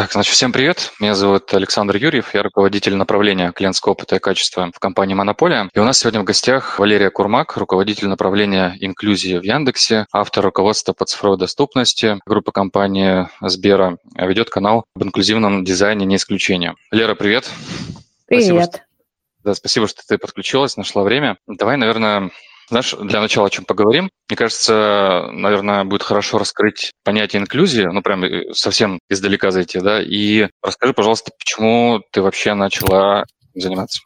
Так, 0.00 0.12
значит, 0.12 0.32
всем 0.32 0.50
привет. 0.50 0.94
Меня 0.98 1.14
зовут 1.14 1.52
Александр 1.52 1.94
Юрьев. 1.96 2.32
Я 2.32 2.42
руководитель 2.42 2.94
направления 2.94 3.52
клиентского 3.52 3.92
опыта 3.92 4.16
и 4.16 4.18
качества 4.18 4.70
в 4.74 4.78
компании 4.78 5.12
«Монополия». 5.12 5.68
И 5.74 5.78
у 5.78 5.84
нас 5.84 5.98
сегодня 5.98 6.22
в 6.22 6.24
гостях 6.24 6.78
Валерия 6.78 7.10
Курмак, 7.10 7.58
руководитель 7.58 8.08
направления 8.08 8.78
инклюзии 8.80 9.36
в 9.36 9.42
Яндексе, 9.42 10.06
автор 10.10 10.42
руководства 10.42 10.94
по 10.94 11.04
цифровой 11.04 11.36
доступности 11.36 12.18
группы 12.24 12.50
компании 12.50 13.28
Сбера, 13.42 13.98
ведет 14.14 14.48
канал 14.48 14.86
об 14.96 15.04
инклюзивном 15.04 15.66
дизайне 15.66 16.06
«Не 16.06 16.16
исключение». 16.16 16.76
Лера, 16.90 17.14
привет. 17.14 17.50
Привет. 18.26 18.46
Спасибо, 18.46 18.62
что, 18.62 18.80
да, 19.44 19.54
спасибо, 19.54 19.86
что 19.86 20.00
ты 20.08 20.16
подключилась, 20.16 20.78
нашла 20.78 21.02
время. 21.02 21.36
Давай, 21.46 21.76
наверное, 21.76 22.30
знаешь, 22.70 22.94
для 22.94 23.20
начала 23.20 23.48
о 23.48 23.50
чем 23.50 23.64
поговорим. 23.64 24.10
Мне 24.28 24.36
кажется, 24.36 25.28
наверное, 25.32 25.84
будет 25.84 26.02
хорошо 26.02 26.38
раскрыть 26.38 26.92
понятие 27.04 27.42
инклюзии, 27.42 27.82
ну, 27.82 28.00
прям 28.00 28.24
э, 28.24 28.52
совсем 28.54 29.00
издалека 29.10 29.50
зайти, 29.50 29.80
да, 29.80 30.00
и 30.00 30.48
расскажи, 30.62 30.94
пожалуйста, 30.94 31.32
почему 31.38 32.02
ты 32.12 32.22
вообще 32.22 32.54
начала 32.54 33.24
заниматься? 33.54 34.00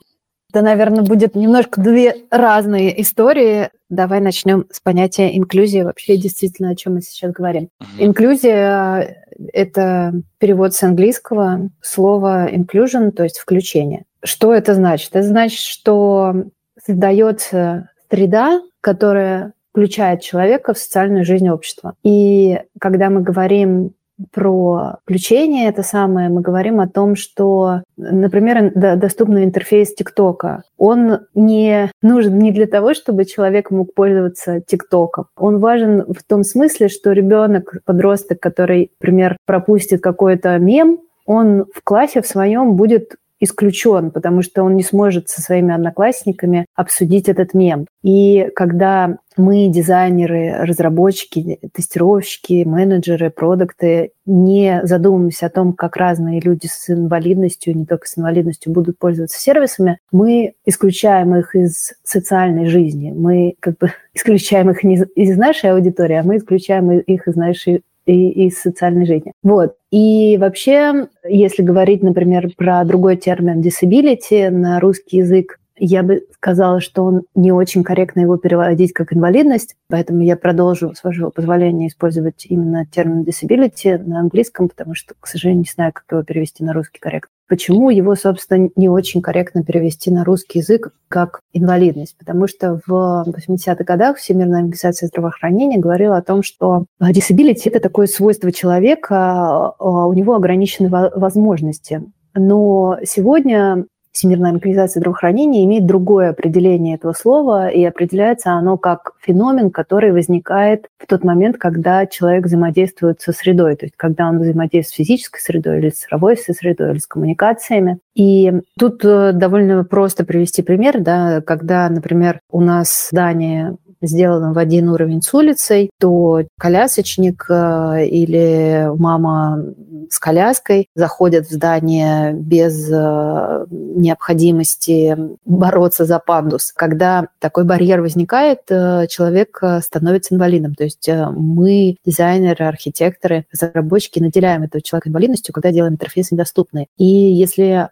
Это, 0.53 0.63
наверное, 0.63 1.03
будет 1.03 1.35
немножко 1.35 1.81
две 1.81 2.15
разные 2.31 3.03
истории. 3.03 3.71
Давай 3.89 4.21
начнем 4.21 4.67
с 4.71 4.79
понятия 4.79 5.37
инклюзии. 5.37 5.83
Вообще, 5.83 6.17
действительно, 6.17 6.71
о 6.71 6.77
чем 6.77 6.95
мы 6.95 7.03
сейчас 7.03 7.33
говорим. 7.33 7.71
Uh-huh. 7.83 8.07
Инклюзия– 8.07 9.27
это 9.53 10.13
перевод 10.39 10.73
с 10.73 10.83
английского 10.85 11.71
слова 11.83 12.49
inclusion, 12.49 13.11
то 13.11 13.25
есть 13.25 13.39
включение. 13.39 14.05
Что 14.23 14.55
это 14.55 14.75
значит? 14.75 15.09
Это 15.11 15.27
значит, 15.27 15.59
что 15.59 16.45
создается 16.81 17.91
среда, 18.15 18.61
которая 18.81 19.55
включает 19.73 20.21
человека 20.21 20.73
в 20.73 20.79
социальную 20.79 21.25
жизнь 21.25 21.49
общества. 21.49 21.95
И 22.05 22.61
когда 22.79 23.11
мы 23.11 23.23
говорим 23.23 23.95
про 24.33 24.99
включение, 25.03 25.69
это 25.69 25.83
самое, 25.83 26.29
мы 26.29 26.41
говорим 26.41 26.79
о 26.79 26.87
том, 26.87 27.17
что, 27.17 27.83
например, 27.97 28.71
доступный 28.73 29.43
интерфейс 29.43 29.93
ТикТока, 29.93 30.63
он 30.79 31.23
не 31.35 31.91
нужен 32.01 32.39
не 32.39 32.53
для 32.53 32.69
того, 32.69 32.95
чтобы 32.95 33.25
человек 33.25 33.73
мог 33.73 33.93
пользоваться 33.93 34.61
ТикТоком. 34.61 35.27
Он 35.37 35.59
важен 35.59 36.05
в 36.07 36.23
том 36.23 36.45
смысле, 36.45 36.87
что 36.87 37.11
ребенок, 37.11 37.79
подросток, 37.85 38.39
который, 38.39 38.93
например, 39.01 39.37
пропустит 39.45 40.01
какой-то 40.01 40.57
мем, 40.59 41.01
он 41.27 41.65
в 41.75 41.83
классе 41.83 42.23
в 42.23 42.27
своем 42.29 42.77
будет 42.77 43.17
исключен, 43.45 44.11
потому 44.11 44.43
что 44.43 44.63
он 44.63 44.75
не 44.75 44.83
сможет 44.83 45.29
со 45.29 45.41
своими 45.41 45.75
одноклассниками 45.75 46.67
обсудить 46.75 47.29
этот 47.29 47.55
мем. 47.55 47.87
И 48.03 48.51
когда 48.55 49.19
мы, 49.37 49.69
дизайнеры, 49.69 50.59
разработчики, 50.61 51.59
тестировщики, 51.73 52.65
менеджеры, 52.65 53.31
продукты, 53.31 54.13
не 54.27 54.81
задумываемся 54.85 55.47
о 55.47 55.51
том, 55.51 55.73
как 55.73 55.97
разные 55.97 56.41
люди 56.41 56.67
с 56.67 56.91
инвалидностью, 56.91 57.77
не 57.77 57.85
только 57.85 58.07
с 58.07 58.17
инвалидностью, 58.17 58.73
будут 58.73 58.99
пользоваться 58.99 59.41
сервисами, 59.41 59.99
мы 60.13 60.55
исключаем 60.65 61.35
их 61.37 61.55
из 61.55 61.95
социальной 62.05 62.67
жизни. 62.67 63.13
Мы 63.13 63.57
как 63.61 63.79
бы 63.79 63.93
исключаем 64.15 64.71
их 64.71 64.85
не 64.85 65.03
из 65.17 65.37
нашей 65.37 65.71
аудитории, 65.71 66.17
а 66.17 66.23
мы 66.23 66.37
исключаем 66.37 66.91
их 66.93 67.27
из 67.27 67.35
нашей 67.35 67.83
и 68.07 68.47
из 68.47 68.61
социальной 68.61 69.07
жизни. 69.07 69.33
Вот. 69.43 69.77
И 69.91 70.37
вообще, 70.39 71.09
если 71.29 71.63
говорить, 71.63 72.03
например, 72.03 72.51
про 72.57 72.85
другой 72.85 73.17
термин 73.17 73.61
disability 73.61 74.51
на 74.51 74.81
русский 74.81 75.19
язык, 75.19 75.59
я 75.77 76.03
бы 76.03 76.25
сказала, 76.33 76.81
что 76.81 77.03
он 77.03 77.23
не 77.35 77.51
очень 77.51 77.83
корректно 77.83 78.21
его 78.21 78.37
переводить 78.37 78.93
как 78.93 79.13
инвалидность, 79.13 79.75
поэтому 79.89 80.23
я 80.23 80.37
продолжу, 80.37 80.95
с 80.95 81.03
вашего 81.03 81.31
позволения, 81.31 81.89
использовать 81.89 82.47
именно 82.49 82.87
термин 82.87 83.23
disability 83.23 83.99
на 83.99 84.21
английском, 84.21 84.69
потому 84.69 84.95
что, 84.95 85.15
к 85.19 85.27
сожалению, 85.27 85.65
не 85.65 85.73
знаю, 85.73 85.93
как 85.93 86.05
его 86.11 86.23
перевести 86.23 86.63
на 86.63 86.73
русский 86.73 87.01
корректно. 87.01 87.34
Почему 87.47 87.91
его, 87.91 88.15
собственно, 88.15 88.71
не 88.75 88.89
очень 88.89 89.21
корректно 89.21 89.63
перевести 89.63 90.11
на 90.11 90.25
русский 90.25 90.61
язык 90.61 90.93
как 91.09 91.41
инвалидность? 91.53 92.17
Потому 92.19 92.47
что 92.47 92.81
в 92.87 93.25
80-х 93.29 93.85
годах 93.85 94.17
Всемирная 94.17 94.61
организация 94.61 95.09
здравоохранения 95.09 95.79
говорила 95.79 96.17
о 96.17 96.23
том, 96.23 96.43
что 96.43 96.87
disability– 97.01 97.63
это 97.67 97.81
такое 97.81 98.07
свойство 98.07 98.51
человека, 98.51 99.75
а 99.79 100.07
у 100.07 100.13
него 100.15 100.35
ограничены 100.35 100.89
возможности. 100.89 102.03
Но 102.35 102.99
сегодня 103.05 103.85
Всемирная 104.15 104.53
организация 104.53 105.01
здравоохранения 105.01 105.65
имеет 105.65 105.87
другое 105.87 106.31
определение 106.31 106.95
этого 106.95 107.15
слова, 107.15 107.69
и 107.69 107.85
определяется 107.85 108.53
оно 108.53 108.79
как 108.79 109.11
феномен, 109.21 109.71
который 109.71 110.13
возникает 110.13 110.87
в 110.99 111.07
тот 111.09 111.25
момент, 111.25 111.59
когда 111.59 112.07
человек 112.07 112.45
взаимодействует 112.45 113.21
со 113.21 113.33
средой, 113.33 113.75
то 113.75 113.87
есть 113.87 113.97
когда 113.97 114.29
он 114.29 114.39
взаимодействует 114.39 114.87
с 114.87 114.97
физической 114.97 115.41
средой 115.41 115.81
или 115.81 115.91
с 115.91 115.99
цифровой 115.99 116.37
средой, 116.37 116.93
или 116.93 116.99
с 116.99 117.09
коммуникациями. 117.09 117.99
И 118.15 118.53
тут 118.79 119.05
э, 119.05 119.33
довольно 119.33 119.83
просто 119.83 120.25
привести 120.25 120.63
пример, 120.63 121.01
да, 121.01 121.41
когда, 121.41 121.89
например, 121.89 122.39
у 122.53 122.61
нас 122.61 123.09
здание 123.11 123.77
сделано 124.07 124.53
в 124.53 124.59
один 124.59 124.89
уровень 124.91 125.23
с 125.23 125.33
улицей, 125.35 125.91
то 125.99 126.43
колясочник 126.59 127.47
э, 127.49 128.07
или 128.07 128.89
мама 128.97 129.65
с 130.11 130.19
коляской 130.19 130.89
заходят 130.95 131.47
в 131.47 131.53
здание 131.53 132.33
без 132.33 132.91
э, 132.91 133.67
необходимости 133.71 135.17
бороться 135.45 136.05
за 136.05 136.19
пандус. 136.19 136.73
Когда 136.73 137.29
такой 137.39 137.65
барьер 137.65 138.01
возникает, 138.01 138.61
э, 138.69 139.07
человек 139.09 139.61
становится 139.81 140.35
инвалидом. 140.35 140.75
То 140.75 140.85
есть 140.85 141.09
мы, 141.09 141.97
дизайнеры, 142.05 142.65
архитекторы, 142.65 143.47
разработчики, 143.53 144.19
наделяем 144.21 144.63
этого 144.63 144.83
человека 144.83 145.09
инвалидностью, 145.09 145.53
когда 145.55 145.73
делаем 145.73 145.95
интерфейс 145.95 146.31
недоступный. 146.31 146.89
И 146.97 147.05
если 147.05 147.89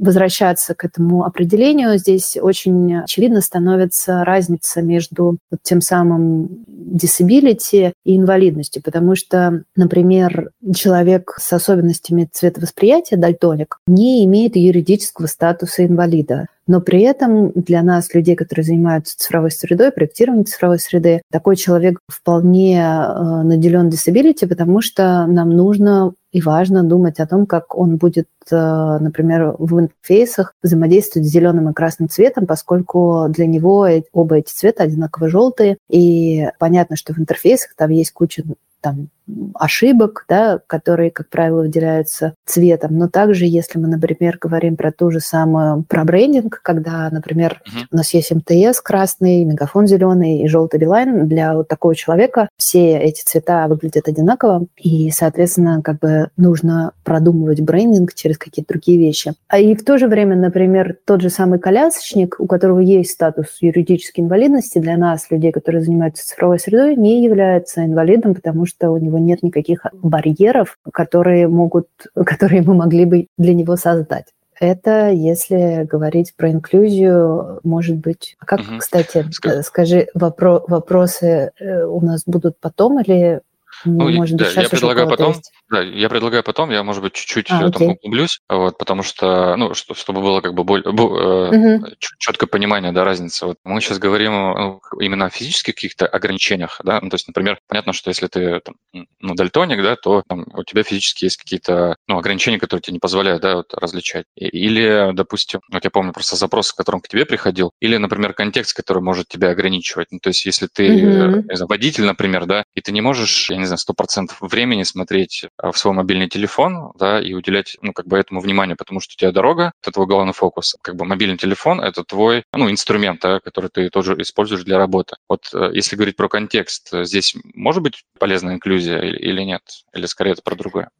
возвращаться 0.00 0.74
к 0.74 0.84
этому 0.84 1.24
определению, 1.24 1.98
здесь 1.98 2.36
очень 2.40 2.98
очевидно 2.98 3.40
становится 3.40 4.24
разница 4.24 4.82
между 4.82 5.38
вот 5.50 5.60
тем 5.62 5.80
самым 5.80 6.64
disability 6.86 7.92
и 8.04 8.16
инвалидностью, 8.16 8.82
потому 8.82 9.16
что, 9.16 9.64
например, 9.74 10.50
человек 10.74 11.36
с 11.38 11.52
особенностями 11.52 12.28
цветовосприятия, 12.30 13.18
дальтоник, 13.18 13.78
не 13.86 14.24
имеет 14.24 14.56
юридического 14.56 15.26
статуса 15.26 15.84
инвалида. 15.84 16.46
Но 16.66 16.80
при 16.80 17.02
этом 17.02 17.52
для 17.52 17.82
нас, 17.82 18.12
людей, 18.12 18.34
которые 18.34 18.64
занимаются 18.64 19.16
цифровой 19.16 19.52
средой, 19.52 19.92
проектированием 19.92 20.46
цифровой 20.46 20.80
среды, 20.80 21.22
такой 21.30 21.56
человек 21.56 22.00
вполне 22.08 22.80
э, 22.80 23.42
наделен 23.42 23.88
disability, 23.88 24.48
потому 24.48 24.80
что 24.80 25.26
нам 25.26 25.50
нужно 25.50 26.12
и 26.32 26.42
важно 26.42 26.82
думать 26.82 27.18
о 27.20 27.26
том, 27.26 27.46
как 27.46 27.74
он 27.76 27.96
будет, 27.96 28.28
э, 28.50 28.98
например, 29.00 29.54
в 29.58 29.80
интерфейсах 29.80 30.52
взаимодействовать 30.62 31.26
с 31.26 31.30
зеленым 31.30 31.70
и 31.70 31.72
красным 31.72 32.08
цветом, 32.08 32.46
поскольку 32.46 33.26
для 33.30 33.46
него 33.46 33.88
оба 34.12 34.36
эти 34.36 34.52
цвета 34.52 34.82
одинаково 34.82 35.28
желтые. 35.28 35.78
И 35.88 36.48
понятно, 36.58 36.75
что 36.96 37.14
в 37.14 37.18
интерфейсах 37.18 37.74
там 37.74 37.90
есть 37.90 38.12
куча 38.12 38.42
там, 38.80 39.08
ошибок, 39.54 40.24
да, 40.28 40.60
которые, 40.66 41.10
как 41.10 41.28
правило, 41.28 41.62
выделяются 41.62 42.34
цветом. 42.44 42.96
Но 42.98 43.08
также, 43.08 43.46
если 43.46 43.78
мы, 43.78 43.88
например, 43.88 44.38
говорим 44.40 44.76
про 44.76 44.92
ту 44.92 45.10
же 45.10 45.20
самую, 45.20 45.84
про 45.84 46.04
брендинг, 46.04 46.60
когда, 46.62 47.08
например, 47.10 47.60
uh-huh. 47.66 47.86
у 47.90 47.96
нас 47.96 48.14
есть 48.14 48.32
МТС 48.32 48.80
красный, 48.80 49.44
мегафон 49.44 49.86
зеленый 49.86 50.42
и 50.42 50.48
желтый 50.48 50.80
билайн, 50.80 51.26
для 51.28 51.54
вот 51.54 51.68
такого 51.68 51.94
человека 51.94 52.48
все 52.56 52.98
эти 52.98 53.22
цвета 53.22 53.66
выглядят 53.68 54.08
одинаково, 54.08 54.66
и, 54.76 55.10
соответственно, 55.10 55.82
как 55.82 55.98
бы 55.98 56.30
нужно 56.36 56.92
продумывать 57.04 57.60
брендинг 57.60 58.14
через 58.14 58.38
какие-то 58.38 58.72
другие 58.74 58.98
вещи. 58.98 59.34
А 59.48 59.58
и 59.58 59.74
в 59.74 59.84
то 59.84 59.98
же 59.98 60.08
время, 60.08 60.36
например, 60.36 60.96
тот 61.04 61.20
же 61.20 61.30
самый 61.30 61.58
колясочник, 61.58 62.36
у 62.38 62.46
которого 62.46 62.80
есть 62.80 63.10
статус 63.10 63.58
юридической 63.60 64.20
инвалидности, 64.20 64.78
для 64.78 64.96
нас, 64.96 65.30
людей, 65.30 65.52
которые 65.52 65.82
занимаются 65.82 66.26
цифровой 66.26 66.58
средой, 66.58 66.96
не 66.96 67.24
является 67.24 67.84
инвалидом, 67.84 68.34
потому 68.34 68.66
что 68.66 68.90
у 68.90 68.98
него 68.98 69.15
него 69.16 69.26
нет 69.26 69.42
никаких 69.42 69.86
барьеров, 69.92 70.78
которые 70.92 71.48
могут, 71.48 71.88
которые 72.14 72.62
мы 72.62 72.74
могли 72.74 73.04
бы 73.04 73.26
для 73.38 73.54
него 73.54 73.76
создать. 73.76 74.26
Это 74.58 75.10
если 75.10 75.84
говорить 75.84 76.32
про 76.34 76.50
инклюзию, 76.50 77.60
может 77.62 77.96
быть. 77.98 78.36
А 78.38 78.46
как, 78.46 78.60
угу. 78.60 78.78
кстати, 78.78 79.26
Скажи, 79.30 79.62
скажи 79.62 80.06
вопро- 80.14 80.64
вопросы 80.66 81.52
э, 81.58 81.84
у 81.84 82.00
нас 82.00 82.22
будут 82.24 82.58
потом 82.58 83.00
или 83.00 83.42
ну, 83.84 84.10
может 84.10 84.36
быть, 84.36 84.54
да, 84.54 84.62
я 84.62 84.68
предлагаю 84.68 85.08
потом. 85.08 85.32
Есть? 85.32 85.52
Да, 85.70 85.82
я 85.82 86.08
предлагаю 86.08 86.42
потом, 86.42 86.70
я, 86.70 86.82
может 86.82 87.02
быть, 87.02 87.12
чуть-чуть 87.12 87.50
а, 87.50 87.70
там 87.70 87.90
углублюсь, 87.90 88.40
вот, 88.48 88.78
потому 88.78 89.02
что, 89.02 89.56
ну, 89.56 89.74
что, 89.74 89.94
чтобы 89.94 90.22
было 90.22 90.40
как 90.40 90.54
бы 90.54 90.64
более, 90.64 90.84
э, 90.86 91.78
угу. 91.78 91.86
четкое 92.18 92.48
понимание, 92.48 92.92
да, 92.92 93.04
разницы. 93.04 93.46
Вот 93.46 93.58
мы 93.64 93.80
сейчас 93.80 93.98
говорим 93.98 94.32
ну, 94.32 94.80
именно 95.00 95.26
о 95.26 95.30
физических 95.30 95.74
каких-то 95.74 96.06
ограничениях, 96.06 96.80
да, 96.84 97.00
ну, 97.02 97.10
то 97.10 97.14
есть, 97.14 97.26
например, 97.26 97.58
понятно, 97.68 97.92
что 97.92 98.10
если 98.10 98.26
ты 98.28 98.60
там, 98.60 98.76
ну, 99.20 99.34
дальтоник, 99.34 99.82
да, 99.82 99.96
то 99.96 100.22
там, 100.28 100.46
у 100.52 100.64
тебя 100.64 100.82
физически 100.82 101.24
есть 101.24 101.36
какие-то, 101.36 101.96
ну, 102.06 102.18
ограничения, 102.18 102.58
которые 102.58 102.82
тебе 102.82 102.94
не 102.94 103.00
позволяют, 103.00 103.42
да, 103.42 103.56
вот, 103.56 103.74
различать. 103.74 104.24
Или, 104.36 105.10
допустим, 105.12 105.60
вот 105.72 105.84
я 105.84 105.90
помню 105.90 106.12
просто 106.12 106.36
запрос, 106.36 106.68
с 106.68 106.72
которым 106.72 107.00
к 107.00 107.08
тебе 107.08 107.26
приходил, 107.26 107.72
или, 107.80 107.96
например, 107.96 108.32
контекст, 108.32 108.76
который 108.76 109.02
может 109.02 109.28
тебя 109.28 109.50
ограничивать. 109.50 110.08
Ну, 110.10 110.18
то 110.20 110.28
есть, 110.28 110.46
если 110.46 110.68
ты 110.72 110.86
угу. 110.86 111.54
знаю, 111.54 111.68
водитель, 111.68 112.04
например, 112.04 112.46
да, 112.46 112.64
и 112.74 112.80
ты 112.80 112.92
не 112.92 113.00
можешь, 113.00 113.50
я 113.50 113.56
не 113.56 113.65
не 113.66 113.76
знаю, 113.76 113.78
100% 113.78 114.32
времени 114.40 114.82
смотреть 114.82 115.46
в 115.62 115.76
свой 115.76 115.94
мобильный 115.94 116.28
телефон, 116.28 116.92
да, 116.98 117.20
и 117.20 117.32
уделять, 117.34 117.76
ну, 117.82 117.92
как 117.92 118.06
бы 118.06 118.18
этому 118.18 118.40
внимание, 118.40 118.76
потому 118.76 119.00
что 119.00 119.14
у 119.14 119.16
тебя 119.16 119.32
дорога, 119.32 119.72
это 119.82 119.92
твой 119.92 120.06
главный 120.06 120.32
фокус. 120.32 120.76
Как 120.82 120.96
бы 120.96 121.04
мобильный 121.04 121.36
телефон– 121.36 121.80
это 121.82 122.04
твой, 122.04 122.44
ну, 122.52 122.70
инструмент, 122.70 123.20
да, 123.20 123.40
который 123.40 123.70
ты 123.70 123.90
тоже 123.90 124.14
используешь 124.18 124.64
для 124.64 124.78
работы. 124.78 125.16
Вот 125.28 125.50
если 125.72 125.96
говорить 125.96 126.16
про 126.16 126.28
контекст, 126.28 126.90
здесь 126.92 127.34
может 127.54 127.82
быть 127.82 128.04
полезная 128.18 128.54
инклюзия 128.54 129.00
или 129.00 129.42
нет? 129.42 129.62
Или 129.94 130.06
скорее 130.06 130.32
это 130.32 130.42
про 130.42 130.54
другое? 130.54 130.90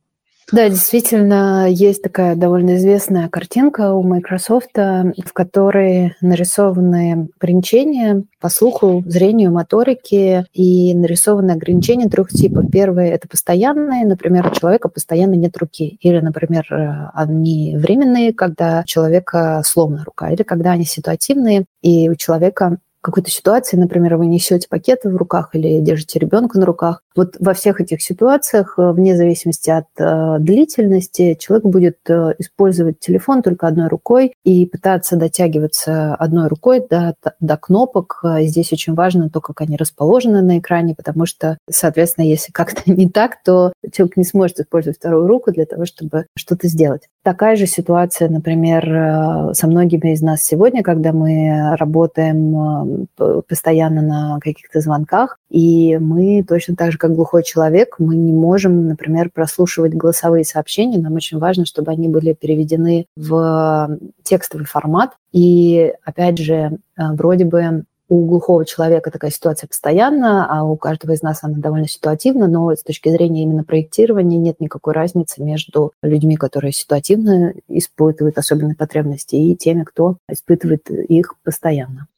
Да, 0.53 0.69
действительно, 0.69 1.67
есть 1.69 2.03
такая 2.03 2.37
довольно 2.37 2.77
известная 2.77 3.29
картинка 3.29 3.95
у 3.95 4.05
Microsoft, 4.05 4.77
в 4.77 5.33
которой 5.33 6.15
нарисованы 6.21 7.29
ограничения 7.37 8.23
по 8.41 8.49
слуху, 8.49 9.03
зрению, 9.07 9.51
моторике 9.51 10.47
и 10.53 10.95
нарисованы 10.95 11.51
ограничения 11.51 12.09
трех 12.09 12.29
типов. 12.29 12.71
Первое– 12.71 13.09
это 13.11 13.27
постоянные, 13.27 14.07
например, 14.07 14.47
у 14.47 14.55
человека 14.55 14.89
постоянно 14.89 15.35
нет 15.35 15.57
руки. 15.57 15.99
Или, 16.01 16.21
например, 16.21 16.65
они 17.13 17.77
временные, 17.77 18.33
когда 18.33 18.83
у 18.83 18.87
человека 18.87 19.63
сломана 19.65 20.05
рука. 20.05 20.31
Или 20.31 20.45
когда 20.45 20.71
они 20.71 20.85
ситуативные, 20.85 21.65
и 21.83 22.09
у 22.09 22.15
человека 22.15 22.79
какой-то 23.07 23.31
ситуации, 23.31 23.77
например, 23.77 24.17
вы 24.17 24.27
несете 24.27 24.67
пакеты 24.69 25.09
в 25.11 25.17
руках 25.17 25.51
или 25.53 25.81
держите 25.81 26.19
ребенка 26.19 26.59
на 26.59 26.67
руках, 26.67 27.03
вот 27.15 27.37
во 27.39 27.55
всех 27.55 27.81
этих 27.81 28.03
ситуациях, 28.03 28.75
э, 28.79 28.91
вне 28.91 29.17
зависимости 29.17 29.71
от 29.71 29.87
э, 29.97 30.37
длительности, 30.41 31.37
человек 31.41 31.65
будет 31.65 31.99
э, 32.09 32.35
использовать 32.39 32.99
телефон 32.99 33.43
только 33.43 33.69
одной 33.69 33.89
рукой 33.89 34.35
и 34.45 34.67
пытаться 34.67 35.17
дотягиваться 35.17 36.17
одной 36.17 36.49
рукой 36.49 36.85
до, 36.89 37.15
до 37.41 37.57
кнопок. 37.57 38.23
Здесь 38.41 38.73
очень 38.73 38.95
важно 38.95 39.31
то, 39.31 39.41
как 39.41 39.61
они 39.61 39.77
расположены 39.77 40.43
на 40.43 40.59
экране, 40.59 40.95
потому 40.97 41.27
что, 41.27 41.59
соответственно, 41.71 42.27
если 42.27 42.51
как-то 42.51 42.83
не 42.91 43.09
так, 43.09 43.43
то 43.45 43.73
человек 43.93 44.17
не 44.17 44.25
сможет 44.25 44.61
использовать 44.61 44.99
вторую 44.99 45.29
руку 45.29 45.53
для 45.53 45.65
того, 45.65 45.87
чтобы 45.87 46.27
что-то 46.37 46.67
сделать. 46.67 47.09
Такая 47.27 47.57
же 47.57 47.67
ситуация, 47.67 48.29
например, 48.29 49.53
со 49.53 49.67
многими 49.67 50.13
из 50.13 50.23
нас 50.23 50.45
сегодня, 50.45 50.85
когда 50.85 51.13
мы 51.13 51.75
работаем 51.77 53.09
постоянно 53.49 54.01
на 54.01 54.39
каких-то 54.41 54.81
звонках, 54.81 55.37
и 55.51 55.99
мы 55.99 56.45
точно 56.49 56.77
так 56.77 56.93
же, 56.93 56.99
как 56.99 57.17
глухой 57.17 57.43
человек, 57.43 57.97
мы 57.99 58.15
не 58.15 58.33
можем, 58.33 58.87
например, 58.87 59.31
прослушивать 59.35 59.93
голосовые 59.93 60.45
сообщения. 60.45 60.99
Нам 60.99 61.15
очень 61.15 61.39
важно, 61.39 61.67
чтобы 61.67 61.91
они 61.91 62.09
были 62.09 62.33
переведены 62.33 63.07
в 63.17 63.99
текстовый 64.23 64.67
формат. 64.67 65.11
И, 65.33 65.93
опять 66.05 66.39
же, 66.39 66.55
э, 66.55 67.03
вроде 67.15 67.45
бы 67.45 67.87
у 68.09 68.27
глухого 68.27 68.65
человека 68.65 69.11
такая 69.11 69.31
ситуация 69.31 69.69
постоянно, 69.69 70.47
а 70.49 70.65
у 70.65 70.77
каждого 70.77 71.13
из 71.13 71.23
нас 71.23 71.43
она 71.43 71.59
довольно 71.59 71.89
ситуативна, 71.89 72.47
но 72.47 72.75
с 72.75 72.83
точки 72.83 73.09
зрения 73.09 73.43
именно 73.43 73.65
проектирования 73.65 74.39
нет 74.39 74.61
никакой 74.61 74.95
разницы 74.95 75.43
между 75.43 75.93
людьми, 76.03 76.37
которые 76.37 76.73
ситуативно 76.73 77.55
испытывают 77.69 78.39
особенные 78.39 78.77
потребности, 78.77 79.37
и 79.37 79.57
теми, 79.57 79.83
кто 79.83 80.19
испытывает 80.29 80.91
их 80.91 81.35
постоянно. 81.43 82.09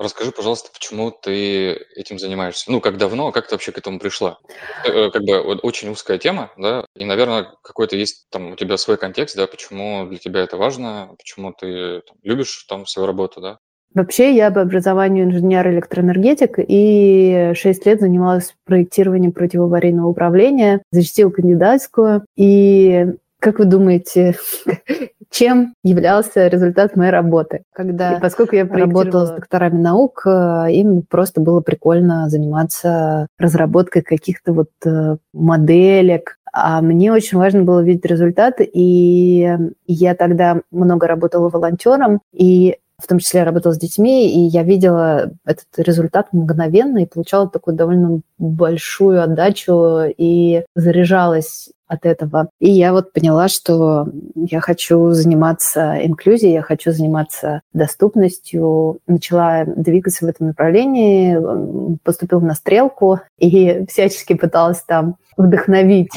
Расскажи, 0.00 0.32
пожалуйста, 0.32 0.70
почему 0.72 1.10
ты 1.10 1.72
этим 1.94 2.18
занимаешься? 2.18 2.72
Ну, 2.72 2.80
как 2.80 2.96
давно, 2.96 3.32
как 3.32 3.48
ты 3.48 3.54
вообще 3.54 3.70
к 3.70 3.76
этому 3.76 3.98
пришла? 3.98 4.38
Э, 4.86 5.10
как 5.10 5.22
бы 5.24 5.42
вот 5.42 5.60
очень 5.62 5.90
узкая 5.90 6.16
тема, 6.16 6.50
да, 6.56 6.86
и, 6.96 7.04
наверное, 7.04 7.52
какой-то 7.62 7.96
есть 7.96 8.26
там 8.30 8.52
у 8.52 8.56
тебя 8.56 8.78
свой 8.78 8.96
контекст, 8.96 9.36
да, 9.36 9.46
почему 9.46 10.06
для 10.06 10.16
тебя 10.16 10.40
это 10.40 10.56
важно, 10.56 11.14
почему 11.18 11.52
ты 11.52 12.00
там, 12.00 12.16
любишь 12.22 12.64
там 12.66 12.86
свою 12.86 13.06
работу, 13.06 13.42
да? 13.42 13.58
Вообще 13.94 14.34
я 14.34 14.50
по 14.50 14.60
образованию 14.62 15.24
инженер-электроэнергетик 15.24 16.54
и 16.58 17.52
6 17.54 17.86
лет 17.86 18.00
занималась 18.00 18.54
проектированием 18.64 19.32
противоаварийного 19.32 20.06
управления, 20.06 20.82
защитила 20.92 21.30
кандидатскую. 21.30 22.24
И 22.36 23.06
как 23.40 23.58
вы 23.58 23.64
думаете, 23.64 24.36
чем 25.30 25.74
являлся 25.82 26.46
результат 26.46 26.94
моей 26.94 27.10
работы. 27.10 27.62
Когда, 27.72 28.14
и 28.18 28.20
поскольку 28.20 28.54
я 28.54 28.66
работала 28.66 29.26
с 29.26 29.30
докторами 29.30 29.80
наук, 29.80 30.22
э, 30.26 30.66
им 30.72 31.02
просто 31.08 31.40
было 31.40 31.60
прикольно 31.60 32.28
заниматься 32.28 33.26
разработкой 33.38 34.02
каких-то 34.02 34.52
вот 34.52 34.70
э, 34.84 35.16
моделек, 35.32 36.36
а 36.52 36.82
мне 36.82 37.12
очень 37.12 37.38
важно 37.38 37.62
было 37.62 37.80
видеть 37.80 38.04
результаты, 38.04 38.64
и 38.64 39.48
я 39.86 40.14
тогда 40.14 40.60
много 40.70 41.06
работала 41.06 41.48
волонтером, 41.48 42.20
и 42.32 42.76
в 43.02 43.06
том 43.06 43.18
числе 43.18 43.40
я 43.40 43.46
работала 43.46 43.72
с 43.72 43.78
детьми, 43.78 44.28
и 44.28 44.40
я 44.48 44.62
видела 44.62 45.32
этот 45.44 45.66
результат 45.76 46.32
мгновенно 46.32 46.98
и 46.98 47.06
получала 47.06 47.48
такую 47.48 47.76
довольно 47.76 48.20
большую 48.38 49.22
отдачу 49.22 50.02
и 50.16 50.64
заряжалась 50.74 51.70
от 51.90 52.06
этого. 52.06 52.50
И 52.60 52.70
я 52.70 52.92
вот 52.92 53.12
поняла, 53.12 53.48
что 53.48 54.06
я 54.36 54.60
хочу 54.60 55.10
заниматься 55.10 55.96
инклюзией, 56.06 56.52
я 56.52 56.62
хочу 56.62 56.92
заниматься 56.92 57.62
доступностью. 57.72 59.00
Начала 59.08 59.64
двигаться 59.64 60.24
в 60.24 60.28
этом 60.28 60.48
направлении, 60.48 61.98
поступила 62.04 62.40
на 62.40 62.54
стрелку 62.54 63.18
и 63.38 63.84
всячески 63.88 64.34
пыталась 64.34 64.82
там 64.82 65.16
вдохновить 65.40 66.12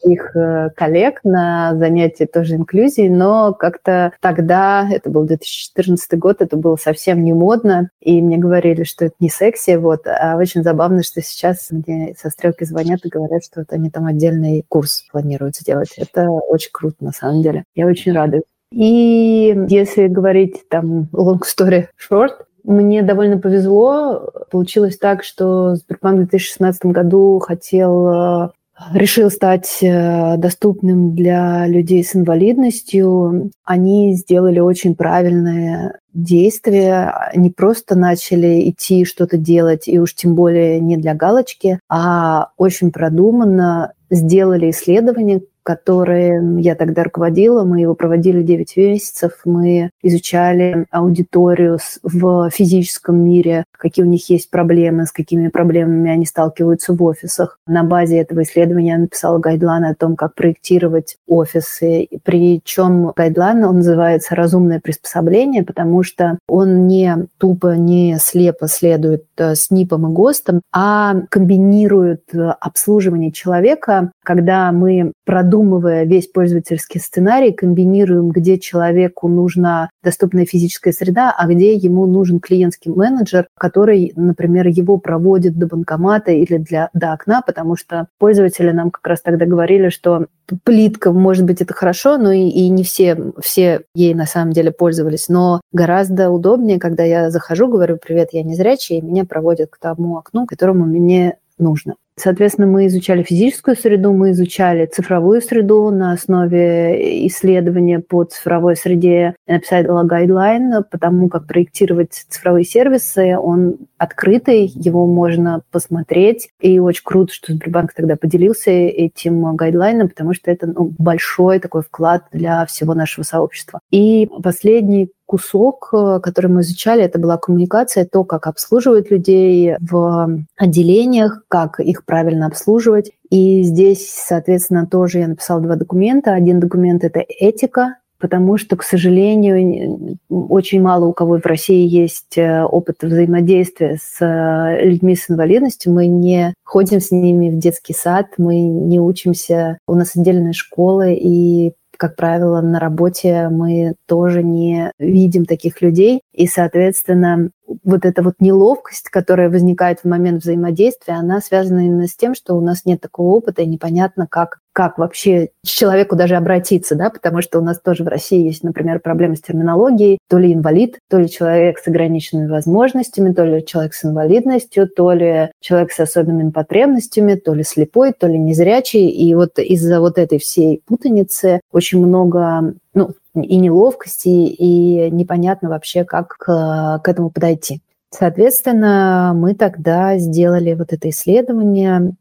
своих 0.00 0.34
э, 0.36 0.70
коллег 0.76 1.20
на 1.24 1.76
занятия 1.76 2.26
тоже 2.26 2.56
инклюзией, 2.56 3.08
но 3.08 3.52
как-то 3.52 4.12
тогда, 4.20 4.88
это 4.90 5.10
был 5.10 5.24
2014 5.24 6.18
год, 6.18 6.40
это 6.40 6.56
было 6.56 6.76
совсем 6.76 7.22
не 7.22 7.32
модно, 7.32 7.90
и 8.00 8.20
мне 8.22 8.38
говорили, 8.38 8.84
что 8.84 9.06
это 9.06 9.14
не 9.20 9.28
секси, 9.28 9.76
вот, 9.76 10.06
а 10.06 10.36
очень 10.36 10.62
забавно, 10.62 11.02
что 11.02 11.20
сейчас 11.20 11.68
мне 11.70 12.14
со 12.18 12.30
стрелки 12.30 12.64
звонят 12.64 13.00
и 13.04 13.08
говорят, 13.08 13.44
что 13.44 13.60
вот 13.60 13.72
они 13.72 13.90
там 13.90 14.06
отдельный 14.06 14.64
курс 14.68 15.04
планируют 15.10 15.56
сделать. 15.56 15.92
Это 15.96 16.30
очень 16.30 16.70
круто, 16.72 16.96
на 17.00 17.12
самом 17.12 17.42
деле. 17.42 17.64
Я 17.74 17.86
очень 17.86 18.12
рада. 18.12 18.42
И 18.72 19.56
если 19.68 20.08
говорить 20.08 20.68
там 20.68 21.08
long 21.12 21.40
story 21.40 21.86
short, 21.98 22.32
мне 22.64 23.02
довольно 23.02 23.38
повезло. 23.38 24.30
Получилось 24.50 24.98
так, 24.98 25.24
что 25.24 25.74
Сбербанк 25.76 26.16
в 26.16 26.28
2016 26.28 26.86
году 26.86 27.38
хотел 27.38 28.52
решил 28.92 29.30
стать 29.30 29.78
э, 29.82 30.36
доступным 30.36 31.14
для 31.14 31.66
людей 31.66 32.04
с 32.04 32.14
инвалидностью, 32.14 33.50
они 33.64 34.14
сделали 34.14 34.60
очень 34.60 34.94
правильное 34.94 35.98
действие, 36.12 37.12
не 37.34 37.50
просто 37.50 37.96
начали 37.96 38.70
идти 38.70 39.04
что-то 39.04 39.36
делать, 39.36 39.88
и 39.88 39.98
уж 39.98 40.14
тем 40.14 40.34
более 40.34 40.80
не 40.80 40.96
для 40.96 41.14
галочки, 41.14 41.80
а 41.88 42.50
очень 42.56 42.90
продуманно 42.92 43.92
сделали 44.10 44.70
исследование, 44.70 45.42
которое 45.68 46.58
я 46.60 46.74
тогда 46.74 47.04
руководила. 47.04 47.62
Мы 47.62 47.80
его 47.82 47.94
проводили 47.94 48.40
9 48.40 48.74
месяцев. 48.78 49.32
Мы 49.44 49.90
изучали 50.02 50.86
аудиторию 50.90 51.76
в 52.02 52.48
физическом 52.48 53.22
мире, 53.22 53.64
какие 53.72 54.02
у 54.02 54.08
них 54.08 54.30
есть 54.30 54.50
проблемы, 54.50 55.04
с 55.04 55.12
какими 55.12 55.48
проблемами 55.48 56.10
они 56.10 56.24
сталкиваются 56.24 56.94
в 56.94 57.02
офисах. 57.02 57.58
На 57.66 57.84
базе 57.84 58.16
этого 58.16 58.44
исследования 58.44 58.92
я 58.92 58.98
написала 58.98 59.36
гайдлайн 59.36 59.84
о 59.84 59.94
том, 59.94 60.16
как 60.16 60.34
проектировать 60.34 61.18
офисы. 61.26 62.08
Причем 62.24 63.12
гайдлайн, 63.14 63.62
он 63.64 63.76
называется 63.76 64.34
«разумное 64.34 64.80
приспособление», 64.80 65.64
потому 65.64 66.02
что 66.02 66.38
он 66.48 66.86
не 66.86 67.26
тупо, 67.36 67.76
не 67.76 68.16
слепо 68.18 68.68
следует 68.68 69.24
э, 69.36 69.54
СНИПам 69.54 70.10
и 70.10 70.14
ГОСТам, 70.14 70.62
а 70.72 71.14
комбинирует 71.28 72.22
э, 72.32 72.54
обслуживание 72.58 73.32
человека, 73.32 74.12
когда 74.28 74.70
мы 74.72 75.12
продумывая 75.24 76.04
весь 76.04 76.26
пользовательский 76.26 77.00
сценарий, 77.00 77.50
комбинируем, 77.50 78.28
где 78.28 78.58
человеку 78.58 79.26
нужна 79.26 79.88
доступная 80.04 80.44
физическая 80.44 80.92
среда, 80.92 81.34
а 81.34 81.46
где 81.46 81.72
ему 81.72 82.04
нужен 82.04 82.38
клиентский 82.38 82.92
менеджер, 82.92 83.48
который, 83.58 84.12
например, 84.16 84.66
его 84.66 84.98
проводит 84.98 85.56
до 85.58 85.66
банкомата 85.66 86.30
или 86.30 86.58
для, 86.58 86.90
до 86.92 87.14
окна, 87.14 87.40
потому 87.40 87.74
что 87.74 88.08
пользователи 88.18 88.70
нам 88.70 88.90
как 88.90 89.06
раз 89.06 89.22
тогда 89.22 89.46
говорили, 89.46 89.88
что 89.88 90.26
плитка, 90.62 91.10
может 91.10 91.46
быть, 91.46 91.62
это 91.62 91.72
хорошо, 91.72 92.18
но 92.18 92.30
и, 92.30 92.50
и 92.50 92.68
не 92.68 92.84
все, 92.84 93.32
все 93.40 93.84
ей 93.94 94.12
на 94.12 94.26
самом 94.26 94.52
деле 94.52 94.72
пользовались. 94.72 95.30
Но 95.30 95.62
гораздо 95.72 96.28
удобнее, 96.28 96.78
когда 96.78 97.02
я 97.02 97.30
захожу, 97.30 97.66
говорю, 97.68 97.96
привет, 97.96 98.28
я 98.32 98.42
не 98.42 98.56
зрячий, 98.56 98.98
и 98.98 99.00
меня 99.00 99.24
проводят 99.24 99.70
к 99.70 99.78
тому 99.78 100.18
окну, 100.18 100.44
которому 100.44 100.84
мне 100.84 101.38
нужно. 101.58 101.94
Соответственно, 102.18 102.66
мы 102.66 102.86
изучали 102.86 103.22
физическую 103.22 103.76
среду, 103.76 104.12
мы 104.12 104.32
изучали 104.32 104.86
цифровую 104.86 105.40
среду 105.40 105.90
на 105.90 106.12
основе 106.12 107.26
исследования 107.26 108.00
по 108.00 108.24
цифровой 108.24 108.76
среде. 108.76 109.34
Я 109.46 109.54
написала 109.54 110.02
гайдлайн 110.02 110.84
по 110.90 110.98
тому, 110.98 111.28
как 111.28 111.46
проектировать 111.46 112.24
цифровые 112.28 112.64
сервисы. 112.64 113.36
Он 113.36 113.76
открытый, 113.98 114.66
его 114.66 115.06
можно 115.06 115.62
посмотреть. 115.70 116.50
И 116.60 116.78
очень 116.78 117.02
круто, 117.04 117.32
что 117.32 117.52
Сбербанк 117.52 117.92
тогда 117.94 118.16
поделился 118.16 118.70
этим 118.70 119.56
гайдлайном, 119.56 120.08
потому 120.08 120.34
что 120.34 120.50
это 120.50 120.66
ну, 120.66 120.92
большой 120.98 121.58
такой 121.60 121.82
вклад 121.82 122.24
для 122.32 122.66
всего 122.66 122.94
нашего 122.94 123.24
сообщества. 123.24 123.80
И 123.90 124.28
последний 124.42 125.10
кусок, 125.28 125.90
э, 125.92 126.20
который 126.22 126.50
мы 126.50 126.62
изучали, 126.62 127.04
это 127.04 127.18
была 127.18 127.36
коммуникация, 127.36 128.06
то, 128.06 128.24
как 128.24 128.46
обслуживают 128.46 129.10
людей 129.10 129.76
в 129.78 130.44
отделениях, 130.56 131.42
как 131.48 131.78
их 131.80 132.04
правильно 132.04 132.46
обслуживать. 132.46 133.12
И 133.30 133.62
здесь, 133.62 134.10
соответственно, 134.10 134.86
тоже 134.86 135.18
я 135.18 135.28
написала 135.28 135.60
два 135.60 135.76
документа. 135.76 136.32
Один 136.32 136.60
документ– 136.60 137.04
это 137.04 137.20
этика, 137.20 137.96
потому 138.18 138.56
что, 138.56 138.76
к 138.76 138.82
сожалению, 138.82 140.18
очень 140.28 140.80
мало 140.80 141.04
у 141.06 141.12
кого 141.12 141.38
в 141.38 141.46
России 141.46 141.86
есть 141.86 142.36
э, 142.36 142.64
опыт 142.64 143.02
взаимодействия 143.02 143.98
с 144.02 144.24
э, 144.24 144.84
людьми 144.84 145.14
с 145.14 145.30
инвалидностью. 145.30 145.92
Мы 145.92 146.06
не 146.06 146.54
ходим 146.64 147.00
с 147.00 147.10
ними 147.10 147.50
в 147.50 147.58
детский 147.58 147.94
сад, 147.94 148.28
мы 148.38 148.60
не 148.60 148.98
учимся, 148.98 149.78
у 149.86 149.94
нас 149.94 150.16
отдельная 150.16 150.52
школа, 150.52 151.08
и 151.10 151.72
как 151.98 152.14
правило, 152.14 152.60
на 152.60 152.78
работе 152.78 153.48
мы 153.50 153.94
тоже 154.06 154.44
не 154.44 154.92
видим 155.00 155.44
таких 155.44 155.82
людей. 155.82 156.22
И, 156.32 156.46
соответственно, 156.46 157.50
вот 157.84 158.06
эта 158.06 158.22
вот 158.22 158.36
неловкость, 158.38 159.10
которая 159.10 159.50
возникает 159.50 160.00
в 160.00 160.04
момент 160.08 160.42
взаимодействия, 160.42 161.14
она 161.14 161.40
связана 161.40 161.80
именно 161.80 162.06
с 162.06 162.14
тем, 162.14 162.34
что 162.34 162.54
у 162.54 162.60
нас 162.60 162.84
нет 162.84 163.00
такого 163.00 163.36
опыта, 163.36 163.62
и 163.62 163.66
непонятно, 163.66 164.28
как, 164.28 164.60
как 164.78 164.96
вообще 164.96 165.48
к 165.64 165.66
человеку 165.66 166.14
даже 166.14 166.36
обратиться, 166.36 166.94
да, 166.94 167.10
потому 167.10 167.42
что 167.42 167.58
у 167.58 167.62
нас 167.64 167.80
тоже 167.80 168.04
в 168.04 168.06
России 168.06 168.46
есть, 168.46 168.62
например, 168.62 169.00
проблемы 169.00 169.34
с 169.34 169.40
терминологией, 169.40 170.18
то 170.28 170.38
ли 170.38 170.54
инвалид, 170.54 171.00
то 171.10 171.18
ли 171.18 171.28
человек 171.28 171.80
с 171.80 171.88
ограниченными 171.88 172.48
возможностями, 172.48 173.32
то 173.32 173.44
ли 173.44 173.66
человек 173.66 173.92
с 173.92 174.04
инвалидностью, 174.04 174.88
то 174.88 175.10
ли 175.10 175.50
человек 175.58 175.90
с 175.90 175.98
особенными 175.98 176.50
потребностями, 176.50 177.34
то 177.34 177.54
ли 177.54 177.64
слепой, 177.64 178.12
то 178.12 178.28
ли 178.28 178.38
незрячий, 178.38 179.08
и 179.08 179.34
вот 179.34 179.58
из-за 179.58 179.98
вот 179.98 180.16
этой 180.16 180.38
всей 180.38 180.80
путаницы 180.86 181.60
очень 181.72 181.98
много 181.98 182.74
ну, 182.94 183.10
и 183.34 183.56
неловкости, 183.56 184.28
и 184.28 185.10
непонятно 185.10 185.70
вообще, 185.70 186.04
как 186.04 186.36
к, 186.38 187.00
к 187.02 187.08
этому 187.08 187.30
подойти. 187.30 187.82
Соответственно, 188.10 189.32
мы 189.34 189.56
тогда 189.56 190.18
сделали 190.18 190.74
вот 190.74 190.92
это 190.92 191.10
исследование, 191.10 192.14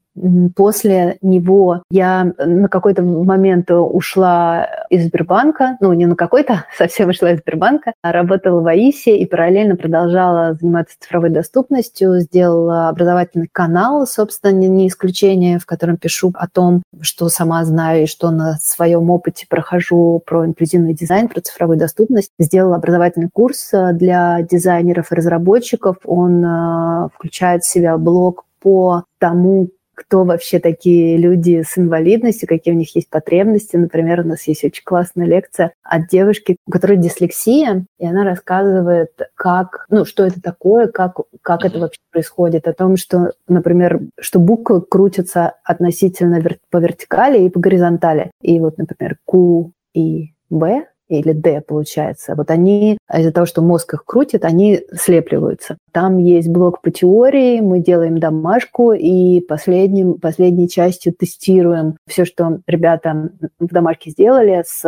После 0.55 1.17
него 1.21 1.83
я 1.89 2.31
на 2.37 2.67
какой-то 2.69 3.03
момент 3.03 3.69
ушла 3.71 4.67
из 4.89 5.05
Сбербанка, 5.05 5.77
ну, 5.79 5.93
не 5.93 6.05
на 6.05 6.15
какой-то, 6.15 6.65
совсем 6.77 7.09
ушла 7.09 7.31
из 7.31 7.39
Сбербанка, 7.39 7.93
а 8.01 8.11
работала 8.11 8.61
в 8.61 8.67
АИСе 8.67 9.17
и 9.17 9.25
параллельно 9.25 9.75
продолжала 9.75 10.53
заниматься 10.53 10.95
цифровой 10.99 11.29
доступностью, 11.29 12.19
сделала 12.19 12.89
образовательный 12.89 13.49
канал, 13.51 14.05
собственно, 14.07 14.51
не 14.51 14.87
исключение, 14.87 15.59
в 15.59 15.65
котором 15.65 15.97
пишу 15.97 16.31
о 16.35 16.47
том, 16.47 16.83
что 17.01 17.29
сама 17.29 17.63
знаю 17.65 18.03
и 18.03 18.07
что 18.07 18.31
на 18.31 18.57
своем 18.61 19.09
опыте 19.09 19.45
прохожу 19.47 20.21
про 20.25 20.45
инклюзивный 20.45 20.93
дизайн, 20.93 21.27
про 21.27 21.41
цифровую 21.41 21.77
доступность. 21.77 22.31
Сделала 22.39 22.77
образовательный 22.77 23.29
курс 23.31 23.73
э, 23.73 23.93
для 23.93 24.41
дизайнеров 24.41 25.11
и 25.11 25.15
разработчиков. 25.15 25.97
Он 26.05 26.43
э, 26.43 27.09
включает 27.13 27.63
в 27.63 27.69
себя 27.69 27.97
блог 27.97 28.45
по 28.59 29.03
тому, 29.19 29.69
кто 29.97 30.23
вообще 30.25 30.59
такие 30.59 31.17
люди 31.17 31.63
с 31.67 31.75
инвалидностью, 31.77 32.47
какие 32.47 32.73
у 32.73 32.77
них 32.77 32.95
есть 32.95 33.09
потребности. 33.09 33.75
Например, 33.77 34.21
у 34.21 34.27
нас 34.27 34.43
есть 34.43 34.63
очень 34.63 34.83
классная 34.85 35.25
лекция 35.25 35.73
от 35.81 36.07
девушки, 36.07 36.57
у 36.67 36.71
которой 36.71 36.97
дислексия, 36.97 37.85
и 37.99 38.05
она 38.05 38.23
рассказывает, 38.23 39.09
как, 39.33 39.87
ну, 39.89 40.05
что 40.05 40.23
это 40.23 40.39
такое, 40.39 40.87
как, 40.87 41.17
как 41.41 41.65
это 41.65 41.79
вообще 41.79 41.99
происходит, 42.11 42.67
о 42.67 42.73
том, 42.73 42.95
что, 42.95 43.33
например, 43.47 44.01
что 44.19 44.39
буквы 44.39 44.81
крутятся 44.81 45.55
относительно 45.63 46.39
вер- 46.39 46.59
по 46.69 46.77
вертикали 46.77 47.43
и 47.43 47.49
по 47.49 47.59
горизонтали. 47.59 48.29
И 48.41 48.59
вот, 48.59 48.77
например, 48.77 49.17
Q 49.25 49.71
и 49.95 50.33
B 50.51 50.85
или 51.07 51.31
D, 51.33 51.61
получается, 51.61 52.35
вот 52.35 52.51
они 52.51 52.97
из-за 53.13 53.31
того, 53.31 53.45
что 53.45 53.61
мозг 53.61 53.93
их 53.93 54.05
крутит, 54.05 54.45
они 54.45 54.81
слепливаются. 54.93 55.77
Там 55.91 56.17
есть 56.17 56.49
блок 56.49 56.81
по 56.81 56.91
теории, 56.91 57.61
мы 57.61 57.79
делаем 57.79 58.19
домашку, 58.19 58.91
и 58.91 59.41
последним, 59.41 60.15
последней 60.15 60.69
частью 60.69 61.13
тестируем 61.13 61.97
все, 62.07 62.25
что 62.25 62.59
ребята 62.67 63.31
в 63.59 63.67
домашке 63.67 64.11
сделали 64.11 64.63
с 64.65 64.83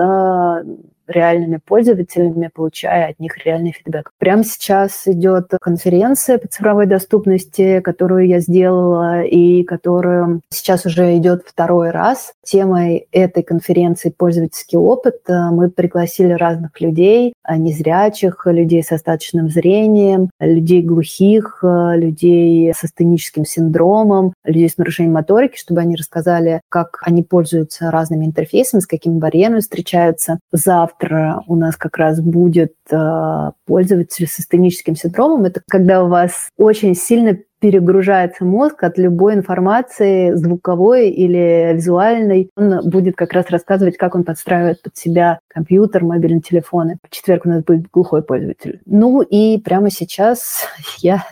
реальными 1.10 1.60
пользователями, 1.64 2.50
получая 2.54 3.10
от 3.10 3.20
них 3.20 3.44
реальный 3.44 3.72
фидбэк. 3.72 4.12
Прямо 4.20 4.44
сейчас 4.44 5.08
идет 5.08 5.52
конференция 5.60 6.38
по 6.38 6.48
цифровой 6.48 6.86
доступности, 6.86 7.80
которую 7.82 8.28
я 8.28 8.40
сделала 8.40 9.24
и 9.24 9.64
которую 9.64 10.42
сейчас 10.50 10.86
уже 10.86 11.18
идет 11.18 11.44
второй 11.46 11.90
раз. 11.90 12.34
Темой 12.44 13.08
этой 13.12 13.44
конференции 13.44 14.14
пользовательский 14.16 14.78
опыт. 14.78 15.22
Мы 15.28 15.70
пригласили 15.70 16.34
разных 16.34 16.80
людей, 16.80 17.34
незрячих, 17.50 18.46
людей 18.46 18.84
с 18.84 18.92
остаточным 18.92 19.50
зрением, 19.50 20.30
людей 20.40 20.82
глухих, 20.84 21.60
людей 21.64 22.72
с 22.74 22.84
астеническим 22.84 23.46
синдромом, 23.46 24.34
людей 24.44 24.70
с 24.70 24.78
нарушением 24.78 25.14
моторики, 25.14 25.58
чтобы 25.58 25.82
они 25.82 25.96
рассказали, 25.96 26.62
как 26.70 27.00
они 27.02 27.24
пользуются 27.24 27.90
разными 27.92 28.26
интерфейсами, 28.26 28.82
с 28.82 28.88
какими 28.88 29.18
барьерами 29.18 29.60
встречаются. 29.60 30.40
Завтра 30.52 30.99
завтра 31.00 31.42
у 31.48 31.56
нас 31.56 31.76
как 31.76 31.98
раз 31.98 32.22
будет 32.22 32.74
э, 32.92 33.52
пользователь 33.66 34.28
с 34.28 34.40
астеническим 34.40 34.96
синдромом. 34.96 35.46
Это 35.46 35.62
когда 35.68 36.04
у 36.04 36.08
вас 36.08 36.50
очень 36.58 36.96
сильно 36.96 37.38
перегружается 37.60 38.46
мозг 38.46 38.84
от 38.84 38.98
любой 38.98 39.36
информации, 39.36 40.34
звуковой 40.36 41.10
или 41.10 41.74
визуальной. 41.74 42.50
Он 42.56 42.90
будет 42.90 43.16
как 43.16 43.34
раз 43.34 43.50
рассказывать, 43.50 43.98
как 43.98 44.16
он 44.16 44.24
подстраивает 44.24 44.82
под 44.82 44.98
себя 44.98 45.40
компьютер, 45.48 46.04
мобильные 46.04 46.42
телефоны. 46.42 46.98
В 47.08 47.14
четверг 47.14 47.46
у 47.46 47.50
нас 47.50 47.64
будет 47.64 47.90
глухой 47.92 48.24
пользователь. 48.24 48.82
Ну 48.86 49.22
и 49.22 49.60
прямо 49.60 49.90
сейчас 49.90 50.66
я, 51.00 51.24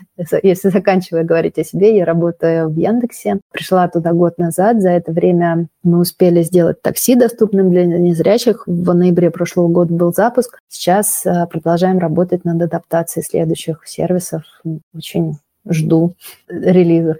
если 0.43 0.69
заканчивая 0.69 1.23
говорить 1.23 1.57
о 1.57 1.63
себе, 1.63 1.95
я 1.95 2.05
работаю 2.05 2.69
в 2.69 2.75
Яндексе. 2.75 3.39
Пришла 3.51 3.87
туда 3.87 4.13
год 4.13 4.37
назад. 4.37 4.81
За 4.81 4.89
это 4.89 5.11
время 5.11 5.67
мы 5.83 5.99
успели 5.99 6.43
сделать 6.43 6.81
такси 6.81 7.15
доступным 7.15 7.71
для 7.71 7.85
незрячих. 7.85 8.63
В 8.67 8.93
ноябре 8.93 9.31
прошлого 9.31 9.67
года 9.69 9.93
был 9.93 10.13
запуск. 10.13 10.59
Сейчас 10.67 11.25
э, 11.25 11.47
продолжаем 11.49 11.99
работать 11.99 12.43
над 12.43 12.61
адаптацией 12.61 13.23
следующих 13.23 13.81
сервисов. 13.85 14.43
Очень 14.93 15.37
жду 15.69 16.15
релизов. 16.47 17.17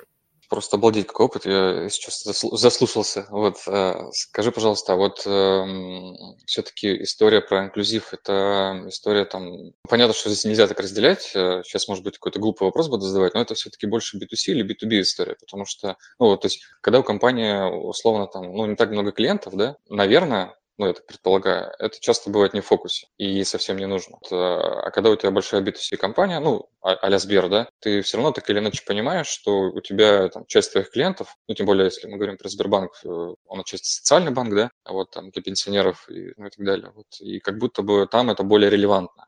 Просто 0.50 0.78
обалдеть, 0.78 1.08
какой 1.08 1.26
опыт. 1.26 1.46
Я 1.46 1.90
сейчас 1.90 2.24
заслушался. 2.24 3.28
Вот, 3.30 3.58
э, 3.68 3.96
скажи, 4.14 4.54
пожалуйста, 4.54 4.94
а 4.94 4.96
вот 4.96 5.24
э, 5.26 5.66
все-таки 6.46 7.04
история 7.04 7.42
про 7.42 7.66
инклюзив– 7.66 8.10
это 8.14 8.86
история 8.88 9.26
там… 9.26 9.74
Понятно, 9.90 10.14
что 10.14 10.30
здесь 10.30 10.46
нельзя 10.46 10.68
так 10.68 10.80
разделять. 10.80 11.24
Сейчас, 11.24 11.90
может 11.90 12.06
быть, 12.06 12.14
какой-то 12.14 12.40
глупый 12.40 12.66
вопрос 12.66 12.88
буду 12.88 13.06
задавать, 13.06 13.34
но 13.34 13.42
это 13.42 13.56
все-таки 13.56 13.88
больше 13.88 14.18
B2C 14.18 14.54
или 14.54 14.66
B2B 14.66 15.02
история, 15.02 15.36
потому 15.38 15.66
что, 15.66 15.98
ну, 16.18 16.28
вот, 16.28 16.42
то 16.42 16.46
есть, 16.46 16.62
когда 16.80 17.00
у 17.00 17.04
компании, 17.04 17.70
условно, 17.70 18.28
там, 18.28 18.54
ну, 18.54 18.66
не 18.68 18.78
так 18.78 18.90
много 18.92 19.12
клиентов, 19.12 19.54
да, 19.58 19.76
наверное, 19.90 20.56
ну, 20.78 20.88
я 20.88 20.94
так 20.94 21.06
предполагаю, 21.08 21.72
это 21.80 22.00
часто 22.00 22.30
бывает 22.30 22.54
не 22.54 22.62
в 22.62 22.66
фокусе 22.66 23.08
и 23.18 23.44
совсем 23.44 23.78
не 23.78 23.88
нужно. 23.88 24.18
Э, 24.30 24.36
а 24.36 24.92
когда 24.92 25.10
у 25.10 25.16
тебя 25.16 25.32
большая 25.32 25.62
B2C 25.62 25.98
компания, 25.98 26.40
ну, 26.40 26.70
а, 26.82 26.94
а-ля 26.94 27.18
Сбер, 27.18 27.50
да, 27.50 27.68
ты 27.80 28.02
все 28.02 28.18
равно 28.18 28.32
так 28.32 28.50
или 28.50 28.60
иначе 28.60 28.84
понимаешь, 28.86 29.28
что 29.28 29.72
у 29.72 29.82
тебя 29.82 30.30
там 30.30 30.46
часть 30.46 30.72
твоих 30.72 30.92
клиентов, 30.92 31.36
ну, 31.48 31.56
тем 31.56 31.66
более, 31.66 31.86
если 31.86 32.08
мы 32.08 32.18
говорим 32.18 32.38
про 32.38 32.50
Сбербанк, 32.50 32.92
э, 33.04 33.08
он 33.08 33.60
отчасти 33.60 33.88
социальный 33.88 34.32
банк, 34.32 34.54
да, 34.54 34.72
а 34.84 34.94
вот 34.94 35.12
там 35.12 35.32
для 35.32 35.42
пенсионеров 35.42 36.08
и, 36.10 36.34
ну, 36.38 36.46
и 36.46 36.50
так 36.50 36.64
далее. 36.64 36.92
Вот, 36.96 37.08
и 37.20 37.40
как 37.40 37.58
будто 37.58 37.82
бы 37.82 38.08
там 38.08 38.30
это 38.30 38.44
более 38.44 38.70
релевантно. 38.70 39.26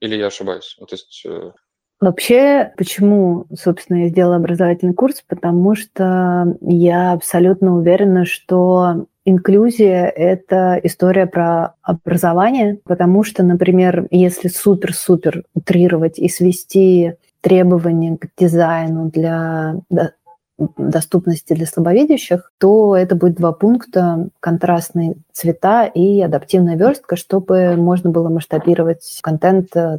Или 0.00 0.16
я 0.16 0.26
ошибаюсь? 0.26 0.76
Ну, 0.78 0.86
то 0.86 0.94
есть 0.94 1.22
э, 1.26 1.52
Вообще, 1.98 2.74
почему, 2.76 3.46
собственно, 3.54 4.04
я 4.04 4.08
сделала 4.08 4.36
образовательный 4.36 4.92
курс? 4.92 5.22
Потому 5.26 5.74
что 5.74 6.56
я 6.60 7.12
абсолютно 7.12 7.76
уверена, 7.76 8.26
что 8.26 9.06
инклюзия– 9.26 10.06
это 10.16 10.80
история 10.82 11.26
про 11.26 11.74
образование, 11.82 12.78
потому 12.84 13.24
что, 13.24 13.42
например, 13.42 14.06
если 14.10 14.48
супер-супер 14.48 15.42
утрировать 15.54 16.18
и 16.18 16.28
свести 16.28 17.14
требования 17.42 18.16
к 18.16 18.28
дизайну 18.38 19.10
для 19.10 19.76
доступности 20.78 21.52
для 21.52 21.66
слабовидящих, 21.66 22.50
то 22.58 22.96
это 22.96 23.14
будет 23.14 23.34
два 23.34 23.52
пункта– 23.52 24.30
контрастные 24.40 25.16
цвета 25.32 25.84
и 25.84 26.22
адаптивная 26.22 26.76
верстка, 26.76 27.16
чтобы 27.16 27.76
можно 27.76 28.08
было 28.08 28.30
масштабировать 28.30 29.18
контент 29.22 29.76
э, 29.76 29.98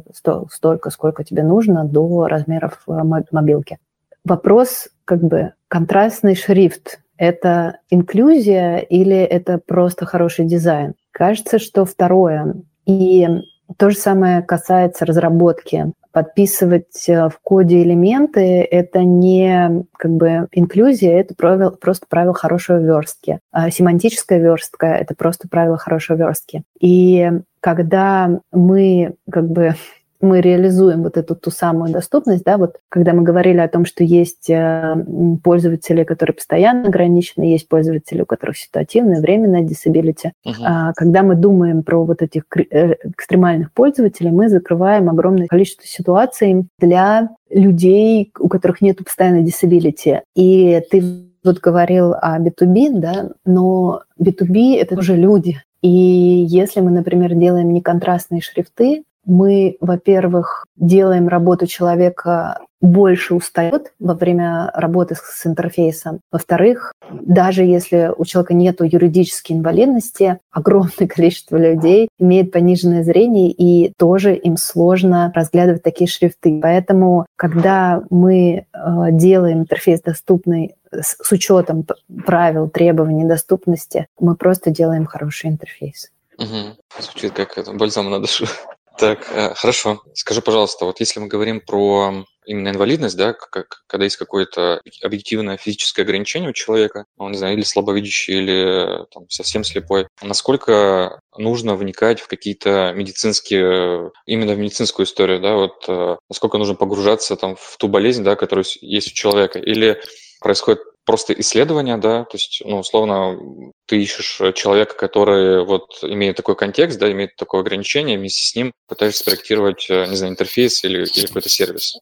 столько, 0.50 0.90
сколько 0.90 1.22
тебе 1.22 1.44
нужно, 1.44 1.84
до 1.84 2.26
размеров 2.26 2.82
э, 2.88 2.92
мобилки. 3.30 3.78
Вопрос, 4.24 4.88
как 5.04 5.20
бы, 5.20 5.52
контрастный 5.68 6.34
шрифт– 6.34 7.00
это 7.18 7.80
инклюзия 7.90 8.78
или 8.78 9.16
это 9.16 9.58
просто 9.58 10.06
хороший 10.06 10.46
дизайн? 10.46 10.94
Кажется, 11.10 11.58
что 11.58 11.84
второе. 11.84 12.54
И 12.86 13.28
то 13.76 13.90
же 13.90 13.96
самое 13.96 14.42
касается 14.42 15.04
разработки 15.04 15.92
подписывать 16.12 17.08
э, 17.08 17.28
в 17.28 17.38
коде 17.42 17.82
элементы– 17.82 18.62
это 18.70 19.04
не 19.04 19.84
как 19.96 20.10
бы 20.10 20.48
инклюзия, 20.52 21.20
это 21.20 21.34
правило, 21.34 21.70
просто 21.70 22.06
правило 22.08 22.34
хорошей 22.34 22.82
верстки. 22.82 23.38
А 23.52 23.70
семантическая 23.70 24.38
верстка– 24.38 24.86
это 24.88 25.14
просто 25.14 25.48
правило 25.48 25.76
хорошей 25.76 26.16
верстки. 26.16 26.62
И 26.80 27.30
когда 27.60 28.40
мы 28.52 29.14
как 29.30 29.48
бы 29.48 29.74
мы 30.20 30.40
реализуем 30.40 31.02
вот 31.02 31.16
эту 31.16 31.36
ту 31.36 31.50
самую 31.50 31.92
доступность, 31.92 32.44
да, 32.44 32.58
вот 32.58 32.80
когда 32.88 33.12
мы 33.12 33.22
говорили 33.22 33.58
о 33.58 33.68
том, 33.68 33.84
что 33.84 34.04
есть 34.04 34.50
э, 34.50 34.96
пользователи, 35.42 36.04
которые 36.04 36.34
постоянно 36.34 36.88
ограничены, 36.88 37.44
есть 37.44 37.68
пользователи, 37.68 38.22
у 38.22 38.26
которых 38.26 38.56
ситуативное, 38.56 39.20
временное 39.20 39.62
disability. 39.62 40.32
Uh-huh. 40.46 40.92
Когда 40.96 41.22
мы 41.22 41.34
думаем 41.34 41.82
про 41.82 42.04
вот 42.04 42.22
этих 42.22 42.42
э, 42.70 42.94
экстремальных 43.04 43.72
пользователей, 43.72 44.30
мы 44.30 44.48
закрываем 44.48 45.08
огромное 45.08 45.46
количество 45.46 45.86
ситуаций 45.86 46.66
для 46.78 47.30
людей, 47.50 48.32
у 48.38 48.48
которых 48.48 48.80
нет 48.80 48.98
постоянной 48.98 49.44
disability. 49.44 50.20
И 50.34 50.82
ты 50.90 51.02
вот 51.44 51.58
говорил 51.60 52.14
о 52.14 52.38
B2B, 52.38 52.98
да, 52.98 53.30
но 53.44 54.02
B2B— 54.20 54.76
это 54.80 54.98
уже 54.98 55.16
люди. 55.16 55.60
И 55.80 55.88
если 55.88 56.80
мы, 56.80 56.90
например, 56.90 57.34
делаем 57.34 57.72
неконтрастные 57.72 58.40
шрифты, 58.40 59.04
мы, 59.28 59.76
во-первых, 59.80 60.64
делаем 60.76 61.28
работу 61.28 61.66
человека 61.66 62.60
больше 62.80 63.34
устает 63.34 63.92
во 63.98 64.14
время 64.14 64.70
работы 64.72 65.16
с 65.16 65.46
интерфейсом. 65.46 66.20
Во-вторых, 66.30 66.92
даже 67.10 67.64
если 67.64 68.12
у 68.16 68.24
человека 68.24 68.54
нет 68.54 68.80
юридической 68.80 69.52
инвалидности, 69.52 70.38
огромное 70.50 71.06
количество 71.08 71.56
людей 71.56 72.08
имеет 72.18 72.52
пониженное 72.52 73.02
зрение, 73.02 73.50
и 73.50 73.92
тоже 73.98 74.34
им 74.34 74.56
сложно 74.56 75.32
разглядывать 75.34 75.82
такие 75.82 76.08
шрифты. 76.08 76.60
Поэтому, 76.62 77.26
когда 77.36 78.02
мы 78.10 78.40
э, 78.48 78.64
делаем 79.10 79.60
интерфейс 79.60 80.00
доступный 80.00 80.74
с 80.90 81.30
учетом 81.30 81.86
правил, 82.24 82.68
требований 82.70 83.24
доступности, 83.24 84.06
мы 84.18 84.36
просто 84.36 84.70
делаем 84.70 85.04
хороший 85.04 85.50
интерфейс. 85.50 86.10
Угу. 86.38 87.00
Звучит 87.00 87.32
как 87.32 87.58
это, 87.58 87.72
бальзам 87.72 88.10
на 88.10 88.20
душу. 88.20 88.46
Так, 88.98 89.28
э, 89.30 89.54
хорошо. 89.54 90.02
Скажи, 90.14 90.42
пожалуйста, 90.42 90.84
вот 90.84 90.98
если 90.98 91.20
мы 91.20 91.28
говорим 91.28 91.60
про 91.60 92.24
именно 92.46 92.70
инвалидность, 92.70 93.16
да, 93.16 93.32
как, 93.32 93.84
когда 93.86 94.04
есть 94.04 94.16
какое-то 94.16 94.80
объективное 95.02 95.56
физическое 95.56 96.02
ограничение 96.02 96.50
у 96.50 96.54
человека, 96.54 97.04
он, 97.16 97.30
не 97.30 97.38
знаю, 97.38 97.54
или 97.54 97.62
слабовидящий, 97.62 98.38
или 98.38 99.06
там, 99.12 99.28
совсем 99.28 99.62
слепой, 99.62 100.08
насколько 100.20 101.20
нужно 101.36 101.76
вникать 101.76 102.20
в 102.20 102.26
какие-то 102.26 102.92
медицинские, 102.96 104.10
именно 104.26 104.54
в 104.54 104.58
медицинскую 104.58 105.06
историю, 105.06 105.40
да, 105.40 105.54
вот 105.54 105.84
э, 105.86 106.16
насколько 106.28 106.58
нужно 106.58 106.74
погружаться 106.74 107.36
там 107.36 107.54
в 107.54 107.76
ту 107.78 107.86
болезнь, 107.86 108.24
да, 108.24 108.34
которая 108.34 108.64
есть 108.80 109.12
у 109.12 109.14
человека, 109.14 109.60
или 109.60 110.00
происходит 110.40 110.80
просто 111.08 111.32
исследование, 111.32 111.96
да, 111.96 112.24
то 112.24 112.34
есть, 112.34 112.60
ну, 112.66 112.80
условно, 112.80 113.38
ты 113.86 113.96
ищешь 113.96 114.42
человека, 114.54 114.94
который 114.94 115.64
вот 115.64 116.00
имеет 116.02 116.36
такой 116.36 116.54
контекст, 116.54 116.98
да, 116.98 117.10
имеет 117.10 117.34
такое 117.34 117.62
ограничение, 117.62 118.18
вместе 118.18 118.46
с 118.46 118.54
ним 118.54 118.72
пытаешься 118.86 119.22
спроектировать, 119.22 119.86
э, 119.88 120.04
не 120.06 120.16
знаю, 120.16 120.34
интерфейс 120.34 120.84
или, 120.84 121.06
или 121.06 121.26
какой-то 121.26 121.48
сервис. 121.48 121.94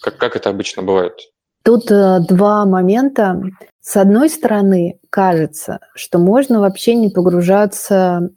Как, 0.00 0.16
как 0.16 0.36
это 0.36 0.48
обычно 0.48 0.84
бывает? 0.84 1.14
Тут 1.64 1.90
э, 1.90 2.20
два 2.28 2.64
момента. 2.64 3.42
С 3.80 3.96
одной 3.96 4.30
стороны, 4.30 5.00
кажется, 5.10 5.80
что 5.96 6.20
можно 6.20 6.60
вообще 6.60 6.94
не 6.94 7.08
погружаться 7.08 8.28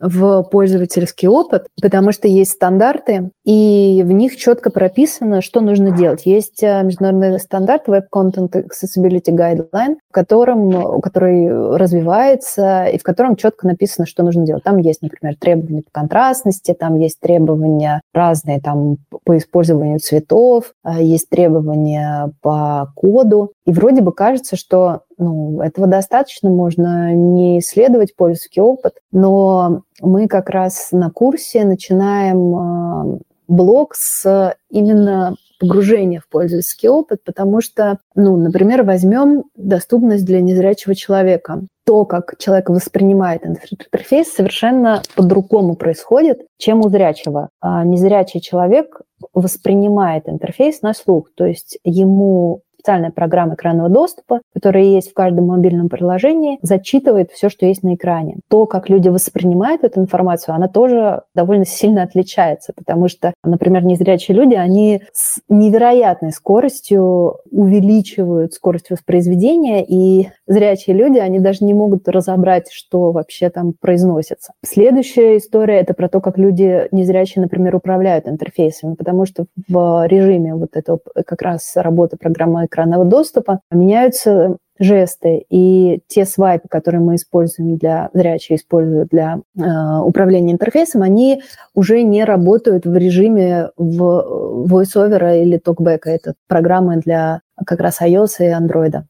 в 0.00 0.42
пользовательский 0.44 1.28
опыт, 1.28 1.66
потому 1.80 2.12
что 2.12 2.28
есть 2.28 2.52
стандарты, 2.52 3.30
и 3.44 4.02
в 4.04 4.12
них 4.12 4.36
четко 4.36 4.70
прописано, 4.70 5.40
что 5.40 5.60
нужно 5.60 5.90
делать. 5.90 6.26
Есть 6.26 6.62
э, 6.62 6.82
международный 6.82 7.38
стандарт 7.38 7.88
Web 7.88 8.04
Content 8.14 8.50
Accessibility 8.50 9.30
Guideline, 9.30 9.96
в 10.08 10.12
котором, 10.12 11.00
который 11.00 11.76
развивается, 11.76 12.84
и 12.86 12.98
в 12.98 13.02
котором 13.02 13.36
четко 13.36 13.66
написано, 13.66 14.06
что 14.06 14.22
нужно 14.22 14.44
делать. 14.44 14.64
Там 14.64 14.78
есть, 14.78 15.02
например, 15.02 15.36
требования 15.36 15.82
по 15.82 16.00
контрастности, 16.00 16.74
там 16.74 16.96
есть 16.96 17.20
требования 17.20 18.00
разные 18.12 18.60
там, 18.60 18.98
по 19.24 19.36
использованию 19.36 19.98
цветов, 19.98 20.72
э, 20.84 21.02
есть 21.02 21.28
требования 21.28 22.32
по 22.42 22.92
коду. 22.94 23.52
И 23.68 23.72
вроде 23.72 24.00
бы 24.00 24.14
кажется, 24.14 24.56
что 24.56 25.02
ну, 25.18 25.60
этого 25.60 25.86
достаточно, 25.86 26.48
можно 26.48 27.12
не 27.12 27.58
исследовать 27.58 28.16
пользовательский 28.16 28.62
опыт, 28.62 28.94
но 29.12 29.82
мы 30.00 30.26
как 30.26 30.48
раз 30.48 30.88
на 30.90 31.10
курсе 31.10 31.66
начинаем 31.66 32.56
а, 32.56 33.18
блок 33.46 33.94
с 33.94 34.54
именно 34.70 35.34
погружения 35.60 36.20
в 36.20 36.28
пользовательский 36.30 36.88
опыт, 36.88 37.22
потому 37.26 37.60
что, 37.60 37.98
ну, 38.14 38.38
например, 38.38 38.84
возьмем 38.84 39.44
доступность 39.54 40.24
для 40.24 40.40
незрячего 40.40 40.94
человека. 40.94 41.60
То, 41.84 42.06
как 42.06 42.38
человек 42.38 42.70
воспринимает 42.70 43.44
интерфейс, 43.44 44.32
совершенно 44.32 45.02
по-другому 45.14 45.74
происходит, 45.74 46.40
чем 46.56 46.80
у 46.80 46.88
зрячего. 46.88 47.50
А 47.60 47.84
незрячий 47.84 48.40
человек 48.40 49.02
воспринимает 49.34 50.26
интерфейс 50.26 50.80
на 50.80 50.94
слух, 50.94 51.28
то 51.34 51.44
есть 51.44 51.78
ему 51.84 52.62
специальная 52.88 53.10
программа 53.10 53.54
экранного 53.54 53.90
доступа, 53.90 54.40
которая 54.54 54.84
есть 54.84 55.10
в 55.10 55.14
каждом 55.14 55.48
мобильном 55.48 55.90
приложении, 55.90 56.58
зачитывает 56.62 57.30
все, 57.30 57.50
что 57.50 57.66
есть 57.66 57.82
на 57.82 57.96
экране. 57.96 58.36
То, 58.48 58.64
как 58.64 58.88
люди 58.88 59.08
воспринимают 59.08 59.84
эту 59.84 60.00
информацию, 60.00 60.54
она 60.54 60.68
тоже 60.68 61.20
довольно 61.34 61.66
сильно 61.66 62.02
отличается, 62.02 62.72
потому 62.74 63.08
что, 63.08 63.34
например, 63.44 63.84
незрячие 63.84 64.38
люди, 64.38 64.54
они 64.54 65.02
с 65.12 65.40
невероятной 65.50 66.32
скоростью 66.32 67.36
увеличивают 67.50 68.54
скорость 68.54 68.88
воспроизведения, 68.88 69.84
и 69.86 70.28
зрячие 70.46 70.96
люди, 70.96 71.18
они 71.18 71.40
даже 71.40 71.66
не 71.66 71.74
могут 71.74 72.08
разобрать, 72.08 72.70
что 72.72 73.12
вообще 73.12 73.50
там 73.50 73.74
произносится. 73.78 74.54
Следующая 74.64 75.36
история– 75.36 75.76
это 75.80 75.92
про 75.92 76.08
то, 76.08 76.22
как 76.22 76.38
люди 76.38 76.88
незрячие, 76.90 77.42
например, 77.42 77.76
управляют 77.76 78.26
интерфейсами, 78.26 78.94
потому 78.94 79.26
что 79.26 79.44
в 79.68 80.06
режиме 80.06 80.54
вот 80.54 80.70
этого 80.72 81.00
как 81.26 81.42
раз 81.42 81.72
работы 81.76 82.16
программы 82.16 82.62
экранного 82.78 83.04
доступа 83.04 83.60
меняются 83.70 84.56
жесты 84.78 85.44
и 85.50 86.02
те 86.06 86.24
свайпы, 86.24 86.68
которые 86.68 87.00
мы 87.00 87.16
используем 87.16 87.76
для 87.76 88.10
зрячие 88.12 88.56
используют 88.56 89.08
для 89.08 89.40
э, 89.56 90.00
управления 90.04 90.52
интерфейсом, 90.52 91.02
они 91.02 91.42
уже 91.74 92.02
не 92.02 92.22
работают 92.22 92.86
в 92.86 92.94
режиме 92.94 93.70
в 93.76 94.66
voiceover 94.70 95.42
или 95.42 95.58
токбека. 95.58 96.10
Это 96.10 96.34
программы 96.46 96.98
для 96.98 97.40
как 97.66 97.80
раз 97.80 98.00
iOS 98.00 98.36
и 98.38 98.44
Android. 98.44 99.02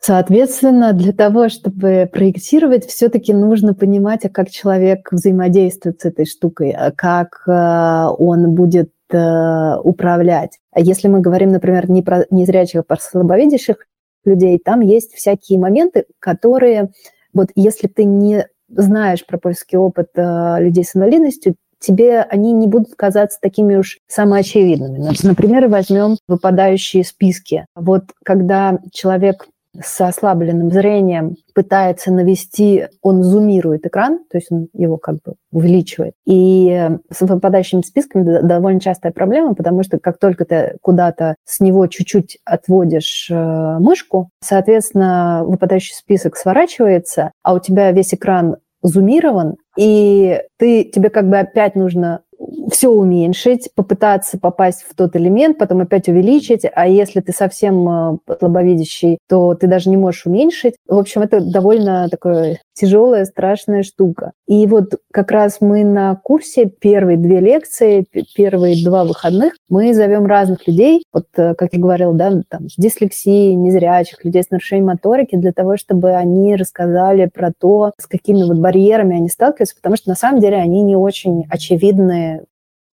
Соответственно, 0.00 0.92
для 0.92 1.12
того, 1.12 1.48
чтобы 1.48 2.10
проектировать, 2.12 2.86
все-таки 2.86 3.32
нужно 3.32 3.74
понимать, 3.74 4.24
а 4.24 4.28
как 4.28 4.50
человек 4.50 5.12
взаимодействует 5.12 6.00
с 6.00 6.04
этой 6.04 6.26
штукой, 6.26 6.72
а 6.72 6.90
как 6.90 7.44
э, 7.46 8.06
он 8.18 8.56
будет 8.56 8.90
э, 9.14 9.76
управлять. 9.82 10.58
А 10.72 10.80
если 10.80 11.08
мы 11.08 11.20
говорим, 11.20 11.52
например, 11.52 11.90
не 11.90 12.02
про 12.02 12.24
незрячих, 12.30 12.80
а 12.80 12.82
про 12.82 12.96
слабовидящих 12.96 13.76
людей, 14.24 14.58
там 14.58 14.80
есть 14.80 15.14
всякие 15.14 15.58
моменты, 15.58 16.06
которые, 16.18 16.90
вот 17.32 17.48
если 17.54 17.88
ты 17.88 18.04
не 18.04 18.46
знаешь 18.68 19.26
про 19.26 19.38
польский 19.38 19.78
опыт 19.78 20.08
э, 20.14 20.56
людей 20.60 20.84
с 20.84 20.96
инвалидностью, 20.96 21.56
тебе 21.82 22.22
они 22.22 22.52
не 22.52 22.66
будут 22.66 22.94
казаться 22.94 23.38
такими 23.40 23.74
уж 23.74 23.98
самоочевидными. 24.06 25.10
Например, 25.22 25.68
возьмем 25.68 26.16
выпадающие 26.28 27.04
списки. 27.04 27.66
Вот 27.74 28.04
когда 28.24 28.78
человек 28.92 29.46
с 29.80 30.00
ослабленным 30.00 30.70
зрением 30.70 31.36
пытается 31.54 32.12
навести, 32.12 32.86
он 33.00 33.22
зумирует 33.22 33.86
экран, 33.86 34.20
то 34.30 34.38
есть 34.38 34.48
он 34.50 34.68
его 34.72 34.96
как 34.96 35.16
бы 35.16 35.34
увеличивает. 35.50 36.14
И 36.26 36.90
с 37.10 37.20
выпадающими 37.20 37.82
списками 37.82 38.40
довольно 38.42 38.80
частая 38.80 39.12
проблема, 39.12 39.54
потому 39.54 39.82
что 39.82 39.98
как 39.98 40.18
только 40.18 40.44
ты 40.44 40.76
куда-то 40.82 41.36
с 41.44 41.60
него 41.60 41.86
чуть-чуть 41.86 42.38
отводишь 42.44 43.28
э, 43.30 43.78
мышку, 43.78 44.30
соответственно, 44.40 45.44
выпадающий 45.46 45.94
список 45.94 46.36
сворачивается, 46.36 47.32
а 47.42 47.54
у 47.54 47.58
тебя 47.58 47.92
весь 47.92 48.14
экран 48.14 48.56
зумирован, 48.82 49.56
и 49.78 50.40
ты, 50.58 50.84
тебе 50.84 51.08
как 51.08 51.28
бы 51.28 51.38
опять 51.38 51.76
нужно 51.76 52.22
все 52.70 52.88
уменьшить, 52.88 53.70
попытаться 53.74 54.38
попасть 54.38 54.84
в 54.88 54.94
тот 54.94 55.16
элемент, 55.16 55.58
потом 55.58 55.80
опять 55.80 56.08
увеличить, 56.08 56.62
а 56.72 56.88
если 56.88 57.20
ты 57.20 57.32
совсем 57.32 57.88
э, 57.88 58.18
слабовидящий, 58.38 59.18
то 59.28 59.54
ты 59.54 59.66
даже 59.66 59.90
не 59.90 59.96
можешь 59.96 60.26
уменьшить. 60.26 60.74
В 60.86 60.98
общем, 60.98 61.22
это 61.22 61.40
довольно 61.40 62.08
такое 62.08 62.60
тяжелая, 62.74 63.24
страшная 63.24 63.82
штука. 63.82 64.32
И 64.46 64.66
вот 64.66 64.94
как 65.12 65.30
раз 65.30 65.60
мы 65.60 65.84
на 65.84 66.14
курсе 66.16 66.66
первые 66.66 67.16
две 67.18 67.40
лекции, 67.40 68.06
первые 68.34 68.82
два 68.84 69.04
выходных, 69.04 69.54
мы 69.68 69.94
зовем 69.94 70.26
разных 70.26 70.66
людей, 70.66 71.04
вот 71.12 71.26
э, 71.36 71.54
как 71.54 71.72
я 71.72 71.78
говорила, 71.80 72.14
да, 72.14 72.42
там, 72.48 72.68
с 72.68 72.74
дислексией, 72.76 73.54
незрячих, 73.54 74.24
людей 74.24 74.42
с 74.42 74.50
нарушением 74.50 74.86
моторики, 74.86 75.36
для 75.36 75.52
того, 75.52 75.76
чтобы 75.76 76.14
они 76.14 76.56
рассказали 76.56 77.30
про 77.32 77.52
то, 77.56 77.92
с 77.98 78.06
какими 78.06 78.42
вот 78.44 78.58
барьерами 78.58 79.16
они 79.16 79.28
сталкиваются, 79.28 79.76
потому 79.76 79.96
что 79.96 80.08
на 80.08 80.16
самом 80.16 80.40
деле 80.40 80.56
они 80.56 80.82
не 80.82 80.96
очень 80.96 81.44
очевидны 81.48 82.44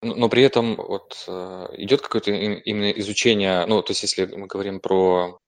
но 0.04 0.28
при 0.28 0.44
этом 0.44 0.76
вот 0.76 1.24
э, 1.28 1.68
идет 1.78 2.02
какое-то 2.02 2.32
именно 2.32 2.92
изучение, 2.92 3.66
ну, 3.66 3.82
то 3.82 3.92
есть 3.92 4.04
если 4.04 4.26
мы 4.26 4.48
говорим 4.48 4.80
про 4.82 5.40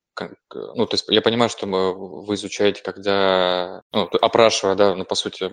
ну, 0.54 0.86
то 0.86 0.94
есть 0.94 1.06
я 1.10 1.22
понимаю, 1.22 1.50
что 1.50 1.66
вы 1.68 2.36
изучаете, 2.36 2.82
когда, 2.82 3.82
ну, 3.92 4.10
опрашивая, 4.22 4.76
да, 4.76 4.96
ну, 4.96 5.06
по 5.06 5.16
сути, 5.16 5.50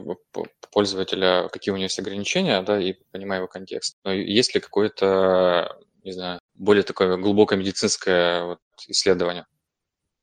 пользователя, 0.70 1.48
какие 1.48 1.72
у 1.72 1.76
него 1.76 1.84
есть 1.84 1.98
ограничения, 1.98 2.62
да, 2.62 2.80
и 2.80 2.94
понимая 3.10 3.40
его 3.40 3.48
контекст. 3.48 3.96
Но 4.04 4.12
есть 4.12 4.54
ли 4.54 4.60
какое-то, 4.60 5.76
не 6.04 6.12
знаю, 6.12 6.40
более 6.54 6.84
такое 6.84 7.16
глубокое 7.16 7.58
медицинское 7.58 8.44
вот, 8.44 8.58
исследование? 8.86 9.46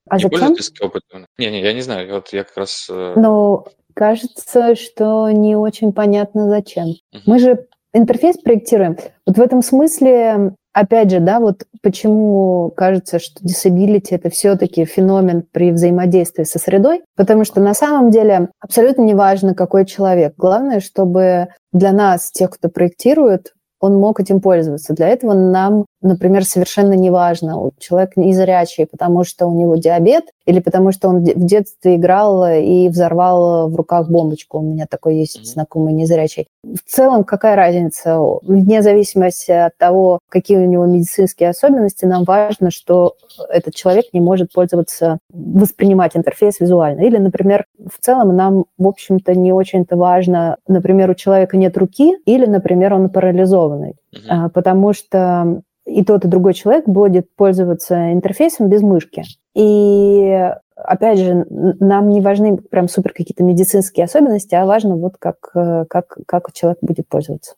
А 0.10 0.18
не 0.18 0.24
зачем? 0.24 0.56
опытом? 0.82 1.26
Не, 1.38 1.52
не, 1.52 1.62
я 1.62 1.74
не 1.74 1.82
знаю. 1.82 2.12
Вот 2.12 2.34
я 2.34 2.44
как 2.44 2.58
раз... 2.58 2.88
Э, 2.90 3.14
ну, 3.16 3.66
кажется, 3.94 4.76
что 4.76 5.30
не 5.30 5.56
очень 5.56 5.94
понятно 5.94 6.50
зачем. 6.50 6.96
Угу. 7.14 7.22
Мы 7.26 7.40
же 7.40 7.68
интерфейс 7.94 8.38
проектируем. 8.38 8.98
Вот 9.26 9.38
в 9.38 9.42
этом 9.42 9.62
смысле, 9.62 10.56
опять 10.74 11.12
же, 11.12 11.20
да, 11.20 11.40
вот 11.40 11.64
почему 11.82 12.72
кажется, 12.76 13.20
что 13.20 13.44
disability– 13.44 14.08
это 14.12 14.30
все-таки 14.30 14.86
феномен 14.86 15.44
при 15.52 15.72
взаимодействии 15.72 16.44
со 16.44 16.60
средой, 16.60 17.02
потому 17.16 17.44
что 17.46 17.62
на 17.62 17.74
самом 17.74 18.12
деле 18.12 18.50
абсолютно 18.60 19.02
не 19.04 19.14
важно, 19.14 19.56
какой 19.56 19.86
человек. 19.86 20.34
Главное, 20.38 20.80
чтобы 20.80 21.48
для 21.72 21.92
нас, 21.92 22.32
тех, 22.32 22.50
кто 22.52 22.70
проектирует, 22.70 23.54
он 23.80 23.98
мог 23.98 24.20
этим 24.20 24.42
пользоваться. 24.42 24.94
Для 24.94 25.08
этого 25.08 25.34
нам, 25.34 25.86
например, 26.02 26.46
совершенно 26.46 26.94
не 26.94 27.10
важно, 27.10 27.72
человек 27.80 28.16
незрячий, 28.16 28.86
потому 28.86 29.24
что 29.24 29.48
у 29.48 29.54
него 29.54 29.76
диабет, 29.76 30.26
или 30.46 30.60
потому 30.60 30.92
что 30.92 31.10
он 31.10 31.24
в 31.24 31.46
детстве 31.46 31.96
играл 31.96 32.46
и 32.48 32.90
взорвал 32.90 33.70
в 33.70 33.76
руках 33.76 34.10
бомбочку. 34.10 34.60
У 34.60 34.62
меня 34.62 34.86
такой 34.90 35.18
есть 35.18 35.46
знакомый 35.46 35.94
незрячий. 35.94 36.48
В 36.64 36.90
целом, 36.90 37.24
какая 37.24 37.56
разница? 37.56 38.20
Вне 38.42 38.82
зависимости 38.82 39.52
от 39.52 39.78
того, 39.78 40.20
какие 40.30 40.58
у 40.58 40.66
него 40.66 40.86
медицинские 40.86 41.50
особенности, 41.50 42.06
нам 42.06 42.24
важно, 42.24 42.72
что 42.72 43.16
этот 43.50 43.76
человек 43.76 44.06
не 44.14 44.22
может 44.22 44.52
пользоваться, 44.52 45.20
воспринимать 45.32 46.16
интерфейс 46.16 46.60
визуально. 46.60 47.02
Или, 47.02 47.18
например, 47.18 47.66
в 47.78 48.04
целом 48.04 48.36
нам, 48.36 48.66
в 48.78 48.88
общем-то, 48.88 49.36
не 49.36 49.54
очень-то 49.54 49.98
важно, 49.98 50.58
например, 50.68 51.10
у 51.10 51.16
человека 51.16 51.58
нет 51.58 51.78
руки, 51.78 52.18
или, 52.26 52.46
например, 52.46 52.94
он 52.94 53.10
парализованный. 53.10 53.96
Uh-huh. 54.14 54.50
Потому 54.50 54.94
что 54.94 55.62
и 55.90 56.04
тот, 56.04 56.26
и 56.26 56.28
другой 56.28 56.54
человек 56.54 56.88
будет 56.88 57.34
пользоваться 57.36 58.14
интерфейсом 58.14 58.70
без 58.70 58.82
мышки. 58.82 59.24
И 59.56 60.52
опять 60.76 61.20
же, 61.20 61.46
нам 61.50 62.10
не 62.10 62.22
важны 62.22 62.58
прям 62.58 62.88
супер 62.88 63.14
какие-то 63.14 63.44
медицинские 63.44 64.06
особенности, 64.06 64.56
а 64.56 64.66
важно 64.66 64.96
вот 64.96 65.18
как, 65.18 65.50
э, 65.56 65.86
как, 65.90 66.18
как 66.26 66.54
человек 66.54 66.80
будет 66.82 67.08
пользоваться. 67.08 67.56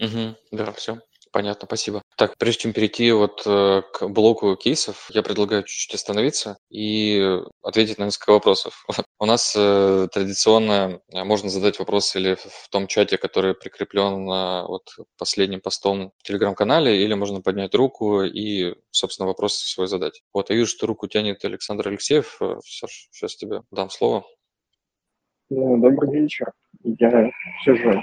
Угу, 0.00 0.36
да, 0.52 0.72
все. 0.72 0.98
Понятно, 1.32 1.66
спасибо. 1.66 2.02
Так, 2.18 2.36
прежде 2.36 2.62
чем 2.62 2.72
перейти 2.74 3.10
вот 3.10 3.42
э, 3.46 3.80
к 3.94 4.06
блоку 4.08 4.54
кейсов, 4.54 5.08
я 5.14 5.22
предлагаю 5.22 5.62
чуть-чуть 5.62 5.94
остановиться 5.94 6.58
и 6.68 7.40
ответить 7.62 7.96
на 7.96 8.04
несколько 8.04 8.32
вопросов. 8.32 8.84
У 9.18 9.24
нас 9.24 9.54
э, 9.56 10.08
традиционно 10.12 11.00
э, 11.10 11.24
можно 11.24 11.48
задать 11.48 11.78
вопрос 11.78 12.14
или 12.16 12.34
в 12.34 12.68
том 12.70 12.86
чате, 12.86 13.16
который 13.16 13.54
прикреплен 13.54 14.26
вот 14.26 14.90
последним 15.18 15.62
постом 15.62 16.12
в 16.18 16.22
Телеграм-канале, 16.22 17.02
или 17.02 17.14
можно 17.14 17.40
поднять 17.40 17.74
руку 17.74 18.22
и, 18.24 18.74
собственно, 18.90 19.26
вопрос 19.26 19.56
свой 19.56 19.86
задать. 19.86 20.22
Вот, 20.34 20.50
я 20.50 20.56
вижу, 20.56 20.68
что 20.68 20.86
руку 20.86 21.08
тянет 21.08 21.42
Александр 21.46 21.88
Алексеев. 21.88 22.38
Саш, 22.62 23.08
сейчас 23.10 23.36
тебе 23.36 23.62
дам 23.70 23.88
слово. 23.88 24.24
Ну, 25.48 25.78
добрый 25.78 26.10
вечер. 26.12 26.52
Я 26.84 27.30
сижу 27.64 28.02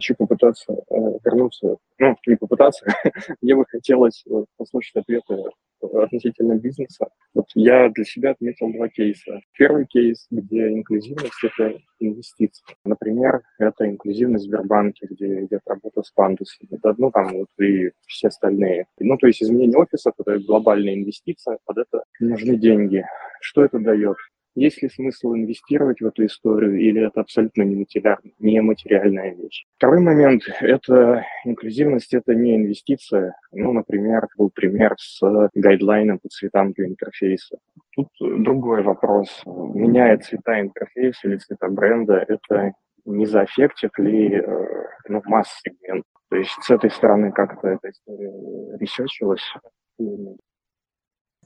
хочу 0.00 0.14
попытаться 0.14 0.72
э, 0.72 0.94
вернуться, 1.24 1.76
ну, 1.98 2.16
не 2.26 2.36
попытаться, 2.36 2.86
мне 3.42 3.54
бы 3.54 3.66
хотелось 3.68 4.24
э, 4.26 4.44
послушать 4.56 4.96
ответы 4.96 5.34
относительно 5.82 6.54
бизнеса. 6.54 7.08
Вот 7.34 7.46
я 7.54 7.88
для 7.90 8.04
себя 8.04 8.30
отметил 8.30 8.72
два 8.72 8.88
кейса. 8.88 9.40
Первый 9.56 9.86
кейс, 9.86 10.26
где 10.30 10.68
инклюзивность– 10.68 11.32
это 11.44 11.78
инвестиции. 11.98 12.64
Например, 12.84 13.42
это 13.58 13.88
инклюзивность 13.88 14.44
в 14.44 14.48
Сбербанке, 14.48 15.06
где 15.10 15.44
идет 15.44 15.60
работа 15.66 16.02
с 16.02 16.10
пандусами. 16.10 16.68
Это 16.70 16.90
одно 16.90 17.10
там 17.10 17.32
вот 17.32 17.48
и 17.58 17.90
все 18.06 18.28
остальные. 18.28 18.86
Ну, 18.98 19.16
то 19.18 19.26
есть 19.26 19.42
изменение 19.42 19.78
офиса– 19.78 20.12
это 20.18 20.38
глобальная 20.38 20.94
инвестиция, 20.94 21.58
под 21.64 21.78
это 21.78 22.04
нужны 22.20 22.56
деньги. 22.56 23.04
Что 23.40 23.64
это 23.64 23.78
дает? 23.78 24.16
Есть 24.54 24.82
ли 24.82 24.88
смысл 24.88 25.34
инвестировать 25.34 26.00
в 26.00 26.06
эту 26.06 26.26
историю 26.26 26.78
или 26.78 27.06
это 27.06 27.20
абсолютно 27.20 27.62
нематериальная 27.62 29.34
вещь? 29.34 29.64
Второй 29.76 30.00
момент– 30.00 30.42
это 30.60 31.24
инклюзивность, 31.44 32.12
это 32.14 32.34
не 32.34 32.56
инвестиция. 32.56 33.36
Ну, 33.52 33.72
например, 33.72 34.26
был 34.36 34.50
пример 34.50 34.94
с 34.98 35.20
гайдлайном 35.54 36.18
по 36.18 36.28
цветам 36.28 36.72
для 36.72 36.86
интерфейса. 36.86 37.58
Тут 37.94 38.08
другой 38.18 38.82
вопрос. 38.82 39.42
Меняет 39.46 40.24
цвета 40.24 40.60
интерфейса 40.60 41.28
или 41.28 41.36
цвета 41.36 41.68
бренда– 41.68 42.24
это 42.28 42.72
не 43.04 43.26
заэффектит 43.26 43.98
ли 43.98 44.34
э, 44.34 44.86
ну, 45.08 45.22
масс-сегмент? 45.24 46.04
То 46.28 46.36
есть 46.36 46.56
с 46.60 46.70
этой 46.70 46.90
стороны 46.90 47.32
как-то 47.32 47.68
эта 47.68 47.90
история 47.90 48.32
ресечилась 48.78 49.42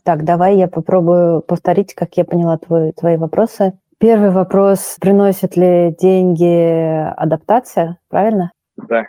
так, 0.04 0.24
давай 0.24 0.56
я 0.56 0.68
попробую 0.68 1.40
повторить, 1.40 1.94
как 1.94 2.16
я 2.16 2.24
поняла 2.24 2.58
твой, 2.58 2.92
твои 2.92 3.16
вопросы. 3.16 3.72
Первый 3.98 4.30
вопрос, 4.30 4.96
приносит 5.00 5.56
ли 5.56 5.96
деньги 5.98 7.10
адаптация, 7.16 7.98
правильно? 8.08 8.52
Да. 8.76 9.06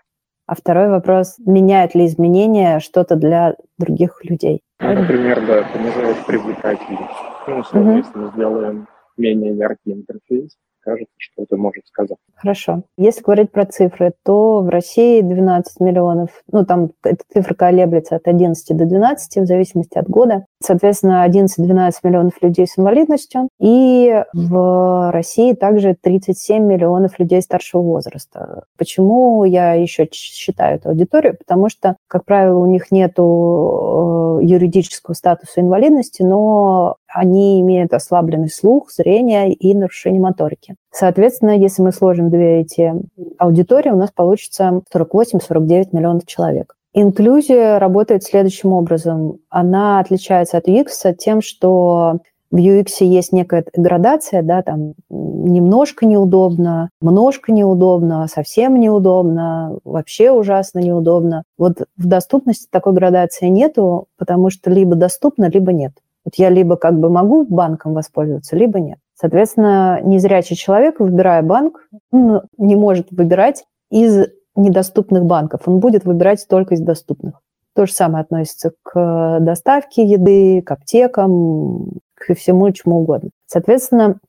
А 0.48 0.56
второй 0.56 0.90
вопрос, 0.90 1.36
меняет 1.40 1.96
ли 1.96 2.06
изменения 2.06 2.80
что-то 2.80 3.16
для 3.16 3.56
других 3.78 4.24
людей? 4.24 4.62
Ну, 4.80 4.94
например, 4.94 5.46
да, 5.46 5.64
понижает 5.74 6.18
привлекательность. 6.26 7.14
Ну, 7.48 7.58
условно, 7.60 8.00
угу. 8.00 8.32
сделаем 8.36 8.88
менее 9.18 9.56
яркий 9.56 9.94
интерфейс, 9.94 10.56
кажется, 10.86 11.14
что 11.18 11.44
это 11.44 11.58
может 11.58 11.86
сказать. 11.88 12.18
Хорошо. 12.36 12.84
Если 12.98 13.24
говорить 13.24 13.52
про 13.52 13.66
цифры, 13.66 14.14
то 14.24 14.62
в 14.62 14.70
России 14.70 15.22
12 15.22 15.80
миллионов, 15.80 16.30
ну 16.52 16.64
там 16.64 16.92
эта 17.04 17.24
цифра 17.34 17.56
колеблется 17.56 18.18
от 18.18 18.28
11 18.28 18.78
до 18.78 18.86
12 18.86 19.38
в 19.38 19.46
зависимости 19.46 19.98
от 19.98 20.08
года. 20.08 20.46
Соответственно, 20.62 21.26
11-12 21.28 21.92
миллионов 22.04 22.34
людей 22.42 22.68
с 22.68 22.78
инвалидностью. 22.78 23.50
И 23.60 24.24
в 24.34 25.12
России 25.12 25.54
также 25.54 25.96
37 26.00 26.64
миллионов 26.64 27.18
людей 27.20 27.42
старшего 27.42 27.82
возраста. 27.82 28.66
Почему 28.78 29.44
я 29.44 29.74
еще 29.74 30.08
считаю 30.12 30.78
эту 30.78 30.90
аудиторию? 30.90 31.38
Потому 31.38 31.70
что, 31.70 31.96
как 32.08 32.26
правило, 32.26 32.60
у 32.60 32.66
них 32.68 32.92
нет 32.92 33.14
э, 33.18 33.22
юридического 33.22 35.14
статуса 35.14 35.62
инвалидности, 35.62 36.22
но 36.22 36.98
они 37.16 37.62
имеют 37.62 37.94
ослабленный 37.94 38.50
слух, 38.50 38.92
зрение 38.92 39.54
и 39.54 39.74
нарушение 39.74 40.22
моторики. 40.22 40.76
Соответственно, 40.92 41.58
если 41.58 41.82
мы 41.82 41.92
сложим 41.92 42.30
две 42.30 42.62
эти 42.62 42.94
аудитории, 43.38 43.90
у 43.90 43.96
нас 43.96 44.12
получится 44.12 44.82
48-49 44.94 45.90
миллионов 45.94 46.26
человек. 46.26 46.76
Инклюзия 46.94 47.80
работает 47.80 48.24
следующим 48.24 48.74
образом. 48.74 49.40
Она 49.50 50.00
отличается 50.00 50.58
от 50.58 50.68
UX 50.68 51.14
тем, 51.18 51.42
что 51.42 52.20
в 52.52 52.58
UX 52.58 52.88
есть 53.00 53.34
некая 53.34 53.66
градация, 53.76 54.42
да, 54.42 54.62
там 54.62 54.94
немножко 55.10 56.06
неудобно, 56.06 56.90
множко 57.02 57.52
неудобно, 57.52 58.28
совсем 58.34 58.80
неудобно, 58.80 59.78
вообще 59.84 60.32
ужасно 60.32 60.80
неудобно. 60.80 61.44
Вот 61.58 61.80
в 61.98 62.08
доступности 62.08 62.68
такой 62.70 62.94
градации 62.94 63.48
нету, 63.48 64.08
потому 64.18 64.50
что 64.50 64.70
либо 64.70 64.96
доступно, 64.96 65.50
либо 65.50 65.74
нет. 65.74 65.94
Вот 66.26 66.36
я 66.36 66.50
либо 66.50 66.76
как 66.76 67.00
бы 67.00 67.10
могу 67.10 67.46
банком 67.46 67.94
воспользоваться, 67.94 68.56
либо 68.56 68.80
нет. 68.80 68.98
Соответственно, 69.14 70.02
незрячий 70.04 70.56
человек, 70.56 71.00
выбирая 71.00 71.42
банк, 71.44 71.88
ну, 72.12 72.42
не 72.58 72.76
может 72.76 73.12
выбирать 73.12 73.64
из 73.90 74.28
недоступных 74.56 75.24
банков. 75.24 75.62
Он 75.66 75.80
будет 75.80 76.04
выбирать 76.04 76.46
только 76.50 76.74
из 76.74 76.82
доступных. 76.82 77.40
То 77.76 77.86
же 77.86 77.94
самое 77.94 78.24
относится 78.24 78.72
к 78.84 79.40
доставке 79.42 80.04
еды, 80.04 80.62
к 80.62 80.72
аптекам, 80.72 82.00
к 82.16 82.34
всему 82.34 82.72
чему 82.72 83.00
угодно. 83.02 83.30
Соответственно, 83.46 84.20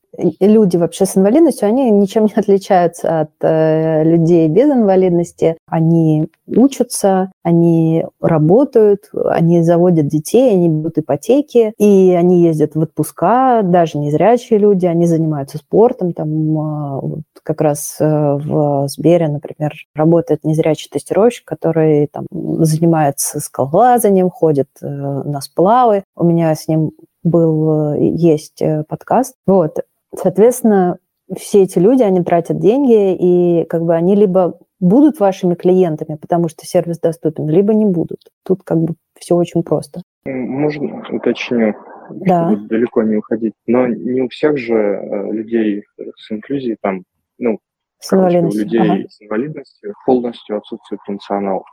люди 0.41 0.77
вообще 0.77 1.07
с 1.07 1.17
инвалидностью, 1.17 1.69
они 1.69 1.91
ничем 1.91 2.25
не 2.25 2.33
отличаются 2.37 3.21
от 3.21 3.31
э, 3.41 4.05
людей 4.05 4.49
без 4.49 4.71
инвалидности. 4.71 5.57
Они 5.69 6.29
учатся, 6.47 7.31
они 7.43 8.05
работают, 8.21 9.11
они 9.13 9.63
заводят 9.63 10.07
детей, 10.07 10.53
они 10.53 10.69
берут 10.69 10.99
ипотеки, 10.99 11.73
и 11.79 12.15
они 12.17 12.43
ездят 12.43 12.75
в 12.75 12.81
отпуска, 12.81 13.63
даже 13.63 13.99
незрячие 13.99 14.59
люди, 14.59 14.87
они 14.87 15.07
занимаются 15.07 15.59
спортом. 15.59 16.13
Там 16.13 16.29
э, 16.29 17.01
вот 17.01 17.21
как 17.43 17.61
раз 17.61 17.97
э, 18.01 18.05
в 18.07 18.89
Сбере, 18.89 19.29
например, 19.29 19.73
работает 19.95 20.45
незрячий 20.45 20.89
тестировщик, 20.91 21.45
который 21.45 22.09
там 22.09 22.27
занимается 22.31 23.41
скалолазанием, 23.41 24.31
ходит 24.31 24.69
э, 24.81 24.87
на 24.87 25.41
сплавы. 25.41 26.05
У 26.15 26.25
меня 26.25 26.55
с 26.55 26.69
ним 26.69 26.93
был, 27.23 27.95
есть 27.95 28.63
подкаст. 28.89 29.35
Вот. 29.47 29.81
Соответственно, 30.17 30.99
все 31.37 31.63
эти 31.63 31.79
люди, 31.79 32.03
они 32.03 32.23
тратят 32.23 32.59
деньги, 32.59 33.15
и 33.15 33.65
как 33.65 33.83
бы 33.83 33.95
они 33.95 34.15
либо 34.15 34.59
будут 34.81 35.21
вашими 35.21 35.55
клиентами, 35.55 36.17
потому 36.17 36.49
что 36.49 36.67
сервис 36.67 36.99
доступен, 36.99 37.49
либо 37.49 37.75
не 37.75 37.87
будут. 37.87 38.21
Тут 38.45 38.63
как 38.63 38.79
бы 38.79 38.95
все 39.19 39.35
очень 39.35 39.63
просто. 39.63 40.03
Можно 40.25 41.05
уточню? 41.11 41.75
да. 42.11 42.51
чтобы 42.51 42.69
далеко 42.69 43.03
не 43.03 43.17
уходить. 43.17 43.55
Но 43.67 43.87
не 43.87 44.23
у 44.23 44.29
всех 44.29 44.57
же 44.57 44.75
э, 44.75 45.33
людей 45.33 45.85
с 46.17 46.31
инклюзией 46.31 46.77
там, 46.81 47.05
ну, 47.39 47.59
с 47.99 48.13
у 48.13 48.29
людей 48.29 48.81
ага. 48.81 49.09
с 49.09 49.23
инвалидностью 49.23 49.95
полностью 50.05 50.59
отсутствует 50.59 51.01
функционал. 51.07 51.65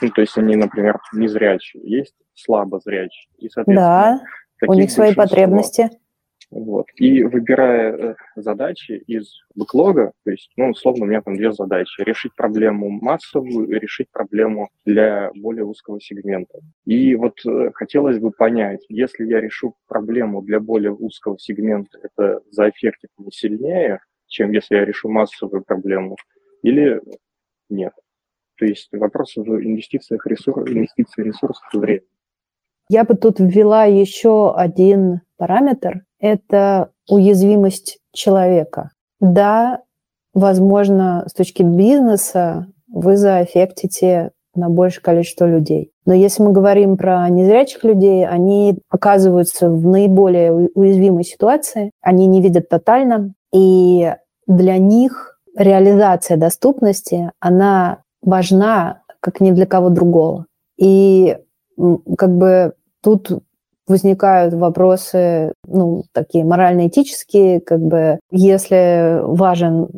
Ну, 0.00 0.10
то 0.10 0.20
есть 0.20 0.36
они, 0.38 0.56
например, 0.56 0.98
незрячие, 1.12 1.82
есть 1.84 2.14
слабо 2.34 2.80
зрячие. 2.80 3.28
И, 3.38 3.48
соответственно, 3.48 4.20
да, 4.60 4.66
у 4.68 4.74
них 4.74 4.90
свои 4.90 5.14
потребности. 5.14 5.90
Вот. 6.50 6.86
И 6.96 7.22
выбирая 7.22 7.92
э, 7.92 8.14
задачи 8.36 8.92
из 9.06 9.40
бэклога, 9.54 10.12
то 10.24 10.30
есть, 10.30 10.52
ну, 10.56 10.70
условно, 10.70 11.04
у 11.04 11.08
меня 11.08 11.20
там 11.22 11.36
две 11.36 11.52
задачи. 11.52 12.02
Решить 12.02 12.34
проблему 12.34 12.90
массовую 12.90 13.68
решить 13.80 14.10
проблему 14.10 14.68
для 14.84 15.30
более 15.34 15.64
узкого 15.64 16.00
сегмента. 16.00 16.60
И 16.84 17.14
вот 17.16 17.34
э, 17.46 17.70
хотелось 17.74 18.18
бы 18.18 18.30
понять, 18.30 18.84
если 18.88 19.24
я 19.24 19.40
решу 19.40 19.74
проблему 19.88 20.42
для 20.42 20.60
более 20.60 20.92
узкого 20.92 21.38
сегмента, 21.38 21.98
это 22.02 22.40
заэффектит 22.50 23.10
не 23.18 23.30
сильнее, 23.30 24.00
чем 24.26 24.52
если 24.52 24.76
я 24.76 24.84
решу 24.84 25.08
массовую 25.08 25.64
проблему, 25.64 26.16
или 26.62 27.00
нет. 27.68 27.92
То 28.56 28.66
есть 28.66 28.88
вопрос 28.92 29.34
в 29.36 29.48
инвестициях 29.48 30.26
ресурсов, 30.26 30.68
инвестиции 30.68 31.22
ресурсов 31.22 31.64
и 31.74 31.78
времени. 31.78 32.08
Я 32.88 33.04
бы 33.04 33.14
тут 33.14 33.40
ввела 33.40 33.84
еще 33.86 34.54
один 34.54 35.22
параметр– 35.36 36.02
это 36.20 36.90
уязвимость 37.08 37.98
человека. 38.12 38.90
Да, 39.20 39.80
возможно, 40.32 41.24
с 41.26 41.32
точки 41.32 41.62
бизнеса 41.62 42.66
вы 42.88 43.16
заэффектите 43.16 44.30
на 44.54 44.68
большее 44.68 45.02
количество 45.02 45.46
людей. 45.46 45.90
Но 46.06 46.14
если 46.14 46.42
мы 46.42 46.52
говорим 46.52 46.96
про 46.96 47.28
незрячих 47.28 47.82
людей, 47.84 48.26
они 48.26 48.78
оказываются 48.88 49.68
в 49.68 49.86
наиболее 49.86 50.52
уязвимой 50.52 51.24
ситуации, 51.24 51.90
они 52.00 52.26
не 52.26 52.40
видят 52.40 52.68
тотально, 52.68 53.34
и 53.52 54.14
для 54.46 54.78
них 54.78 55.40
реализация 55.56 56.36
доступности, 56.36 57.30
она 57.40 58.02
важна 58.22 59.02
как 59.20 59.40
ни 59.40 59.50
для 59.50 59.66
кого 59.66 59.88
другого. 59.88 60.46
И 60.76 61.38
как 62.18 62.36
бы 62.36 62.74
тут 63.02 63.30
возникают 63.86 64.54
вопросы, 64.54 65.52
ну, 65.66 66.04
такие 66.12 66.44
морально-этические, 66.44 67.60
как 67.60 67.80
бы, 67.80 68.18
если 68.30 69.20
важен 69.22 69.88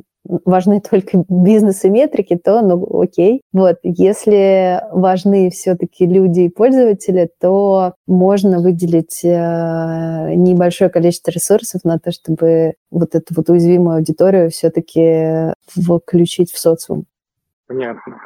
важны 0.44 0.80
только 0.80 1.24
бизнес 1.28 1.84
и 1.84 1.90
метрики, 1.90 2.36
то 2.36 2.62
ну 2.62 3.00
окей. 3.00 3.42
Вот, 3.52 3.76
если 3.82 4.82
важны 4.92 5.50
все-таки 5.50 6.06
люди 6.06 6.40
и 6.40 6.48
пользователи, 6.48 7.30
то 7.40 7.94
можно 8.06 8.60
выделить 8.60 9.24
э, 9.24 10.34
небольшое 10.34 10.90
количество 10.90 11.30
ресурсов 11.30 11.84
на 11.84 11.98
то, 11.98 12.10
чтобы 12.10 12.74
вот 12.90 13.14
эту 13.14 13.34
вот 13.34 13.48
уязвимую 13.48 13.98
аудиторию 13.98 14.50
все-таки 14.50 15.52
включить 15.68 16.52
в 16.52 16.58
социум. 16.58 17.04
Понятно. 17.66 18.16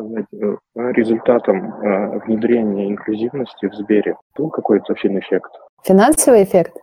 Подсказать, 0.00 0.26
э, 0.32 0.92
результатом 0.92 1.74
э, 1.74 2.20
внедрения 2.26 2.88
инклюзивности 2.88 3.68
в 3.68 3.74
Сбере 3.74 4.16
был 4.36 4.50
какой-то 4.50 4.94
финэффект? 4.94 5.50
Финансовый 5.84 6.44
эффект? 6.44 6.76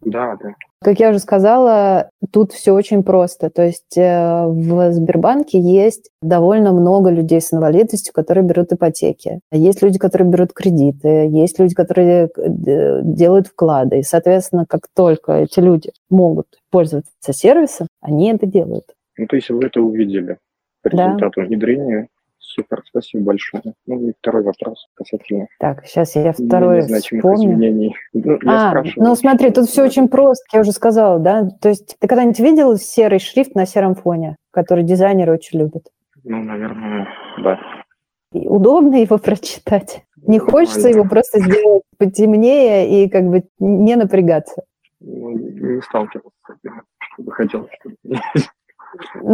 Да, 0.00 0.36
да. 0.42 0.54
Как 0.82 1.00
я 1.00 1.10
уже 1.10 1.18
сказала, 1.18 2.10
тут 2.30 2.52
все 2.52 2.72
очень 2.72 3.04
просто. 3.04 3.48
То 3.48 3.64
есть 3.64 3.96
э, 3.96 4.44
в 4.46 4.92
Сбербанке 4.92 5.58
есть 5.58 6.10
довольно 6.20 6.72
много 6.72 7.10
людей 7.10 7.40
с 7.40 7.54
инвалидностью, 7.54 8.12
которые 8.12 8.44
берут 8.44 8.72
ипотеки. 8.72 9.40
Есть 9.50 9.82
люди, 9.82 9.98
которые 9.98 10.28
берут 10.28 10.52
кредиты, 10.52 11.28
есть 11.30 11.58
люди, 11.58 11.74
которые 11.74 12.28
делают 12.36 13.46
вклады. 13.46 14.00
И, 14.00 14.02
соответственно, 14.02 14.66
как 14.68 14.82
только 14.94 15.32
эти 15.32 15.60
люди 15.60 15.90
могут 16.10 16.46
пользоваться 16.70 17.32
сервисом, 17.32 17.86
они 18.02 18.32
это 18.32 18.46
делают. 18.46 18.84
Ну, 19.16 19.26
то 19.26 19.36
есть 19.36 19.48
вы 19.48 19.64
это 19.64 19.80
увидели? 19.80 20.38
по 20.84 20.88
результату 20.88 21.40
да. 21.40 21.46
внедрения. 21.46 22.08
Супер, 22.54 22.82
спасибо 22.86 23.24
большое. 23.24 23.62
Ну 23.86 24.08
и 24.08 24.12
второй 24.20 24.44
вопрос 24.44 24.86
касательно. 24.94 25.48
Так, 25.58 25.84
сейчас 25.86 26.14
я 26.14 26.32
второй 26.32 26.82
вспомню. 26.82 27.54
изменений. 27.54 27.96
Ну, 28.12 28.38
а, 28.46 28.82
ну 28.96 29.16
смотри, 29.16 29.50
тут 29.50 29.68
все 29.68 29.82
очень 29.82 30.08
просто, 30.08 30.44
я 30.52 30.60
уже 30.60 30.70
сказала, 30.70 31.18
да? 31.18 31.48
То 31.60 31.70
есть 31.70 31.96
ты 31.98 32.06
когда-нибудь 32.06 32.38
видел 32.38 32.76
серый 32.76 33.18
шрифт 33.18 33.56
на 33.56 33.66
сером 33.66 33.96
фоне, 33.96 34.36
который 34.52 34.84
дизайнеры 34.84 35.32
очень 35.32 35.58
любят? 35.58 35.88
Ну, 36.22 36.42
наверное, 36.44 37.08
да. 37.42 37.58
И 38.32 38.46
удобно 38.46 38.96
его 38.96 39.18
прочитать. 39.24 40.04
Не 40.16 40.38
хочется 40.38 40.88
его 40.88 41.04
просто 41.04 41.40
сделать 41.40 41.82
потемнее 41.98 43.04
и 43.04 43.10
как 43.10 43.24
бы 43.24 43.42
не 43.58 43.96
напрягаться. 43.96 44.62
Ну, 45.00 45.30
не 45.32 45.82
сталкивался 45.82 46.30
с 46.46 46.50
этим. 46.62 46.82
Хотел, 47.30 47.68
чтобы 47.80 47.96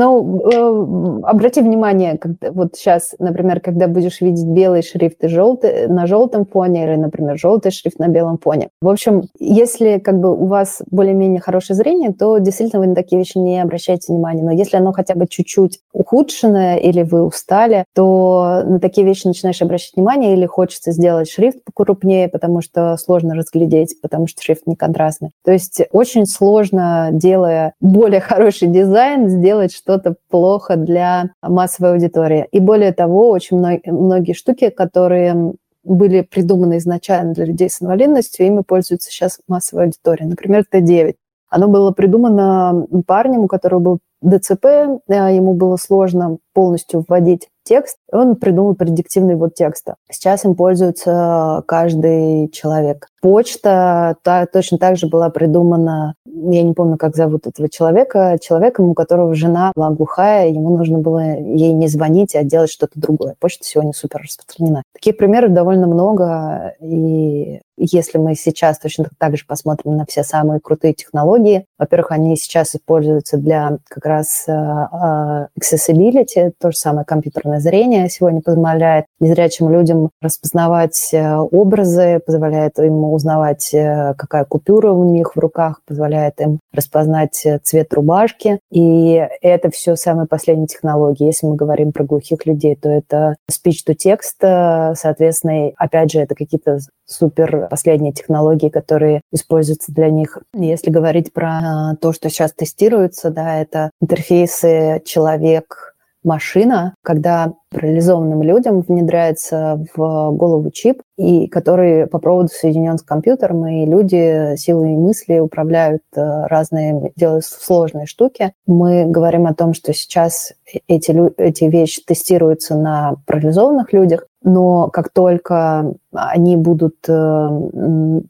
ну, 0.00 0.40
э, 0.50 1.22
обрати 1.24 1.60
внимание, 1.60 2.16
когда, 2.16 2.50
вот 2.52 2.74
сейчас, 2.74 3.14
например, 3.18 3.60
когда 3.60 3.86
будешь 3.86 4.22
видеть 4.22 4.46
белый 4.46 4.82
шрифт 4.82 5.22
и 5.24 5.28
желтый, 5.28 5.88
на 5.88 6.06
желтом 6.06 6.46
фоне 6.46 6.84
или, 6.84 6.96
например, 6.96 7.38
желтый 7.38 7.70
шрифт 7.70 7.98
на 7.98 8.08
белом 8.08 8.38
фоне. 8.38 8.70
В 8.80 8.88
общем, 8.88 9.24
если 9.38 9.98
как 9.98 10.18
бы 10.18 10.34
у 10.34 10.46
вас 10.46 10.80
более-менее 10.90 11.40
хорошее 11.40 11.76
зрение, 11.76 12.14
то 12.14 12.38
действительно 12.38 12.80
вы 12.80 12.88
на 12.88 12.94
такие 12.94 13.18
вещи 13.18 13.36
не 13.36 13.60
обращаете 13.60 14.12
внимания. 14.12 14.42
Но 14.42 14.52
если 14.52 14.78
оно 14.78 14.92
хотя 14.92 15.14
бы 15.14 15.26
чуть-чуть 15.28 15.80
ухудшенное 15.92 16.76
или 16.76 17.02
вы 17.02 17.22
устали, 17.22 17.84
то 17.94 18.62
на 18.64 18.80
такие 18.80 19.06
вещи 19.06 19.26
начинаешь 19.26 19.60
обращать 19.60 19.94
внимание 19.96 20.32
или 20.32 20.46
хочется 20.46 20.92
сделать 20.92 21.30
шрифт 21.30 21.58
покрупнее, 21.62 22.28
потому 22.30 22.62
что 22.62 22.96
сложно 22.96 23.34
разглядеть, 23.34 24.00
потому 24.00 24.26
что 24.26 24.42
шрифт 24.42 24.66
не 24.66 24.76
контрастный. 24.76 25.30
То 25.44 25.52
есть 25.52 25.82
очень 25.92 26.24
сложно, 26.24 27.10
делая 27.12 27.74
более 27.82 28.20
хороший 28.20 28.68
дизайн, 28.68 29.28
сделать 29.28 29.50
делать 29.50 29.72
что-то 29.90 30.14
плохо 30.29 30.76
для 30.76 31.31
массовой 31.42 31.92
аудитории. 31.92 32.46
И 32.53 32.61
более 32.61 32.92
того, 32.92 33.31
очень 33.31 33.57
многие 33.87 34.35
штуки, 34.35 34.70
которые 34.70 35.55
были 35.83 36.20
придуманы 36.20 36.79
изначально 36.79 37.33
для 37.33 37.46
людей 37.46 37.68
с 37.68 37.83
инвалидностью, 37.83 38.46
ими 38.46 38.62
пользуется 38.62 39.11
сейчас 39.11 39.40
массовая 39.48 39.87
аудитория. 39.87 40.26
Например, 40.26 40.64
Т9. 40.72 41.14
Оно 41.48 41.66
было 41.68 41.90
придумано 41.90 42.87
парнем, 43.07 43.40
у 43.40 43.48
которого 43.48 43.81
был 43.81 43.98
ДЦП, 44.22 44.64
э, 44.64 45.35
ему 45.35 45.55
было 45.55 45.76
сложно 45.76 46.38
полностью 46.53 47.05
вводить 47.09 47.48
текст, 47.70 47.98
он 48.11 48.35
придумал 48.35 48.74
предиктивный 48.74 49.37
ввод 49.37 49.54
текста. 49.54 49.94
Сейчас 50.11 50.44
им 50.44 50.56
пользуется 50.56 51.62
каждый 51.68 52.48
человек. 52.48 53.06
Почта 53.22 54.16
та, 54.24 54.46
точно 54.46 54.78
так 54.78 54.96
же 54.96 55.06
была 55.06 55.30
придумана, 55.30 56.14
я 56.26 56.62
не 56.64 56.72
помню, 56.72 56.96
как 56.96 57.14
зовут 57.14 57.46
этого 57.46 57.68
человека, 57.68 58.38
человеком, 58.42 58.88
у 58.88 58.94
которого 58.94 59.35
жена 59.35 59.70
была 59.76 59.90
глухая, 59.90 60.48
ему 60.48 60.76
нужно 60.76 60.98
было 60.98 61.37
ей 61.38 61.72
не 61.72 61.87
звонить, 61.87 62.35
а 62.35 62.42
делать 62.42 62.72
что-то 62.72 62.98
другое. 62.98 63.37
Почта 63.38 63.64
сегодня 63.64 63.92
супер 63.92 64.22
распространена. 64.22 64.83
Таких 64.92 65.16
примеров 65.16 65.52
довольно 65.52 65.87
много, 65.87 66.74
и 66.80 67.61
если 67.80 68.18
мы 68.18 68.34
сейчас 68.34 68.78
точно 68.78 69.06
так 69.18 69.36
же 69.36 69.44
посмотрим 69.46 69.96
на 69.96 70.04
все 70.06 70.22
самые 70.22 70.60
крутые 70.60 70.94
технологии, 70.94 71.64
во-первых, 71.78 72.12
они 72.12 72.36
сейчас 72.36 72.74
используются 72.74 73.38
для 73.38 73.78
как 73.88 74.04
раз 74.04 74.44
э, 74.46 74.52
э, 74.52 75.46
accessibility, 75.58 76.52
то 76.58 76.70
же 76.70 76.76
самое 76.76 77.06
компьютерное 77.06 77.60
зрение 77.60 78.08
сегодня 78.10 78.42
позволяет 78.42 79.06
незрячим 79.18 79.70
людям 79.70 80.10
распознавать 80.20 81.10
э, 81.12 81.36
образы, 81.36 82.20
позволяет 82.24 82.78
им 82.78 83.04
узнавать, 83.04 83.70
какая 83.70 84.44
купюра 84.44 84.92
у 84.92 85.04
них 85.04 85.34
в 85.34 85.38
руках, 85.38 85.80
позволяет 85.86 86.40
им 86.40 86.60
распознать 86.74 87.46
цвет 87.62 87.92
рубашки. 87.94 88.60
И 88.70 89.26
это 89.40 89.70
все 89.70 89.96
самые 89.96 90.26
последние 90.26 90.66
технологии. 90.66 91.26
Если 91.26 91.46
мы 91.46 91.56
говорим 91.56 91.92
про 91.92 92.04
глухих 92.04 92.44
людей, 92.46 92.76
то 92.76 92.90
это 92.90 93.36
speech-to-text, 93.50 94.94
соответственно, 94.96 95.70
опять 95.76 96.12
же, 96.12 96.20
это 96.20 96.34
какие-то 96.34 96.78
супер 97.10 97.68
последние 97.70 98.12
технологии, 98.12 98.68
которые 98.68 99.20
используются 99.32 99.92
для 99.92 100.10
них. 100.10 100.38
Если 100.54 100.90
говорить 100.90 101.32
про 101.32 101.96
то, 102.00 102.12
что 102.12 102.30
сейчас 102.30 102.52
тестируется, 102.52 103.30
да, 103.30 103.60
это 103.60 103.90
интерфейсы 104.00 105.02
человек 105.04 105.90
машина, 106.22 106.94
когда 107.02 107.52
парализованным 107.70 108.42
людям 108.42 108.80
внедряется 108.80 109.84
в 109.94 110.30
голову 110.32 110.70
чип, 110.70 111.02
и 111.16 111.46
который 111.46 112.06
по 112.06 112.18
проводу 112.18 112.48
соединен 112.48 112.98
с 112.98 113.02
компьютером, 113.02 113.66
и 113.66 113.86
люди 113.86 114.56
силой 114.56 114.96
мысли 114.96 115.38
управляют 115.38 116.02
э, 116.14 116.46
разные, 116.46 117.12
делают 117.16 117.44
сложные 117.44 118.06
штуки. 118.06 118.52
Мы 118.66 119.06
говорим 119.06 119.46
о 119.46 119.54
том, 119.54 119.72
что 119.74 119.92
сейчас 119.92 120.52
эти, 120.88 121.40
эти 121.40 121.64
вещи 121.64 122.02
тестируются 122.04 122.76
на 122.76 123.16
парализованных 123.26 123.92
людях, 123.92 124.26
но 124.42 124.88
как 124.88 125.11
только 125.12 125.94
они 126.12 126.57
будут 126.57 126.96
э, 127.09 127.48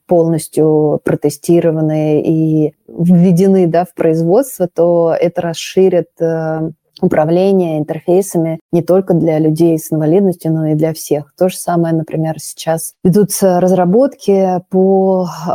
полностью 0.07 1.01
протестированы 1.05 2.20
и 2.23 2.75
введены 2.88 3.66
да, 3.66 3.85
в 3.85 3.94
производство, 3.94 4.68
то 4.68 5.14
это 5.18 5.40
расширит 5.42 6.09
э, 6.20 6.70
управления 7.01 7.79
интерфейсами 7.79 8.61
не 8.73 8.83
только 8.83 9.14
для 9.14 9.38
людей 9.38 9.79
с 9.79 9.92
инвалидностью, 9.92 10.53
но 10.53 10.66
и 10.66 10.75
для 10.75 10.92
всех. 10.92 11.33
То 11.38 11.49
же 11.49 11.57
самое, 11.57 11.94
например, 11.94 12.38
сейчас 12.38 12.94
ведутся 13.05 13.61
разработки 13.61 14.61
по 14.70 15.27
э, 15.27 15.51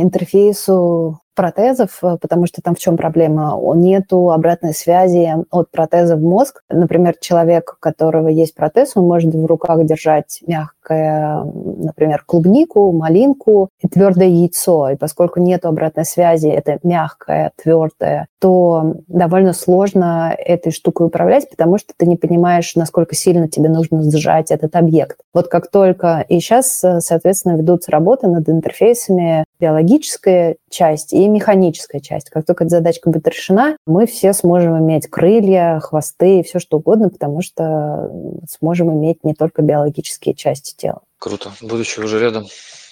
интерфейсу 0.00 1.20
протезов, 1.34 1.98
э, 2.02 2.16
потому 2.20 2.46
что 2.46 2.62
там 2.62 2.74
в 2.74 2.78
чем 2.78 2.96
проблема? 2.96 3.58
Нету 3.74 4.30
обратной 4.30 4.74
связи 4.74 5.28
от 5.50 5.70
протеза 5.70 6.16
в 6.16 6.22
мозг. 6.22 6.62
Например, 6.68 7.14
человек, 7.20 7.74
у 7.76 7.80
которого 7.80 8.28
есть 8.28 8.54
протез, 8.54 8.92
он 8.94 9.06
может 9.06 9.34
в 9.34 9.46
руках 9.46 9.84
держать 9.84 10.40
мягкое, 10.46 10.73
например, 10.92 12.24
клубнику, 12.26 12.92
малинку 12.92 13.68
и 13.80 13.88
твердое 13.88 14.28
яйцо. 14.28 14.90
И 14.90 14.96
поскольку 14.96 15.40
нет 15.40 15.64
обратной 15.64 16.04
связи, 16.04 16.48
это 16.48 16.78
мягкое, 16.82 17.52
твердое, 17.62 18.28
то 18.40 18.94
довольно 19.08 19.54
сложно 19.54 20.34
этой 20.36 20.70
штукой 20.70 21.06
управлять, 21.06 21.48
потому 21.48 21.78
что 21.78 21.94
ты 21.96 22.06
не 22.06 22.16
понимаешь, 22.16 22.74
насколько 22.76 23.14
сильно 23.14 23.48
тебе 23.48 23.68
нужно 23.68 24.02
сжать 24.10 24.50
этот 24.50 24.76
объект. 24.76 25.18
Вот 25.32 25.48
как 25.48 25.70
только... 25.70 26.24
И 26.28 26.40
сейчас, 26.40 26.84
э, 26.84 27.00
соответственно, 27.00 27.56
ведутся 27.56 27.90
работы 27.90 28.26
над 28.26 28.48
интерфейсами 28.48 29.44
биологическая 29.60 30.56
часть 30.68 31.12
и 31.12 31.26
механическая 31.28 32.00
часть. 32.00 32.30
Как 32.30 32.44
только 32.44 32.64
эта 32.64 32.76
задачка 32.76 33.08
будет 33.08 33.26
решена, 33.28 33.76
мы 33.86 34.06
все 34.06 34.32
сможем 34.32 34.78
иметь 34.78 35.06
крылья, 35.06 35.80
хвосты 35.80 36.40
и 36.40 36.42
все 36.42 36.58
что 36.58 36.78
угодно, 36.78 37.08
потому 37.08 37.40
что 37.40 38.10
сможем 38.48 38.92
иметь 38.92 39.24
не 39.24 39.34
только 39.34 39.62
биологические 39.62 40.34
части 40.34 40.73
тела. 40.76 41.02
Круто. 41.18 41.50
Будущее 41.62 42.04
уже 42.04 42.20
рядом 42.20 42.44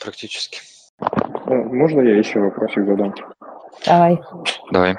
практически. 0.02 0.60
Э, 1.00 1.54
можно 1.54 2.00
я 2.00 2.16
еще 2.16 2.40
вопросик 2.40 2.86
задам? 2.86 3.14
Давай. 3.86 4.18
Давай. 4.70 4.96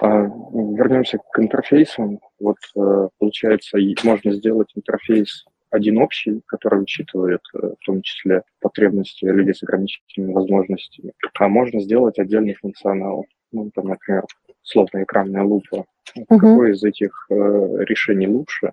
А, 0.00 0.08
вернемся 0.22 1.18
к 1.18 1.38
интерфейсам. 1.38 2.20
Вот 2.38 2.56
э, 2.76 3.08
получается, 3.18 3.78
можно 4.04 4.32
сделать 4.32 4.70
интерфейс 4.74 5.44
один 5.70 5.98
общий, 5.98 6.42
который 6.46 6.82
учитывает 6.82 7.40
э, 7.54 7.74
в 7.80 7.84
том 7.84 8.02
числе 8.02 8.42
потребности 8.60 9.24
людей 9.24 9.54
с 9.54 9.62
ограниченными 9.62 10.32
возможностями. 10.32 11.12
А 11.38 11.48
можно 11.48 11.80
сделать 11.80 12.18
отдельный 12.18 12.54
функционал. 12.54 13.26
Ну, 13.52 13.70
там, 13.74 13.88
например, 13.88 14.24
словно 14.62 15.02
экранная 15.02 15.42
лупа. 15.42 15.84
Uh-huh. 16.16 16.24
Какое 16.28 16.72
из 16.72 16.82
этих 16.84 17.26
э, 17.30 17.34
решений 17.34 18.28
лучше? 18.28 18.72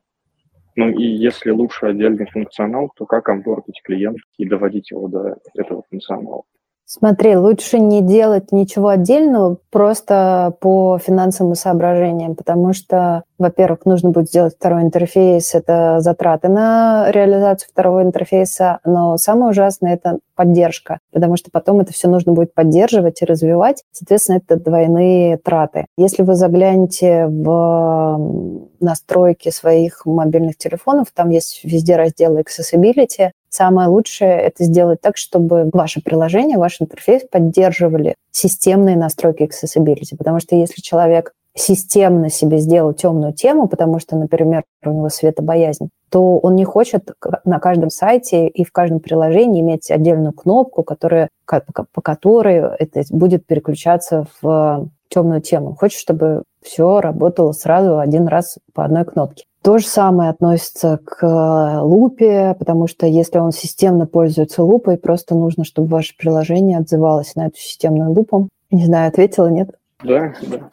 Ну 0.76 0.90
и 0.90 1.04
если 1.04 1.52
лучше 1.52 1.88
отдельный 1.88 2.26
функционал, 2.26 2.92
то 2.96 3.06
как 3.06 3.30
онбордить 3.30 3.82
клиент 3.84 4.18
и 4.38 4.46
доводить 4.46 4.92
его 4.92 5.08
до 5.08 5.38
этого 5.56 5.84
функционала? 5.90 6.44
Смотри, 6.86 7.36
лучше 7.38 7.80
не 7.80 8.02
делать 8.02 8.52
ничего 8.52 8.90
отдельного 8.90 9.58
просто 9.72 10.54
по 10.60 11.00
финансовым 11.00 11.56
соображениям, 11.56 12.36
потому 12.36 12.74
что, 12.74 13.24
во-первых, 13.40 13.86
нужно 13.86 14.12
будет 14.12 14.28
сделать 14.28 14.56
второй 14.56 14.84
интерфейс, 14.84 15.56
это 15.56 16.02
затраты 16.02 16.50
на 16.50 17.10
реализацию 17.10 17.70
второго 17.72 18.04
интерфейса, 18.04 18.80
но 18.86 19.18
самое 19.18 19.52
ужасное– 19.52 19.94
это 19.96 20.20
поддержка, 20.36 21.00
потому 21.12 21.38
что 21.38 21.50
потом 21.52 21.80
это 21.80 21.94
все 21.94 22.10
нужно 22.10 22.34
будет 22.34 22.54
поддерживать 22.54 23.22
и 23.22 23.26
развивать, 23.26 23.84
соответственно, 23.92 24.38
это 24.38 24.58
двойные 24.58 25.38
траты. 25.38 25.86
Если 25.98 26.22
вы 26.22 26.36
заглянете 26.36 27.28
в 27.28 28.70
настройки 28.82 29.50
своих 29.50 30.06
мобильных 30.06 30.58
телефонов, 30.58 31.08
там 31.14 31.30
есть 31.30 31.62
везде 31.64 31.96
раздел 31.96 32.38
Accessibility, 32.38 33.32
Самое 33.56 33.88
лучшее– 33.88 34.32
это 34.42 34.64
сделать 34.64 35.00
так, 35.00 35.16
чтобы 35.16 35.70
ваше 35.72 36.02
приложение, 36.02 36.58
ваш 36.58 36.82
интерфейс 36.82 37.22
поддерживали 37.30 38.16
системные 38.32 38.98
настройки 38.98 39.44
accessibility. 39.44 40.18
Потому 40.18 40.40
что 40.40 40.56
если 40.56 40.82
человек 40.82 41.36
системно 41.54 42.32
себе 42.32 42.58
сделал 42.58 42.94
темную 42.94 43.32
тему, 43.32 43.68
потому 43.68 44.00
что, 44.00 44.16
например, 44.16 44.64
у 44.84 44.90
него 44.90 45.10
светобоязнь, 45.10 45.90
то 46.10 46.40
он 46.40 46.56
не 46.56 46.66
хочет 46.66 47.12
на 47.46 47.60
каждом 47.60 47.92
сайте 47.92 48.48
и 48.48 48.64
в 48.64 48.72
каждом 48.72 49.00
приложении 49.00 49.62
иметь 49.62 49.92
отдельную 49.92 50.34
кнопку, 50.34 50.82
которая, 50.82 51.30
по 51.46 52.02
которой 52.02 52.56
это 52.80 53.04
будет 53.12 53.46
переключаться 53.46 54.26
в 54.42 54.90
темную 55.10 55.42
тему. 55.42 55.76
Хочет, 55.76 56.00
чтобы 56.00 56.42
все 56.64 57.02
работало 57.02 57.52
сразу 57.52 58.00
один 58.00 58.28
раз 58.28 58.58
по 58.74 58.84
одной 58.84 59.06
кнопке. 59.06 59.44
То 59.64 59.78
же 59.78 59.88
самое 59.88 60.30
относится 60.30 61.00
к 61.06 61.26
э, 61.26 61.80
лупе, 61.80 62.54
потому 62.60 62.88
что 62.88 63.08
если 63.08 63.38
он 63.38 63.54
системно 63.54 64.06
пользуется 64.06 64.62
лупой, 64.62 64.98
просто 64.98 65.36
нужно, 65.36 65.64
чтобы 65.64 65.88
ваше 65.88 66.18
приложение 66.18 66.80
отзывалось 66.80 67.36
на 67.36 67.48
эту 67.48 67.58
системную 67.58 68.12
лупу. 68.12 68.50
Не 68.72 68.86
знаю, 68.86 69.08
ответила, 69.08 69.48
нет? 69.48 69.70
Да, 70.04 70.34
да. 70.42 70.70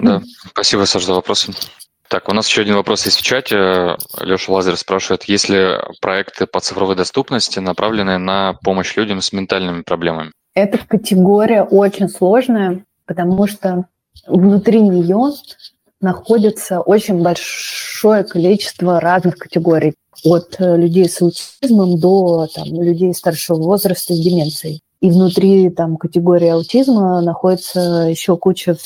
Да, 0.00 0.22
спасибо, 0.48 0.84
Саша, 0.84 1.06
за 1.06 1.14
вопросы. 1.14 1.52
Так, 2.08 2.28
у 2.28 2.34
нас 2.34 2.48
еще 2.48 2.62
один 2.62 2.74
вопрос 2.74 3.04
есть 3.04 3.18
в 3.18 3.22
чате. 3.22 3.96
Леша 4.20 4.52
Лазарев 4.52 4.80
спрашивает, 4.80 5.24
есть 5.24 5.48
ли 5.48 5.76
проекты 6.00 6.46
по 6.46 6.58
цифровой 6.58 6.96
доступности, 6.96 7.60
направленные 7.60 8.18
на 8.18 8.54
помощь 8.64 8.96
людям 8.96 9.20
с 9.20 9.32
ментальными 9.32 9.82
проблемами? 9.82 10.32
Эта 10.54 10.78
категория 10.78 11.62
очень 11.62 12.08
сложная, 12.08 12.84
потому 13.06 13.46
что 13.46 13.86
внутри 14.26 14.80
нее 14.80 15.30
находится 16.00 16.80
очень 16.80 17.22
большое 17.22 18.24
количество 18.24 19.00
разных 19.00 19.36
категорий. 19.36 19.94
От 20.24 20.56
э, 20.58 20.76
людей 20.76 21.08
с 21.08 21.22
аутизмом 21.22 21.98
до 21.98 22.46
там, 22.54 22.66
людей 22.66 23.14
старшего 23.14 23.56
возраста 23.56 24.14
с 24.14 24.18
деменцией. 24.18 24.82
И 25.00 25.10
внутри 25.10 25.70
там, 25.70 25.96
категории 25.96 26.48
аутизма 26.48 27.20
находится 27.22 28.06
еще 28.10 28.36
куча 28.36 28.76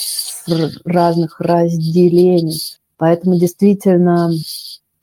разных 0.85 1.41
разделений. 1.41 2.77
Поэтому 2.97 3.37
действительно 3.37 4.31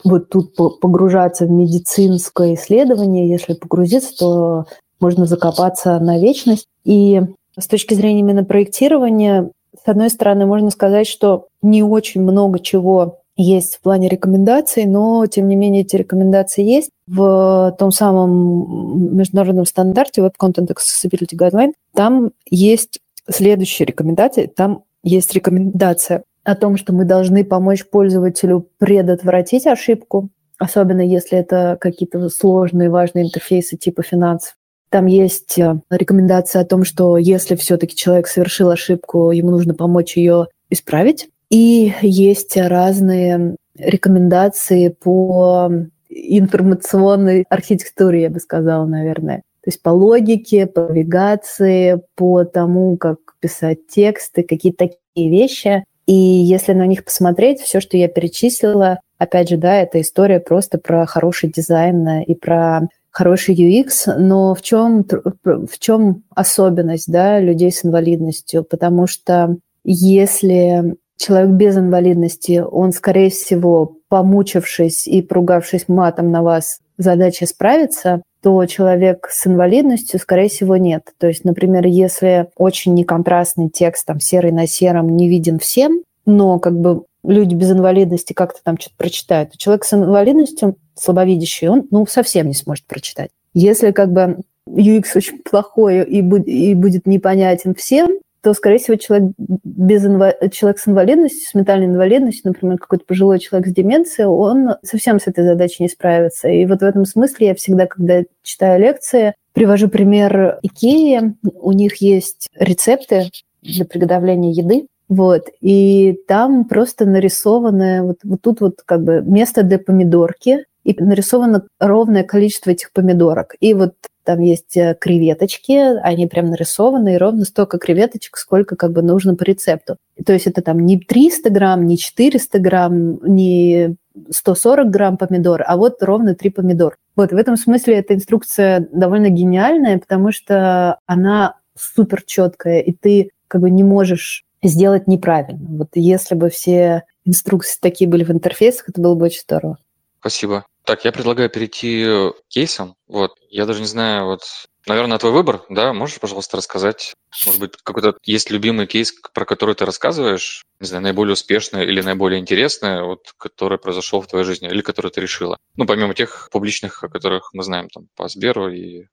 вот 0.03 0.29
тут 0.29 0.55
погружаться 0.55 1.45
в 1.45 1.51
медицинское 1.51 2.55
исследование, 2.55 3.29
если 3.29 3.53
погрузиться, 3.53 4.15
то 4.17 4.65
можно 4.99 5.25
закопаться 5.25 5.99
на 5.99 6.17
вечность. 6.17 6.67
И 6.85 7.21
с 7.57 7.67
точки 7.67 7.93
зрения 7.93 8.21
именно 8.21 8.45
проектирования, 8.45 9.51
с 9.73 9.87
одной 9.87 10.09
стороны, 10.09 10.45
можно 10.45 10.69
сказать, 10.69 11.07
что 11.07 11.47
не 11.61 11.83
очень 11.83 12.21
много 12.21 12.59
чего 12.59 13.19
есть 13.37 13.77
в 13.77 13.81
плане 13.81 14.09
рекомендаций, 14.09 14.85
но, 14.85 15.25
тем 15.25 15.47
не 15.47 15.55
менее, 15.55 15.83
эти 15.83 15.95
рекомендации 15.95 16.63
есть. 16.63 16.91
В 17.07 17.75
том 17.79 17.91
самом 17.91 19.15
международном 19.17 19.65
стандарте 19.65 20.21
Web 20.21 20.33
Content 20.39 20.67
Accessibility 20.73 21.35
Guideline 21.35 21.73
там 21.93 22.31
есть 22.49 22.99
следующие 23.29 23.85
рекомендации. 23.85 24.45
Там 24.47 24.83
есть 25.03 25.33
рекомендация 25.33 26.23
о 26.43 26.55
том, 26.55 26.77
что 26.77 26.93
мы 26.93 27.05
должны 27.05 27.43
помочь 27.43 27.87
пользователю 27.89 28.67
предотвратить 28.77 29.67
ошибку, 29.67 30.29
особенно 30.57 31.01
если 31.01 31.37
это 31.37 31.77
какие-то 31.79 32.29
сложные, 32.29 32.89
важные 32.89 33.25
интерфейсы 33.25 33.77
типа 33.77 34.03
финансов. 34.03 34.55
Там 34.91 35.05
есть 35.05 35.57
э, 35.57 35.79
рекомендация 35.89 36.61
о 36.61 36.65
том, 36.65 36.83
что 36.83 37.17
если 37.17 37.55
все-таки 37.55 37.95
человек 37.95 38.27
совершил 38.27 38.69
ошибку, 38.69 39.31
ему 39.31 39.49
нужно 39.49 39.73
помочь 39.73 40.17
ее 40.17 40.47
исправить. 40.69 41.29
И 41.49 41.93
есть 42.01 42.57
разные 42.57 43.55
рекомендации 43.77 44.89
по 44.89 45.71
информационной 46.09 47.45
архитектуре, 47.49 48.23
я 48.23 48.29
бы 48.29 48.41
сказала, 48.41 48.85
наверное. 48.85 49.37
То 49.63 49.69
есть 49.69 49.81
по 49.81 49.89
логике, 49.91 50.67
по 50.67 50.81
навигации, 50.81 52.01
по 52.15 52.43
тому, 52.43 52.97
как 52.97 53.19
писать 53.39 53.87
тексты, 53.87 54.43
какие-то 54.43 54.89
такие 54.89 55.29
вещи. 55.29 55.85
И 56.05 56.13
если 56.13 56.73
на 56.73 56.85
них 56.85 57.05
посмотреть, 57.05 57.61
все, 57.61 57.79
что 57.79 57.95
я 57.95 58.09
перечислила, 58.09 58.99
опять 59.17 59.47
же, 59.47 59.55
да, 59.55 59.77
это 59.77 60.01
история 60.01 60.41
просто 60.41 60.79
про 60.79 61.05
хороший 61.05 61.49
дизайн 61.49 62.23
и 62.23 62.35
про 62.35 62.81
хороший 63.11 63.55
UX, 63.55 64.15
но 64.17 64.55
в 64.55 64.61
чем, 64.61 65.05
в 65.43 65.79
чем 65.79 66.23
особенность 66.33 67.11
да, 67.11 67.39
людей 67.39 67.71
с 67.71 67.85
инвалидностью? 67.85 68.63
Потому 68.63 69.07
что 69.07 69.57
если 69.83 70.95
человек 71.17 71.51
без 71.51 71.77
инвалидности, 71.77 72.63
он, 72.65 72.91
скорее 72.91 73.29
всего, 73.29 73.97
помучившись 74.09 75.07
и 75.07 75.21
поругавшись 75.21 75.87
матом 75.87 76.31
на 76.31 76.41
вас, 76.41 76.79
задача 76.97 77.45
справится, 77.45 78.21
то 78.41 78.65
человек 78.65 79.27
с 79.29 79.45
инвалидностью, 79.45 80.19
скорее 80.19 80.49
всего, 80.49 80.77
нет. 80.77 81.03
То 81.19 81.27
есть, 81.27 81.45
например, 81.45 81.85
если 81.85 82.47
очень 82.57 82.93
неконтрастный 82.95 83.69
текст, 83.69 84.05
там, 84.05 84.19
серый 84.19 84.51
на 84.51 84.67
сером, 84.67 85.15
не 85.15 85.29
виден 85.29 85.59
всем, 85.59 86.01
но 86.25 86.59
как 86.59 86.79
бы 86.79 87.03
люди 87.23 87.53
без 87.53 87.71
инвалидности 87.71 88.33
как-то 88.33 88.59
там 88.63 88.77
что-то 88.79 88.95
прочитают. 88.97 89.57
Человек 89.57 89.85
с 89.85 89.93
инвалидностью, 89.93 90.75
слабовидящий, 91.01 91.67
он 91.67 91.87
ну, 91.91 92.05
совсем 92.05 92.47
не 92.47 92.53
сможет 92.53 92.85
прочитать. 92.85 93.29
Если 93.53 93.91
как 93.91 94.11
бы 94.11 94.37
UX 94.69 95.05
очень 95.15 95.39
плохой 95.49 96.03
и, 96.03 96.21
будет, 96.21 96.47
и 96.47 96.73
будет 96.75 97.07
непонятен 97.07 97.75
всем, 97.75 98.19
то, 98.41 98.53
скорее 98.55 98.79
всего, 98.79 98.97
человек, 98.97 99.33
без 99.37 100.03
инва... 100.03 100.33
человек 100.51 100.79
с 100.79 100.87
инвалидностью, 100.87 101.47
с 101.47 101.53
ментальной 101.53 101.85
инвалидностью, 101.85 102.41
например, 102.45 102.79
какой-то 102.79 103.05
пожилой 103.05 103.37
человек 103.37 103.67
с 103.67 103.71
деменцией, 103.71 104.27
он 104.27 104.71
совсем 104.83 105.19
с 105.19 105.27
этой 105.27 105.43
задачей 105.43 105.83
не 105.83 105.89
справится. 105.89 106.47
И 106.47 106.65
вот 106.65 106.79
в 106.79 106.83
этом 106.83 107.05
смысле 107.05 107.47
я 107.47 107.55
всегда, 107.55 107.85
когда 107.85 108.23
читаю 108.41 108.81
лекции, 108.81 109.35
привожу 109.53 109.89
пример 109.89 110.57
Икеи. 110.63 111.35
У 111.43 111.71
них 111.71 111.97
есть 111.97 112.49
рецепты 112.57 113.29
для 113.61 113.85
приготовления 113.85 114.51
еды, 114.51 114.87
Вот. 115.07 115.47
И 115.61 116.17
там 116.27 116.65
просто 116.65 117.05
нарисовано 117.05 118.05
вот, 118.05 118.17
вот 118.23 118.41
тут 118.41 118.61
вот 118.61 118.81
как 118.83 119.03
бы 119.03 119.21
место 119.21 119.61
для 119.61 119.77
помидорки, 119.77 120.65
и 120.83 120.95
нарисовано 121.01 121.67
ровное 121.79 122.23
количество 122.23 122.71
этих 122.71 122.91
помидорок. 122.91 123.55
И 123.59 123.73
вот 123.73 123.93
там 124.23 124.39
есть 124.39 124.77
э, 124.77 124.95
креветочки, 124.99 125.97
они 126.01 126.27
прям 126.27 126.47
нарисованы, 126.47 127.15
и 127.15 127.17
ровно 127.17 127.45
столько 127.45 127.77
креветочек, 127.77 128.37
сколько 128.37 128.75
как 128.75 128.91
бы 128.91 129.01
нужно 129.01 129.35
по 129.35 129.43
рецепту. 129.43 129.97
То 130.25 130.33
есть 130.33 130.47
это 130.47 130.61
там 130.61 130.79
не 130.79 130.99
300 130.99 131.49
грамм, 131.49 131.87
не 131.87 131.97
400 131.97 132.59
грамм, 132.59 133.19
не 133.25 133.95
140 134.29 134.89
грамм 134.89 135.17
помидор, 135.17 135.63
а 135.65 135.77
вот 135.77 136.03
ровно 136.03 136.35
3 136.35 136.49
помидор. 136.51 136.97
Вот 137.15 137.31
в 137.31 137.35
этом 137.35 137.57
смысле 137.57 137.95
эта 137.95 138.13
инструкция 138.13 138.87
довольно 138.91 139.29
гениальная, 139.29 139.97
потому 139.97 140.31
что 140.31 140.99
она 141.05 141.55
супер 141.75 142.21
четкая, 142.23 142.79
и 142.79 142.91
ты 142.91 143.31
как 143.47 143.61
бы 143.61 143.69
не 143.69 143.83
можешь 143.83 144.43
сделать 144.63 145.07
неправильно. 145.07 145.77
Вот 145.77 145.89
если 145.95 146.35
бы 146.35 146.49
все 146.49 147.03
инструкции 147.25 147.77
такие 147.81 148.09
были 148.09 148.23
в 148.23 148.31
интерфейсах, 148.31 148.89
это 148.89 149.01
было 149.01 149.15
бы 149.15 149.25
очень 149.25 149.41
здорово. 149.41 149.77
Спасибо. 150.19 150.65
Так, 150.91 151.05
я 151.05 151.13
предлагаю 151.13 151.49
перейти 151.49 152.03
к 152.03 152.33
кейсам. 152.49 152.95
Вот, 153.07 153.31
я 153.49 153.65
даже 153.65 153.79
не 153.79 153.85
знаю, 153.85 154.25
вот, 154.25 154.41
наверное, 154.87 155.17
твой 155.19 155.31
выбор, 155.31 155.63
да? 155.69 155.93
Можешь, 155.93 156.19
пожалуйста, 156.19 156.57
рассказать, 156.57 157.13
может 157.45 157.61
быть, 157.61 157.77
какой-то 157.81 158.17
есть 158.25 158.51
любимый 158.51 158.87
кейс, 158.87 159.13
про 159.33 159.45
который 159.45 159.73
ты 159.73 159.85
рассказываешь, 159.85 160.63
не 160.81 160.87
знаю, 160.87 161.03
наиболее 161.03 161.31
успешный 161.31 161.85
или 161.85 162.01
наиболее 162.01 162.41
интересный, 162.41 163.03
вот, 163.03 163.19
который 163.37 163.77
произошел 163.77 164.19
в 164.19 164.27
твоей 164.27 164.43
жизни 164.43 164.67
или 164.67 164.81
который 164.81 165.11
ты 165.11 165.21
решила? 165.21 165.55
Ну, 165.77 165.85
помимо 165.85 166.13
тех 166.13 166.49
публичных, 166.51 167.01
о 167.05 167.07
которых 167.07 167.51
мы 167.53 167.63
знаем, 167.63 167.87
там, 167.87 168.07
по 168.17 168.27
Сберу 168.27 168.67
и 168.67 169.05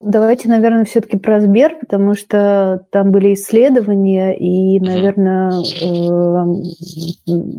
Давайте, 0.00 0.48
наверное, 0.48 0.84
все-таки 0.84 1.16
про 1.16 1.40
Сбер, 1.40 1.78
потому 1.80 2.14
что 2.14 2.84
там 2.90 3.12
были 3.12 3.32
исследования, 3.32 4.36
и, 4.36 4.78
наверное, 4.78 5.52
э, 5.80 6.44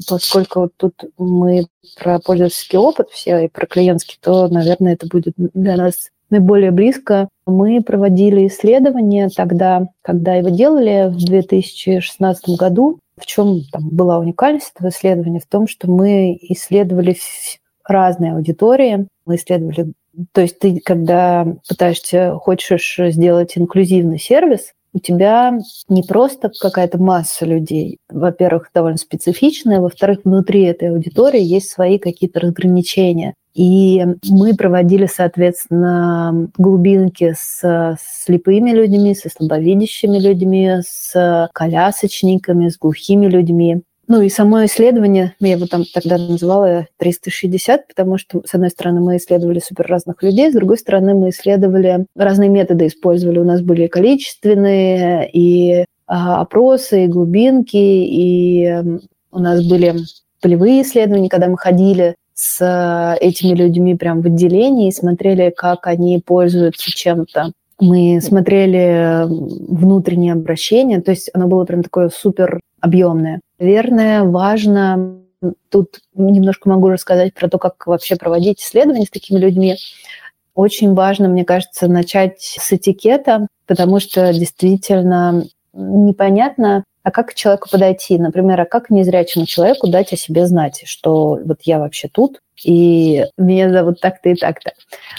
поскольку 0.08 0.60
вот 0.62 0.74
тут 0.78 0.94
мы 1.18 1.66
про 2.00 2.20
пользовательский 2.20 2.78
опыт 2.78 3.10
все 3.10 3.46
и 3.46 3.48
про 3.48 3.66
клиентский, 3.66 4.20
то, 4.22 4.48
наверное, 4.50 4.94
это 4.94 5.08
будет 5.08 5.34
для 5.36 5.78
нас 5.78 6.12
наиболее 6.30 6.70
близко. 6.70 7.28
Мы 7.48 7.82
проводили 7.82 8.48
исследование 8.48 9.30
тогда, 9.36 9.88
когда 10.04 10.36
его 10.36 10.50
делали 10.50 11.10
в 11.10 11.18
2016 11.18 12.50
году. 12.58 13.00
В 13.18 13.26
чем 13.26 13.62
там 13.72 13.90
была 13.90 14.20
уникальность 14.20 14.74
этого 14.76 14.90
исследования? 14.90 15.40
В 15.40 15.48
том, 15.48 15.68
что 15.68 15.90
мы 15.90 16.38
исследовали 16.40 17.18
разные 17.84 18.34
аудитории. 18.34 19.08
Мы 19.26 19.36
исследовали 19.36 19.94
то 20.32 20.42
есть 20.42 20.60
ты, 20.60 20.80
когда 20.84 21.46
пытаешься, 21.68 22.34
хочешь 22.36 22.98
сделать 22.98 23.58
инклюзивный 23.58 24.20
сервис, 24.20 24.74
у 24.94 25.00
тебя 25.00 25.60
не 25.90 26.02
просто 26.02 26.50
какая-то 26.60 26.98
масса 26.98 27.46
людей, 27.46 28.00
во-первых, 28.10 28.72
довольно 28.74 28.98
специфичная, 28.98 29.80
во-вторых, 29.80 30.22
внутри 30.24 30.64
этой 30.64 30.90
аудитории 30.90 31.42
есть 31.42 31.70
свои 31.70 32.00
какие-то 32.00 32.40
разграничения. 32.40 33.36
И 33.54 34.06
мы 34.28 34.56
проводили, 34.56 35.08
соответственно, 35.08 36.50
глубинки 36.58 37.36
с 37.38 37.98
слепыми 38.00 38.72
людьми, 38.72 39.14
со 39.14 39.30
слабовидящими 39.30 40.20
людьми, 40.20 40.78
с 40.82 41.50
колясочниками, 41.54 42.70
с 42.70 42.78
глухими 42.78 43.28
людьми. 43.28 43.82
Ну 44.08 44.22
и 44.22 44.30
само 44.30 44.64
исследование, 44.66 45.36
я 45.42 45.52
его 45.52 45.68
там 45.68 45.84
тогда 45.94 46.18
называла 46.18 46.88
360, 46.98 47.90
потому 47.90 48.18
что, 48.18 48.42
с 48.46 48.54
одной 48.54 48.70
стороны, 48.70 49.02
мы 49.02 49.18
исследовали 49.18 49.60
супер 49.60 49.86
разных 49.88 50.24
людей, 50.24 50.50
с 50.50 50.54
другой 50.54 50.78
стороны, 50.78 51.14
мы 51.14 51.30
исследовали 51.30 52.06
разные 52.16 52.50
методы, 52.50 52.88
использовали. 52.88 53.40
У 53.40 53.44
нас 53.44 53.62
были 53.62 53.88
количественные 53.88 55.30
и 55.30 55.86
а, 56.08 56.40
опросы, 56.40 57.04
и 57.04 57.08
глубинки, 57.08 57.76
и 57.76 58.82
у 59.32 59.40
нас 59.40 59.68
были 59.68 59.96
полевые 60.42 60.84
исследования, 60.84 61.28
когда 61.28 61.48
мы 61.48 61.58
ходили 61.58 62.16
с 62.34 63.18
этими 63.20 63.56
людьми 63.56 63.96
прям 63.96 64.22
в 64.22 64.28
отделении 64.28 64.88
и 64.88 64.94
смотрели, 64.94 65.50
как 65.50 65.86
они 65.86 66.22
пользуются 66.26 66.92
чем-то. 66.92 67.52
Мы 67.82 68.22
смотрели 68.22 69.26
внутреннее 69.28 70.34
обращение, 70.34 71.02
то 71.02 71.12
есть 71.12 71.30
оно 71.34 71.48
было 71.48 71.66
прям 71.66 71.84
такое 71.84 72.10
супер 72.10 72.62
объемное. 72.80 73.42
Наверное, 73.60 74.24
важно, 74.24 75.20
тут 75.70 76.00
немножко 76.14 76.70
могу 76.70 76.90
рассказать 76.90 77.34
про 77.34 77.50
то, 77.50 77.58
как 77.58 77.88
вообще 77.88 78.16
проводить 78.16 78.62
исследования 78.62 79.06
с 79.06 79.10
такими 79.10 79.40
людьми. 79.40 79.78
Очень 80.54 80.94
важно, 80.94 81.28
мне 81.28 81.46
кажется, 81.46 81.88
начать 81.88 82.40
с 82.42 82.72
этикета, 82.74 83.48
потому 83.66 84.00
что 84.00 84.32
действительно 84.34 85.46
непонятно, 85.74 86.84
а 87.04 87.12
как 87.12 87.30
к 87.30 87.34
человеку 87.36 87.70
подойти? 87.72 88.18
Например, 88.18 88.60
а 88.60 88.66
как 88.66 88.90
незрячему 88.90 89.46
человеку 89.46 89.88
дать 89.88 90.12
о 90.12 90.18
себе 90.18 90.46
знать, 90.46 90.84
что 90.86 91.40
вот 91.46 91.60
я 91.64 91.80
вообще 91.80 92.10
тут, 92.10 92.42
и 92.66 93.24
меня 93.38 93.70
зовут 93.72 94.02
так-то 94.02 94.30
и 94.30 94.36
так-то. 94.36 94.74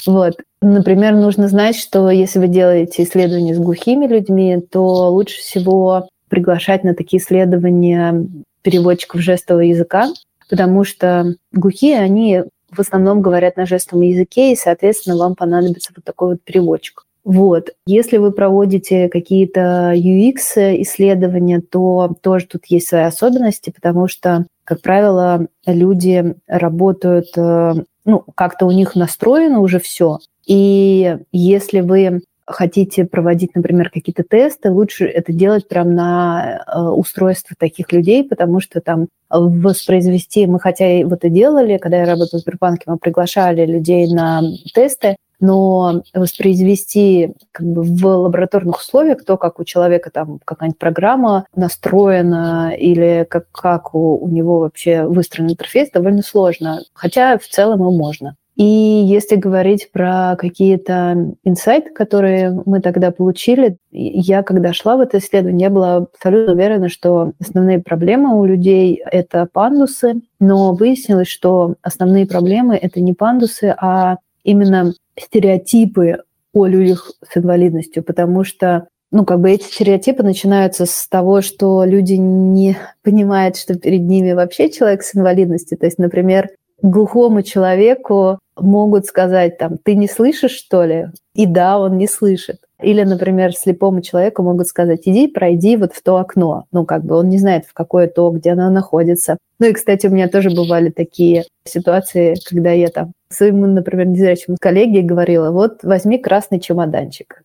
Вот. 0.04 0.34
Например, 0.60 1.14
нужно 1.14 1.48
знать, 1.48 1.76
что 1.76 2.10
если 2.10 2.40
вы 2.40 2.48
делаете 2.48 3.04
исследования 3.04 3.54
с 3.54 3.58
глухими 3.58 4.06
людьми, 4.06 4.60
то 4.70 5.10
лучше 5.10 5.38
всего 5.38 6.08
приглашать 6.28 6.84
на 6.84 6.94
такие 6.94 7.22
исследования 7.22 8.26
переводчиков 8.62 9.20
жестового 9.20 9.62
языка, 9.62 10.08
потому 10.48 10.84
что 10.84 11.34
глухие, 11.52 11.98
они 11.98 12.44
в 12.70 12.80
основном 12.80 13.22
говорят 13.22 13.56
на 13.56 13.66
жестовом 13.66 14.02
языке, 14.02 14.52
и, 14.52 14.56
соответственно, 14.56 15.16
вам 15.16 15.34
понадобится 15.34 15.92
вот 15.94 16.04
такой 16.04 16.30
вот 16.30 16.42
переводчик. 16.42 17.04
Вот. 17.24 17.70
Если 17.86 18.16
вы 18.16 18.32
проводите 18.32 19.08
какие-то 19.08 19.92
UX-исследования, 19.94 21.60
то 21.60 22.14
тоже 22.22 22.46
тут 22.46 22.64
есть 22.66 22.88
свои 22.88 23.02
особенности, 23.02 23.70
потому 23.70 24.08
что, 24.08 24.46
как 24.64 24.80
правило, 24.80 25.46
люди 25.66 26.36
работают, 26.46 27.26
э, 27.36 27.74
ну, 28.04 28.24
как-то 28.34 28.66
у 28.66 28.70
них 28.70 28.94
настроено 28.94 29.60
уже 29.60 29.78
все. 29.78 30.20
И 30.46 31.18
если 31.30 31.80
вы 31.80 32.22
хотите 32.48 33.04
проводить, 33.04 33.54
например, 33.54 33.90
какие-то 33.90 34.24
тесты, 34.24 34.70
лучше 34.70 35.04
это 35.04 35.32
делать 35.32 35.68
прямо 35.68 35.90
на 35.90 36.64
э, 36.66 36.80
устройство 36.80 37.54
таких 37.58 37.92
людей, 37.92 38.24
потому 38.24 38.60
что 38.60 38.80
там 38.80 39.08
воспроизвести, 39.30 40.46
мы 40.46 40.58
хотя 40.58 41.00
и 41.00 41.04
вот 41.04 41.24
и 41.24 41.28
делали, 41.28 41.76
когда 41.76 41.98
я 41.98 42.06
работала 42.06 42.40
в 42.40 42.42
Сбербанке, 42.42 42.84
мы 42.86 42.96
приглашали 42.96 43.66
людей 43.66 44.12
на 44.12 44.42
тесты, 44.74 45.16
но 45.40 46.02
воспроизвести 46.14 47.34
как 47.52 47.66
бы 47.66 47.82
в 47.82 48.04
лабораторных 48.04 48.78
условиях 48.78 49.24
то, 49.24 49.36
как 49.36 49.60
у 49.60 49.64
человека 49.64 50.10
там 50.10 50.40
какая-нибудь 50.44 50.78
программа 50.78 51.46
настроена 51.54 52.74
или 52.76 53.26
как, 53.28 53.50
как 53.52 53.94
у, 53.94 54.16
у 54.16 54.28
него 54.28 54.60
вообще 54.60 55.04
выстроен 55.04 55.50
интерфейс, 55.50 55.90
довольно 55.90 56.22
сложно. 56.22 56.80
Хотя 56.94 57.38
в 57.38 57.46
целом 57.46 57.80
и 57.80 57.96
можно. 57.96 58.34
И 58.58 58.64
если 58.64 59.36
говорить 59.36 59.92
про 59.92 60.34
какие-то 60.36 61.32
инсайты, 61.44 61.90
которые 61.90 62.60
мы 62.66 62.80
тогда 62.80 63.12
получили, 63.12 63.76
я, 63.92 64.42
когда 64.42 64.72
шла 64.72 64.96
в 64.96 65.00
это 65.00 65.18
исследование, 65.18 65.66
я 65.66 65.70
была 65.70 65.96
абсолютно 65.98 66.54
уверена, 66.54 66.88
что 66.88 67.34
основные 67.40 67.78
проблемы 67.78 68.36
у 68.36 68.44
людей— 68.44 69.00
это 69.12 69.46
пандусы, 69.50 70.22
но 70.40 70.74
выяснилось, 70.74 71.28
что 71.28 71.76
основные 71.82 72.26
проблемы— 72.26 72.74
это 72.82 73.00
не 73.00 73.12
пандусы, 73.12 73.72
а 73.78 74.16
именно 74.42 74.92
стереотипы 75.16 76.24
о 76.52 76.66
людях 76.66 77.12
с 77.30 77.36
инвалидностью, 77.36 78.02
потому 78.02 78.42
что 78.42 78.88
ну, 79.12 79.24
как 79.24 79.40
бы 79.40 79.52
эти 79.52 79.62
стереотипы 79.62 80.22
начинаются 80.24 80.84
с 80.84 81.06
того, 81.08 81.42
что 81.42 81.84
люди 81.84 82.14
не 82.14 82.76
понимают, 83.02 83.56
что 83.56 83.78
перед 83.78 84.02
ними 84.02 84.32
вообще 84.32 84.68
человек 84.68 85.02
с 85.02 85.14
инвалидностью. 85.14 85.78
То 85.78 85.86
есть, 85.86 85.98
например, 85.98 86.50
глухому 86.82 87.42
человеку 87.42 88.38
могут 88.56 89.06
сказать 89.06 89.58
там, 89.58 89.78
ты 89.78 89.94
не 89.94 90.08
слышишь, 90.08 90.52
что 90.52 90.84
ли? 90.84 91.08
И 91.34 91.46
да, 91.46 91.78
он 91.78 91.96
не 91.96 92.06
слышит. 92.06 92.58
Или, 92.80 93.02
например, 93.02 93.54
слепому 93.54 94.02
человеку 94.02 94.42
могут 94.42 94.68
сказать, 94.68 95.02
иди, 95.04 95.26
пройди 95.26 95.76
вот 95.76 95.92
в 95.92 96.02
то 96.02 96.18
окно. 96.18 96.66
Ну, 96.70 96.84
как 96.84 97.04
бы 97.04 97.16
он 97.16 97.28
не 97.28 97.38
знает, 97.38 97.66
в 97.66 97.74
какое 97.74 98.06
то, 98.06 98.30
где 98.30 98.52
оно 98.52 98.70
находится. 98.70 99.36
Ну 99.58 99.66
и, 99.66 99.72
кстати, 99.72 100.06
у 100.06 100.10
меня 100.10 100.28
тоже 100.28 100.50
бывали 100.50 100.90
такие 100.90 101.44
ситуации, 101.64 102.36
когда 102.48 102.70
я 102.70 102.88
там 102.88 103.12
своему, 103.30 103.66
например, 103.66 104.06
незрячему 104.06 104.56
коллеге 104.60 105.02
говорила, 105.02 105.50
вот 105.50 105.82
возьми 105.82 106.18
красный 106.18 106.60
чемоданчик. 106.60 107.42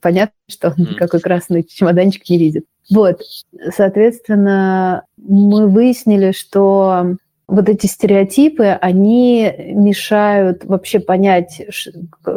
Понятно, 0.00 0.34
что 0.48 0.68
он 0.68 0.86
никакой 0.92 1.20
красный 1.20 1.64
чемоданчик 1.64 2.28
не 2.30 2.38
видит. 2.38 2.64
Вот, 2.90 3.20
соответственно, 3.74 5.04
мы 5.16 5.68
выяснили, 5.68 6.32
что 6.32 7.16
вот 7.52 7.68
эти 7.68 7.86
стереотипы, 7.86 8.78
они 8.80 9.52
мешают 9.74 10.64
вообще 10.64 11.00
понять, 11.00 11.60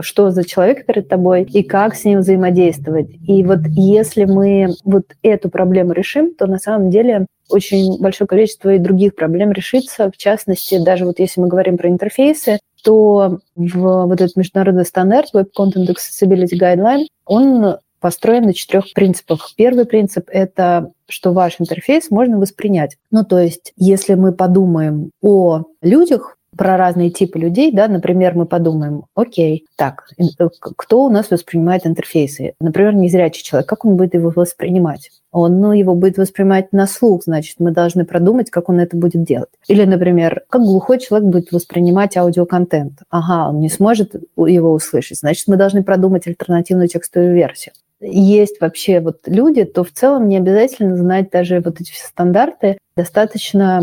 что 0.02 0.30
за 0.30 0.44
человек 0.44 0.86
перед 0.86 1.08
тобой 1.08 1.44
и 1.44 1.64
как 1.64 1.96
с 1.96 2.04
ним 2.04 2.20
взаимодействовать. 2.20 3.10
И 3.26 3.42
вот 3.44 3.60
если 3.70 4.26
мы 4.26 4.74
вот 4.84 5.06
эту 5.22 5.50
проблему 5.50 5.94
решим, 5.94 6.36
то 6.36 6.48
на 6.48 6.60
самом 6.60 6.90
деле 6.90 7.28
очень 7.50 7.98
большое 8.02 8.28
количество 8.28 8.74
и 8.74 8.80
других 8.80 9.16
проблем 9.16 9.54
решится. 9.54 10.12
В 10.12 10.18
частности, 10.18 10.84
даже 10.84 11.06
вот 11.06 11.20
если 11.20 11.40
мы 11.40 11.48
говорим 11.48 11.78
про 11.78 11.88
интерфейсы, 11.90 12.60
то 12.84 13.40
в 13.56 14.06
вот 14.08 14.22
этот 14.22 14.36
международный 14.36 14.86
стандарт 14.86 15.34
Web 15.34 15.48
Content 15.58 15.88
Accessibility 15.88 16.60
Guideline, 16.60 17.06
он 17.26 17.78
построен 18.00 18.44
на 18.44 18.54
четырех 18.54 18.94
принципах. 18.94 19.54
Первый 19.56 19.86
принцип– 19.86 20.30
это 20.32 20.92
что 21.08 21.34
ваш 21.34 21.62
интерфейс 21.62 22.10
можно 22.10 22.40
воспринять. 22.40 22.98
Ну, 23.12 23.24
то 23.24 23.38
есть, 23.38 23.74
если 23.78 24.16
мы 24.16 24.32
подумаем 24.32 25.12
о 25.22 25.64
людях, 25.82 26.36
про 26.56 26.78
разные 26.78 27.10
типы 27.10 27.38
людей, 27.38 27.72
да, 27.72 27.88
например, 27.88 28.34
мы 28.36 28.46
подумаем, 28.46 29.04
окей, 29.14 29.66
так, 29.76 30.08
э, 30.18 30.48
кто 30.60 31.04
у 31.04 31.10
нас 31.10 31.30
воспринимает 31.30 31.86
интерфейсы? 31.86 32.54
Например, 32.60 32.94
незрячий 32.96 33.44
человек, 33.44 33.68
как 33.68 33.86
он 33.86 33.98
будет 33.98 34.14
его 34.14 34.32
воспринимать? 34.34 35.12
Он 35.32 35.60
ну, 35.60 35.74
его 35.74 35.96
будет 35.96 36.18
воспринимать 36.18 36.72
на 36.72 36.88
слух, 36.88 37.24
значит, 37.26 37.58
мы 37.60 37.72
должны 37.72 38.06
продумать, 38.06 38.50
как 38.52 38.70
он 38.70 38.80
это 38.80 38.96
будет 38.96 39.24
делать. 39.24 39.50
Или, 39.68 39.84
например, 39.84 40.44
как 40.50 40.62
глухой 40.62 41.00
человек 41.00 41.28
будет 41.28 41.52
воспринимать 41.52 42.16
аудиоконтент. 42.16 43.00
Ага, 43.10 43.50
он 43.50 43.60
не 43.60 43.70
сможет 43.70 44.16
его 44.38 44.72
услышать, 44.72 45.20
значит, 45.20 45.48
мы 45.48 45.58
должны 45.58 45.84
продумать 45.84 46.26
альтернативную 46.26 46.88
текстовую 46.88 47.34
версию 47.34 47.74
есть 48.00 48.60
вообще 48.62 49.00
вот 49.00 49.20
люди, 49.26 49.64
то 49.64 49.84
в 49.84 49.92
целом 49.92 50.28
не 50.28 50.38
обязательно 50.38 50.96
знать 50.96 51.30
даже 51.30 51.60
вот 51.60 51.80
эти 51.80 51.92
все 51.92 52.08
стандарты. 52.08 52.78
Достаточно 52.96 53.82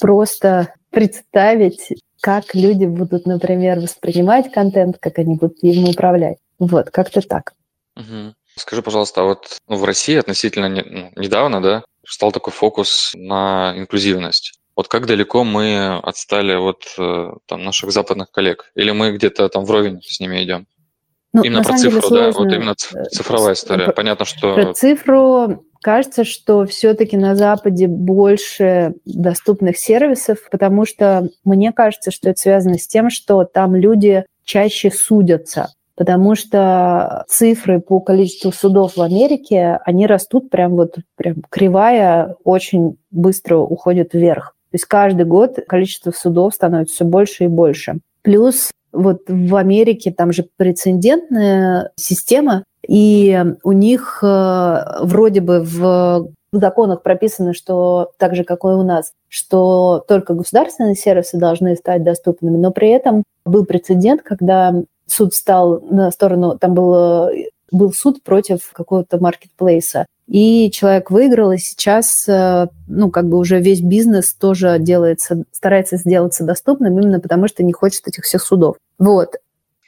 просто 0.00 0.74
представить, 0.90 1.94
как 2.20 2.54
люди 2.54 2.84
будут, 2.84 3.26
например, 3.26 3.80
воспринимать 3.80 4.52
контент, 4.52 4.98
как 4.98 5.18
они 5.18 5.36
будут 5.36 5.62
им 5.62 5.88
управлять. 5.88 6.38
Вот, 6.58 6.90
как-то 6.90 7.20
так. 7.20 7.54
Угу. 7.96 8.34
Скажи, 8.56 8.82
пожалуйста, 8.82 9.22
а 9.22 9.24
вот 9.24 9.58
ну, 9.66 9.76
в 9.76 9.84
России 9.84 10.16
относительно 10.16 10.66
не, 10.66 10.82
ну, 10.82 11.10
недавно, 11.16 11.62
да, 11.62 11.84
стал 12.06 12.32
такой 12.32 12.52
фокус 12.52 13.12
на 13.14 13.74
инклюзивность. 13.76 14.58
Вот 14.76 14.88
как 14.88 15.06
далеко 15.06 15.44
мы 15.44 15.98
отстали 15.98 16.54
от 16.54 16.94
э, 16.98 17.32
там, 17.46 17.64
наших 17.64 17.92
западных 17.92 18.30
коллег? 18.30 18.70
Или 18.74 18.90
мы 18.90 19.12
где-то 19.12 19.48
там 19.48 19.64
вровень 19.64 20.00
с 20.02 20.18
ними 20.20 20.42
идем? 20.42 20.66
Ну, 21.32 21.42
именно 21.42 21.62
про 21.62 21.78
цифру, 21.78 22.10
да, 22.10 22.30
вот 22.30 22.52
именно 22.52 22.74
цифровая 22.74 23.54
история. 23.54 23.86
Про, 23.86 23.92
Понятно, 23.92 24.24
что... 24.24 24.54
Про 24.54 24.74
цифру 24.74 25.64
кажется, 25.80 26.24
что 26.24 26.66
все-таки 26.66 27.16
на 27.16 27.34
Западе 27.34 27.88
больше 27.88 28.94
доступных 29.04 29.78
сервисов, 29.78 30.38
потому 30.50 30.86
что 30.86 31.28
мне 31.44 31.72
кажется, 31.72 32.10
что 32.10 32.30
это 32.30 32.40
связано 32.40 32.78
с 32.78 32.86
тем, 32.86 33.10
что 33.10 33.44
там 33.44 33.74
люди 33.74 34.24
чаще 34.44 34.90
судятся 34.90 35.70
потому 35.94 36.34
что 36.34 37.24
цифры 37.28 37.80
по 37.80 38.00
количеству 38.00 38.50
судов 38.50 38.96
в 38.96 39.02
Америке, 39.02 39.78
они 39.84 40.06
растут 40.06 40.50
прям 40.50 40.72
вот, 40.72 40.96
прям 41.16 41.36
кривая 41.48 42.34
очень 42.44 42.96
быстро 43.10 43.58
уходит 43.58 44.14
вверх. 44.14 44.56
То 44.70 44.76
есть 44.76 44.86
каждый 44.86 45.26
год 45.26 45.58
количество 45.68 46.10
судов 46.10 46.54
становится 46.54 46.94
все 46.94 47.04
больше 47.04 47.44
и 47.44 47.48
больше. 47.48 47.98
Плюс 48.22 48.70
вот 48.92 49.22
в 49.28 49.56
Америке 49.56 50.12
там 50.12 50.32
же 50.32 50.46
прецедентная 50.56 51.90
система, 51.96 52.64
и 52.86 53.44
у 53.62 53.72
них 53.72 54.20
э, 54.22 54.84
вроде 55.02 55.40
бы 55.40 55.60
в 55.60 56.28
законах 56.52 57.02
прописано, 57.02 57.54
что 57.54 58.12
так 58.18 58.34
же, 58.34 58.44
как 58.44 58.64
и 58.64 58.68
у 58.68 58.82
нас, 58.82 59.12
что 59.28 60.04
только 60.06 60.34
государственные 60.34 60.94
сервисы 60.94 61.38
должны 61.38 61.76
стать 61.76 62.04
доступными, 62.04 62.56
но 62.56 62.70
при 62.70 62.90
этом 62.90 63.22
был 63.44 63.64
прецедент, 63.64 64.22
когда 64.22 64.74
суд 65.06 65.34
стал 65.34 65.80
на 65.80 66.10
сторону, 66.10 66.58
там 66.58 66.74
был, 66.74 67.28
был 67.72 67.92
суд 67.92 68.22
против 68.22 68.70
какого-то 68.72 69.18
маркетплейса, 69.18 70.06
и 70.28 70.70
человек 70.70 71.10
выиграл, 71.10 71.52
и 71.52 71.58
сейчас, 71.58 72.26
э, 72.28 72.68
ну, 72.86 73.10
как 73.10 73.28
бы 73.28 73.38
уже 73.38 73.60
весь 73.60 73.80
бизнес 73.80 74.34
тоже 74.34 74.78
делается, 74.78 75.44
старается 75.50 75.96
сделаться 75.96 76.44
доступным 76.44 76.98
именно 76.98 77.20
потому, 77.20 77.48
что 77.48 77.62
не 77.62 77.72
хочет 77.72 78.06
этих 78.06 78.24
всех 78.24 78.42
судов. 78.42 78.76
Вот. 78.98 79.36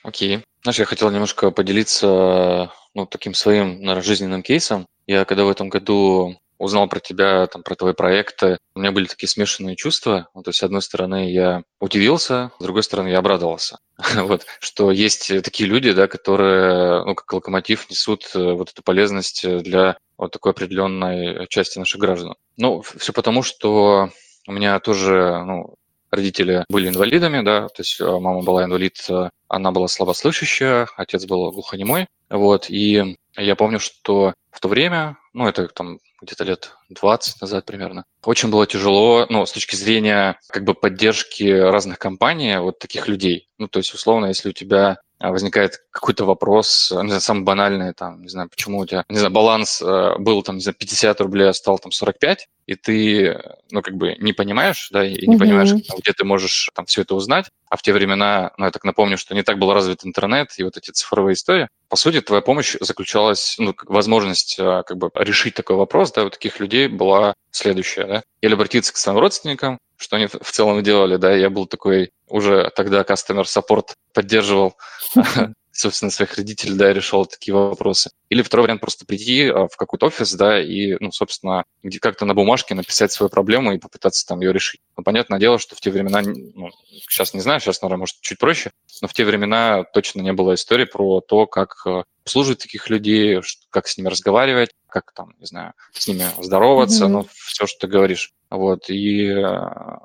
Окей. 0.02 0.44
Знаешь, 0.62 0.78
я 0.78 0.84
хотел 0.84 1.10
немножко 1.10 1.50
поделиться, 1.50 2.70
ну, 2.94 3.06
таким 3.06 3.34
своим, 3.34 3.80
наверное, 3.80 4.02
жизненным 4.02 4.42
кейсом. 4.42 4.86
Я 5.06 5.24
когда 5.24 5.44
в 5.44 5.50
этом 5.50 5.68
году 5.68 6.36
узнал 6.64 6.88
про 6.88 7.00
тебя, 7.00 7.46
там, 7.46 7.62
про 7.62 7.74
твои 7.74 7.92
проекты, 7.92 8.58
у 8.74 8.80
меня 8.80 8.92
были 8.92 9.06
такие 9.06 9.28
смешанные 9.28 9.76
чувства. 9.76 10.28
Ну, 10.34 10.42
то 10.42 10.50
есть, 10.50 10.58
с 10.58 10.62
одной 10.62 10.82
стороны, 10.82 11.30
я 11.30 11.62
удивился, 11.80 12.50
с 12.58 12.62
другой 12.62 12.82
стороны, 12.82 13.08
я 13.08 13.18
обрадовался. 13.18 13.78
вот, 14.16 14.46
что 14.60 14.90
есть 14.90 15.28
такие 15.42 15.68
люди, 15.68 15.92
да, 15.92 16.08
которые, 16.08 17.04
ну, 17.04 17.14
как 17.14 17.32
локомотив, 17.32 17.88
несут 17.90 18.30
э, 18.34 18.52
вот 18.52 18.70
эту 18.70 18.82
полезность 18.82 19.46
для 19.46 19.96
вот 20.18 20.32
такой 20.32 20.52
определенной 20.52 21.46
части 21.48 21.78
наших 21.78 22.00
граждан. 22.00 22.34
Ну, 22.56 22.82
все 22.82 23.12
потому, 23.12 23.42
что 23.42 24.10
у 24.46 24.52
меня 24.52 24.78
тоже, 24.80 25.42
ну, 25.44 25.74
родители 26.14 26.64
были 26.68 26.88
инвалидами, 26.88 27.42
да, 27.42 27.68
то 27.68 27.82
есть 27.82 28.00
э, 28.00 28.04
мама 28.04 28.42
была 28.42 28.64
инвалид, 28.64 28.98
э, 29.08 29.30
она 29.48 29.72
была 29.72 29.88
слабослышащая, 29.88 30.88
отец 30.96 31.24
был 31.26 31.50
глухонемой, 31.50 32.06
вот, 32.30 32.70
и 32.70 33.16
я 33.36 33.56
помню, 33.56 33.80
что 33.80 34.34
в 34.50 34.60
то 34.60 34.68
время, 34.68 35.16
ну, 35.32 35.46
это 35.46 35.68
там 35.68 35.98
где-то 36.24 36.44
лет 36.44 36.72
20 36.90 37.40
назад 37.40 37.64
примерно, 37.64 38.04
очень 38.24 38.50
было 38.50 38.66
тяжело, 38.66 39.26
ну, 39.28 39.46
с 39.46 39.52
точки 39.52 39.76
зрения 39.76 40.38
как 40.48 40.64
бы 40.64 40.74
поддержки 40.74 41.44
разных 41.44 41.98
компаний, 41.98 42.58
вот 42.58 42.78
таких 42.78 43.08
людей. 43.08 43.48
Ну, 43.58 43.68
то 43.68 43.78
есть, 43.78 43.94
условно, 43.94 44.26
если 44.26 44.50
у 44.50 44.52
тебя 44.52 44.98
а, 45.24 45.30
возникает 45.30 45.80
какой-то 45.90 46.24
вопрос, 46.24 46.90
не 46.90 47.08
знаю, 47.08 47.20
самый 47.20 47.44
банальный, 47.44 47.94
там, 47.94 48.20
не 48.22 48.28
знаю, 48.28 48.50
почему 48.50 48.78
у 48.80 48.86
тебя, 48.86 49.04
не 49.08 49.16
знаю, 49.16 49.32
баланс 49.32 49.80
э, 49.80 50.18
был 50.18 50.42
там, 50.42 50.56
не 50.56 50.60
знаю, 50.60 50.74
50 50.76 51.20
рублей, 51.20 51.48
а 51.48 51.54
стал 51.54 51.78
там 51.78 51.92
45, 51.92 52.48
и 52.66 52.74
ты, 52.74 53.40
ну, 53.70 53.80
как 53.80 53.94
бы 53.94 54.16
не 54.18 54.32
понимаешь, 54.32 54.88
да, 54.90 55.04
и 55.04 55.26
не 55.26 55.36
mm-hmm. 55.36 55.38
понимаешь, 55.38 55.72
где 55.72 56.12
ты 56.12 56.24
можешь 56.24 56.68
там 56.74 56.84
все 56.86 57.02
это 57.02 57.14
узнать. 57.14 57.46
А 57.70 57.76
в 57.76 57.82
те 57.82 57.92
времена, 57.92 58.52
ну, 58.58 58.66
я 58.66 58.70
так 58.70 58.84
напомню, 58.84 59.16
что 59.16 59.34
не 59.34 59.42
так 59.42 59.58
был 59.58 59.72
развит 59.72 60.04
интернет 60.04 60.50
и 60.58 60.62
вот 60.62 60.76
эти 60.76 60.90
цифровые 60.90 61.34
истории. 61.34 61.68
По 61.94 61.98
сути, 61.98 62.20
твоя 62.20 62.42
помощь 62.42 62.74
заключалась, 62.80 63.54
ну, 63.56 63.72
возможность 63.86 64.56
а, 64.58 64.82
как 64.82 64.98
бы 64.98 65.12
решить 65.14 65.54
такой 65.54 65.76
вопрос, 65.76 66.10
да, 66.10 66.24
у 66.24 66.28
таких 66.28 66.58
людей 66.58 66.88
была 66.88 67.34
следующая, 67.52 68.04
да. 68.04 68.22
Или 68.40 68.54
обратиться 68.54 68.92
к 68.92 68.96
своим 68.96 69.20
родственникам, 69.20 69.78
что 69.96 70.16
они 70.16 70.26
в 70.26 70.50
целом 70.50 70.82
делали, 70.82 71.18
да, 71.18 71.32
я 71.32 71.50
был 71.50 71.66
такой 71.68 72.10
уже 72.26 72.72
тогда 72.74 73.02
customer 73.02 73.44
support 73.44 73.92
поддерживал 74.12 74.76
собственно, 75.74 76.10
своих 76.10 76.34
родителей, 76.36 76.74
да, 76.76 76.92
решал 76.92 77.26
такие 77.26 77.54
вопросы. 77.54 78.10
Или 78.28 78.42
второй 78.42 78.64
вариант 78.64 78.80
просто 78.80 79.04
прийти 79.04 79.48
а, 79.48 79.66
в 79.66 79.76
какой-то 79.76 80.06
офис, 80.06 80.32
да, 80.34 80.60
и, 80.62 80.96
ну, 81.00 81.10
собственно, 81.10 81.64
как-то 82.00 82.24
на 82.24 82.34
бумажке 82.34 82.74
написать 82.74 83.12
свою 83.12 83.28
проблему 83.28 83.72
и 83.72 83.78
попытаться 83.78 84.24
там 84.26 84.40
ее 84.40 84.52
решить. 84.52 84.80
Но 84.96 85.02
понятное 85.02 85.40
дело, 85.40 85.58
что 85.58 85.74
в 85.74 85.80
те 85.80 85.90
времена, 85.90 86.22
ну, 86.22 86.70
сейчас 87.08 87.34
не 87.34 87.40
знаю, 87.40 87.60
сейчас, 87.60 87.82
наверное, 87.82 88.00
может, 88.00 88.20
чуть 88.20 88.38
проще, 88.38 88.70
но 89.02 89.08
в 89.08 89.12
те 89.12 89.24
времена 89.24 89.84
точно 89.84 90.20
не 90.20 90.32
было 90.32 90.54
истории 90.54 90.84
про 90.84 91.20
то, 91.20 91.46
как 91.46 91.84
а, 91.86 92.04
обслуживать 92.24 92.60
таких 92.60 92.88
людей, 92.88 93.40
как 93.70 93.86
с 93.86 93.98
ними 93.98 94.08
разговаривать, 94.08 94.70
как 94.88 95.12
там, 95.12 95.34
не 95.38 95.46
знаю, 95.46 95.74
с 95.92 96.06
ними 96.08 96.24
здороваться, 96.40 97.04
mm-hmm. 97.04 97.08
ну, 97.08 97.26
все, 97.34 97.66
что 97.66 97.80
ты 97.80 97.86
говоришь. 97.86 98.32
Вот, 98.50 98.88
и, 98.88 99.34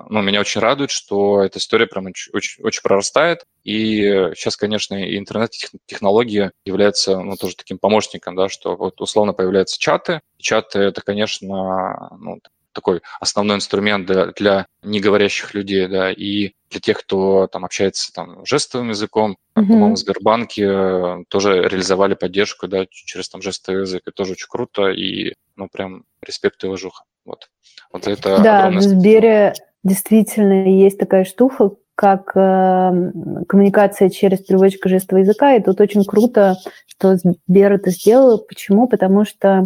ну, 0.09 0.21
меня 0.21 0.39
очень 0.39 0.59
радует, 0.59 0.89
что 0.89 1.43
эта 1.43 1.59
история 1.59 1.85
прям 1.85 2.07
очень, 2.07 2.31
очень, 2.33 2.63
очень 2.63 2.81
прорастает, 2.81 3.45
и 3.63 4.01
сейчас, 4.35 4.57
конечно, 4.57 4.95
и 4.95 5.17
интернет-технологии 5.17 6.51
являются, 6.65 7.19
ну, 7.19 7.35
тоже 7.35 7.55
таким 7.55 7.77
помощником, 7.77 8.35
да, 8.35 8.49
что 8.49 8.75
вот 8.75 8.99
условно 9.01 9.33
появляются 9.33 9.79
чаты, 9.79 10.21
чаты— 10.37 10.79
это, 10.79 11.01
конечно, 11.01 12.09
ну, 12.17 12.39
такой 12.73 13.01
основной 13.19 13.57
инструмент 13.57 14.05
для, 14.05 14.27
для 14.27 14.65
неговорящих 14.83 15.53
людей, 15.53 15.87
да, 15.87 16.11
и 16.11 16.53
для 16.69 16.79
тех, 16.79 16.99
кто 16.99 17.47
там 17.47 17.65
общается 17.65 18.11
там 18.13 18.45
жестовым 18.45 18.89
языком. 18.89 19.37
Mm-hmm. 19.55 19.65
По-моему, 19.67 19.95
в 19.95 19.97
Сбербанке 19.97 20.65
э, 20.65 21.23
тоже 21.27 21.67
реализовали 21.67 22.13
поддержку, 22.13 22.67
да, 22.67 22.85
через 22.89 23.29
там 23.29 23.41
жестовый 23.41 23.81
язык. 23.81 24.01
Это 24.05 24.15
тоже 24.15 24.33
очень 24.33 24.47
круто, 24.49 24.89
и, 24.89 25.33
ну, 25.55 25.67
прям 25.71 26.03
респект 26.21 26.63
и 26.63 26.67
уважуха. 26.67 27.03
Вот. 27.25 27.49
Вот 27.91 28.07
это 28.07 28.41
Да, 28.41 28.69
в 28.69 28.81
Сбере 28.81 29.53
действительно 29.83 30.67
есть 30.67 30.97
такая 30.97 31.23
штука, 31.23 31.71
как 31.95 32.31
э, 32.35 33.11
коммуникация 33.47 34.09
через 34.09 34.39
переводчика 34.39 34.87
жестового 34.87 35.23
языка, 35.23 35.55
и 35.55 35.61
тут 35.61 35.81
очень 35.81 36.05
круто, 36.05 36.55
что 36.87 37.17
Сбер 37.17 37.73
это 37.73 37.89
сделал. 37.89 38.39
Почему? 38.39 38.87
Потому 38.87 39.25
что 39.25 39.63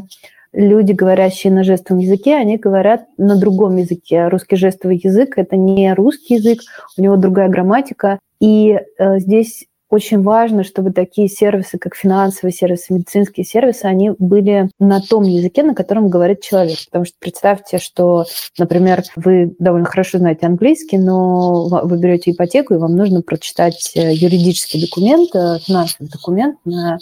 люди, 0.54 0.92
говорящие 0.92 1.52
на 1.52 1.64
жестовом 1.64 2.00
языке, 2.00 2.36
они 2.36 2.58
говорят 2.58 3.06
на 3.18 3.36
другом 3.38 3.78
языке. 3.78 4.28
Русский 4.28 4.56
жестовый 4.56 5.02
язык– 5.04 5.34
это 5.38 5.58
не 5.58 5.94
русский 5.94 6.36
язык, 6.36 6.62
у 6.98 7.02
него 7.02 7.18
другая 7.18 7.50
грамматика. 7.50 8.20
И 8.40 8.80
э, 8.98 9.20
здесь 9.20 9.66
очень 9.94 10.24
важно, 10.24 10.64
чтобы 10.64 10.92
такие 10.92 11.28
сервисы, 11.28 11.78
как 11.78 11.96
финансовые 11.96 12.52
сервисы, 12.52 12.94
медицинские 12.94 13.46
сервисы, 13.46 13.86
они 13.86 14.12
были 14.18 14.70
на 14.80 15.00
том 15.02 15.24
языке, 15.24 15.62
на 15.62 15.76
котором 15.76 16.10
говорит 16.10 16.42
человек. 16.42 16.80
Потому 16.86 17.06
что 17.06 17.16
представьте, 17.20 17.78
что, 17.78 18.26
например, 18.58 19.04
вы 19.16 19.56
довольно 19.60 19.86
хорошо 19.86 20.18
знаете 20.18 20.48
английский, 20.48 20.98
но 20.98 21.68
вы 21.68 21.98
берете 22.00 22.32
ипотеку, 22.32 22.74
и 22.74 22.78
вам 22.78 22.96
нужно 22.96 23.22
прочитать 23.22 23.92
э, 23.96 24.14
юридический 24.14 24.82
документ, 24.82 25.30
э, 25.36 25.60
финансовый 25.60 26.10
документ 26.10 26.58
на 26.66 26.98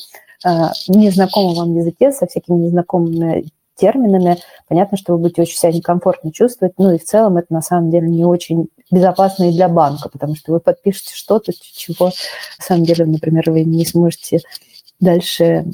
незнакомом 0.87 1.55
вам 1.55 1.77
языке 1.77 2.11
со 2.11 2.27
всякими 2.27 2.57
незнакомыми 2.57 3.45
терминами, 3.75 4.37
понятно, 4.67 4.97
что 4.97 5.13
вы 5.13 5.19
будете 5.19 5.41
очень 5.41 5.57
себя 5.57 5.71
некомфортно 5.71 6.31
чувствовать, 6.31 6.73
ну 6.77 6.91
и 6.91 6.99
в 6.99 7.03
целом 7.03 7.37
это 7.37 7.47
на 7.53 7.61
самом 7.61 7.89
деле 7.89 8.07
не 8.07 8.25
очень 8.25 8.67
безопасно 8.91 9.49
и 9.49 9.53
для 9.53 9.69
банка, 9.69 10.09
потому 10.09 10.35
что 10.35 10.51
вы 10.51 10.59
подпишете 10.59 11.15
что-то, 11.15 11.51
чего 11.53 12.07
на 12.07 12.63
самом 12.63 12.83
деле, 12.83 13.05
например, 13.05 13.49
вы 13.49 13.63
не 13.63 13.85
сможете 13.85 14.41
дальше 14.99 15.65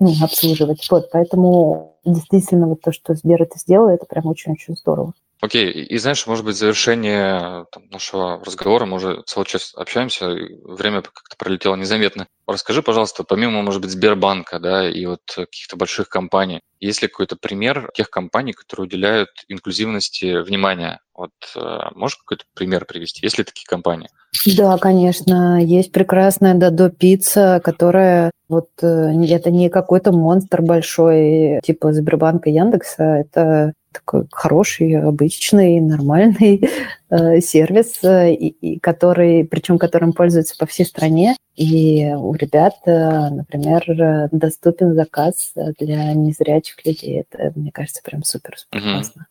ну, 0.00 0.12
обслуживать. 0.20 0.86
Вот, 0.90 1.10
поэтому 1.12 1.94
действительно 2.04 2.66
вот 2.66 2.80
то, 2.80 2.92
что 2.92 3.14
Сбер 3.14 3.42
это 3.42 3.58
сделал, 3.58 3.88
это 3.88 4.06
прям 4.06 4.26
очень-очень 4.26 4.76
здорово. 4.76 5.12
Окей, 5.40 5.70
и, 5.70 5.98
знаешь, 5.98 6.26
может 6.26 6.44
быть, 6.44 6.56
завершение 6.56 7.64
там, 7.72 7.84
нашего 7.90 8.44
разговора, 8.44 8.84
мы 8.84 8.96
уже 8.96 9.22
целый 9.26 9.46
час 9.46 9.72
общаемся, 9.74 10.28
время 10.64 11.00
как-то 11.00 11.36
пролетело 11.38 11.76
незаметно. 11.76 12.26
Расскажи, 12.46 12.82
пожалуйста, 12.82 13.24
помимо, 13.24 13.62
может 13.62 13.80
быть, 13.80 13.90
Сбербанка, 13.90 14.58
да, 14.58 14.88
и 14.88 15.06
вот 15.06 15.20
каких-то 15.34 15.76
больших 15.76 16.10
компаний, 16.10 16.60
есть 16.78 17.00
ли 17.00 17.08
какой-то 17.08 17.36
пример 17.36 17.90
тех 17.94 18.10
компаний, 18.10 18.52
которые 18.52 18.86
уделяют 18.86 19.30
инклюзивности 19.48 20.42
внимания? 20.42 21.00
Вот 21.14 21.30
э, 21.54 21.60
можешь 21.94 22.16
какой-то 22.16 22.44
пример 22.54 22.86
привести? 22.86 23.24
Есть 23.24 23.36
ли 23.36 23.44
такие 23.44 23.66
компании? 23.66 24.08
Да, 24.56 24.78
конечно. 24.78 25.62
Есть 25.62 25.92
прекрасная 25.92 26.54
Дадо 26.54 26.88
Пицца, 26.88 27.60
которая 27.62 28.30
вот 28.48 28.70
э, 28.82 28.86
это 28.86 29.50
не 29.50 29.68
какой-то 29.68 30.12
монстр 30.12 30.62
большой, 30.62 31.60
типа 31.62 31.92
Сбербанка, 31.92 32.48
Яндекса, 32.48 33.04
это 33.04 33.74
такой 33.92 34.26
хороший, 34.30 35.00
обычный, 35.00 35.80
нормальный 35.80 36.68
э, 37.10 37.40
сервис, 37.40 38.02
э, 38.02 38.32
и, 38.34 38.78
который, 38.80 39.44
причем 39.44 39.78
которым 39.78 40.12
пользуются 40.12 40.56
по 40.56 40.66
всей 40.66 40.86
стране. 40.86 41.36
И 41.56 42.06
у 42.12 42.32
ребят, 42.34 42.74
э, 42.86 43.30
например, 43.30 44.28
доступен 44.32 44.94
заказ 44.94 45.52
для 45.78 46.12
незрячих 46.14 46.84
людей. 46.84 47.20
Это, 47.20 47.52
мне 47.54 47.72
кажется, 47.72 48.02
прям 48.02 48.22
супер-супер 48.22 48.78
угу. 48.78 48.90
классно. 48.92 49.26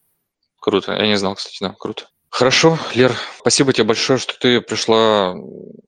Круто. 0.59 0.93
Я 0.93 1.07
не 1.07 1.17
знал, 1.17 1.35
кстати, 1.35 1.57
да, 1.61 1.75
круто. 1.77 2.05
Хорошо, 2.29 2.77
Лер, 2.93 3.13
спасибо 3.39 3.73
тебе 3.73 3.85
большое, 3.85 4.19
что 4.19 4.37
ты 4.39 4.61
пришла 4.61 5.33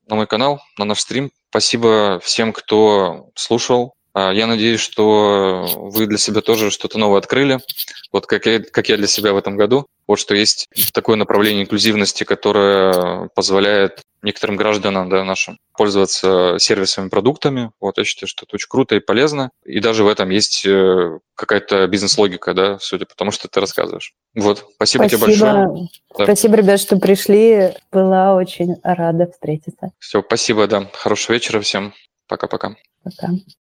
на 0.08 0.16
мой 0.16 0.26
канал, 0.26 0.60
на 0.78 0.86
наш 0.86 1.02
стрим. 1.02 1.32
Спасибо 1.50 2.20
всем, 2.24 2.52
кто 2.52 3.30
слушал, 3.36 3.94
я 4.16 4.48
надеюсь, 4.48 4.82
что 4.82 5.66
вы 5.78 6.08
для 6.08 6.18
себя 6.18 6.42
тоже 6.42 6.72
что-то 6.72 6.98
новое 6.98 7.20
открыли, 7.20 7.60
вот 8.12 8.26
как 8.26 8.46
я, 8.46 8.60
как 8.60 8.90
я 8.90 8.98
для 8.98 9.08
себя 9.08 9.34
в 9.34 9.38
этом 9.38 9.56
году. 9.56 9.88
Вот 10.08 10.20
что 10.20 10.36
есть 10.36 10.68
такое 10.94 11.16
направление 11.16 11.64
инклюзивности, 11.64 12.26
которое 12.26 13.30
позволяет 13.34 14.02
некоторым 14.22 14.58
гражданам 14.58 15.10
да, 15.10 15.24
нашим 15.24 15.58
пользоваться 15.74 16.58
сервисами, 16.60 17.10
продуктами. 17.10 17.72
Вот 17.80 17.98
я 17.98 18.04
считаю, 18.04 18.28
что 18.28 18.46
это 18.46 18.56
очень 18.56 18.68
круто 18.70 18.96
и 18.96 19.00
полезно. 19.00 19.52
И 19.64 19.80
даже 19.80 20.04
в 20.04 20.08
этом 20.08 20.30
есть 20.30 20.66
э, 20.66 21.20
какая-то 21.36 21.88
бизнес-логика, 21.88 22.54
да, 22.54 22.78
судя 22.80 23.06
по 23.06 23.16
тому, 23.16 23.32
что 23.32 23.48
ты 23.48 23.60
рассказываешь. 23.60 24.14
Вот, 24.36 24.66
спасибо, 24.76 25.04
спасибо. 25.04 25.08
тебе 25.08 25.46
большое. 25.46 25.90
Да. 26.18 26.24
Спасибо, 26.26 26.56
ребят, 26.58 26.80
что 26.80 26.98
пришли. 26.98 27.72
Была 27.92 28.36
очень 28.36 28.76
рада 28.84 29.32
встретиться. 29.32 29.92
Все, 30.00 30.22
спасибо, 30.22 30.68
да. 30.68 30.90
Хорошего 30.94 31.34
вечера 31.34 31.62
всем. 31.62 31.94
Пока-пока. 32.28 32.76
Пока. 33.04 33.28
-пока. 33.28 33.38
Пока. 33.38 33.61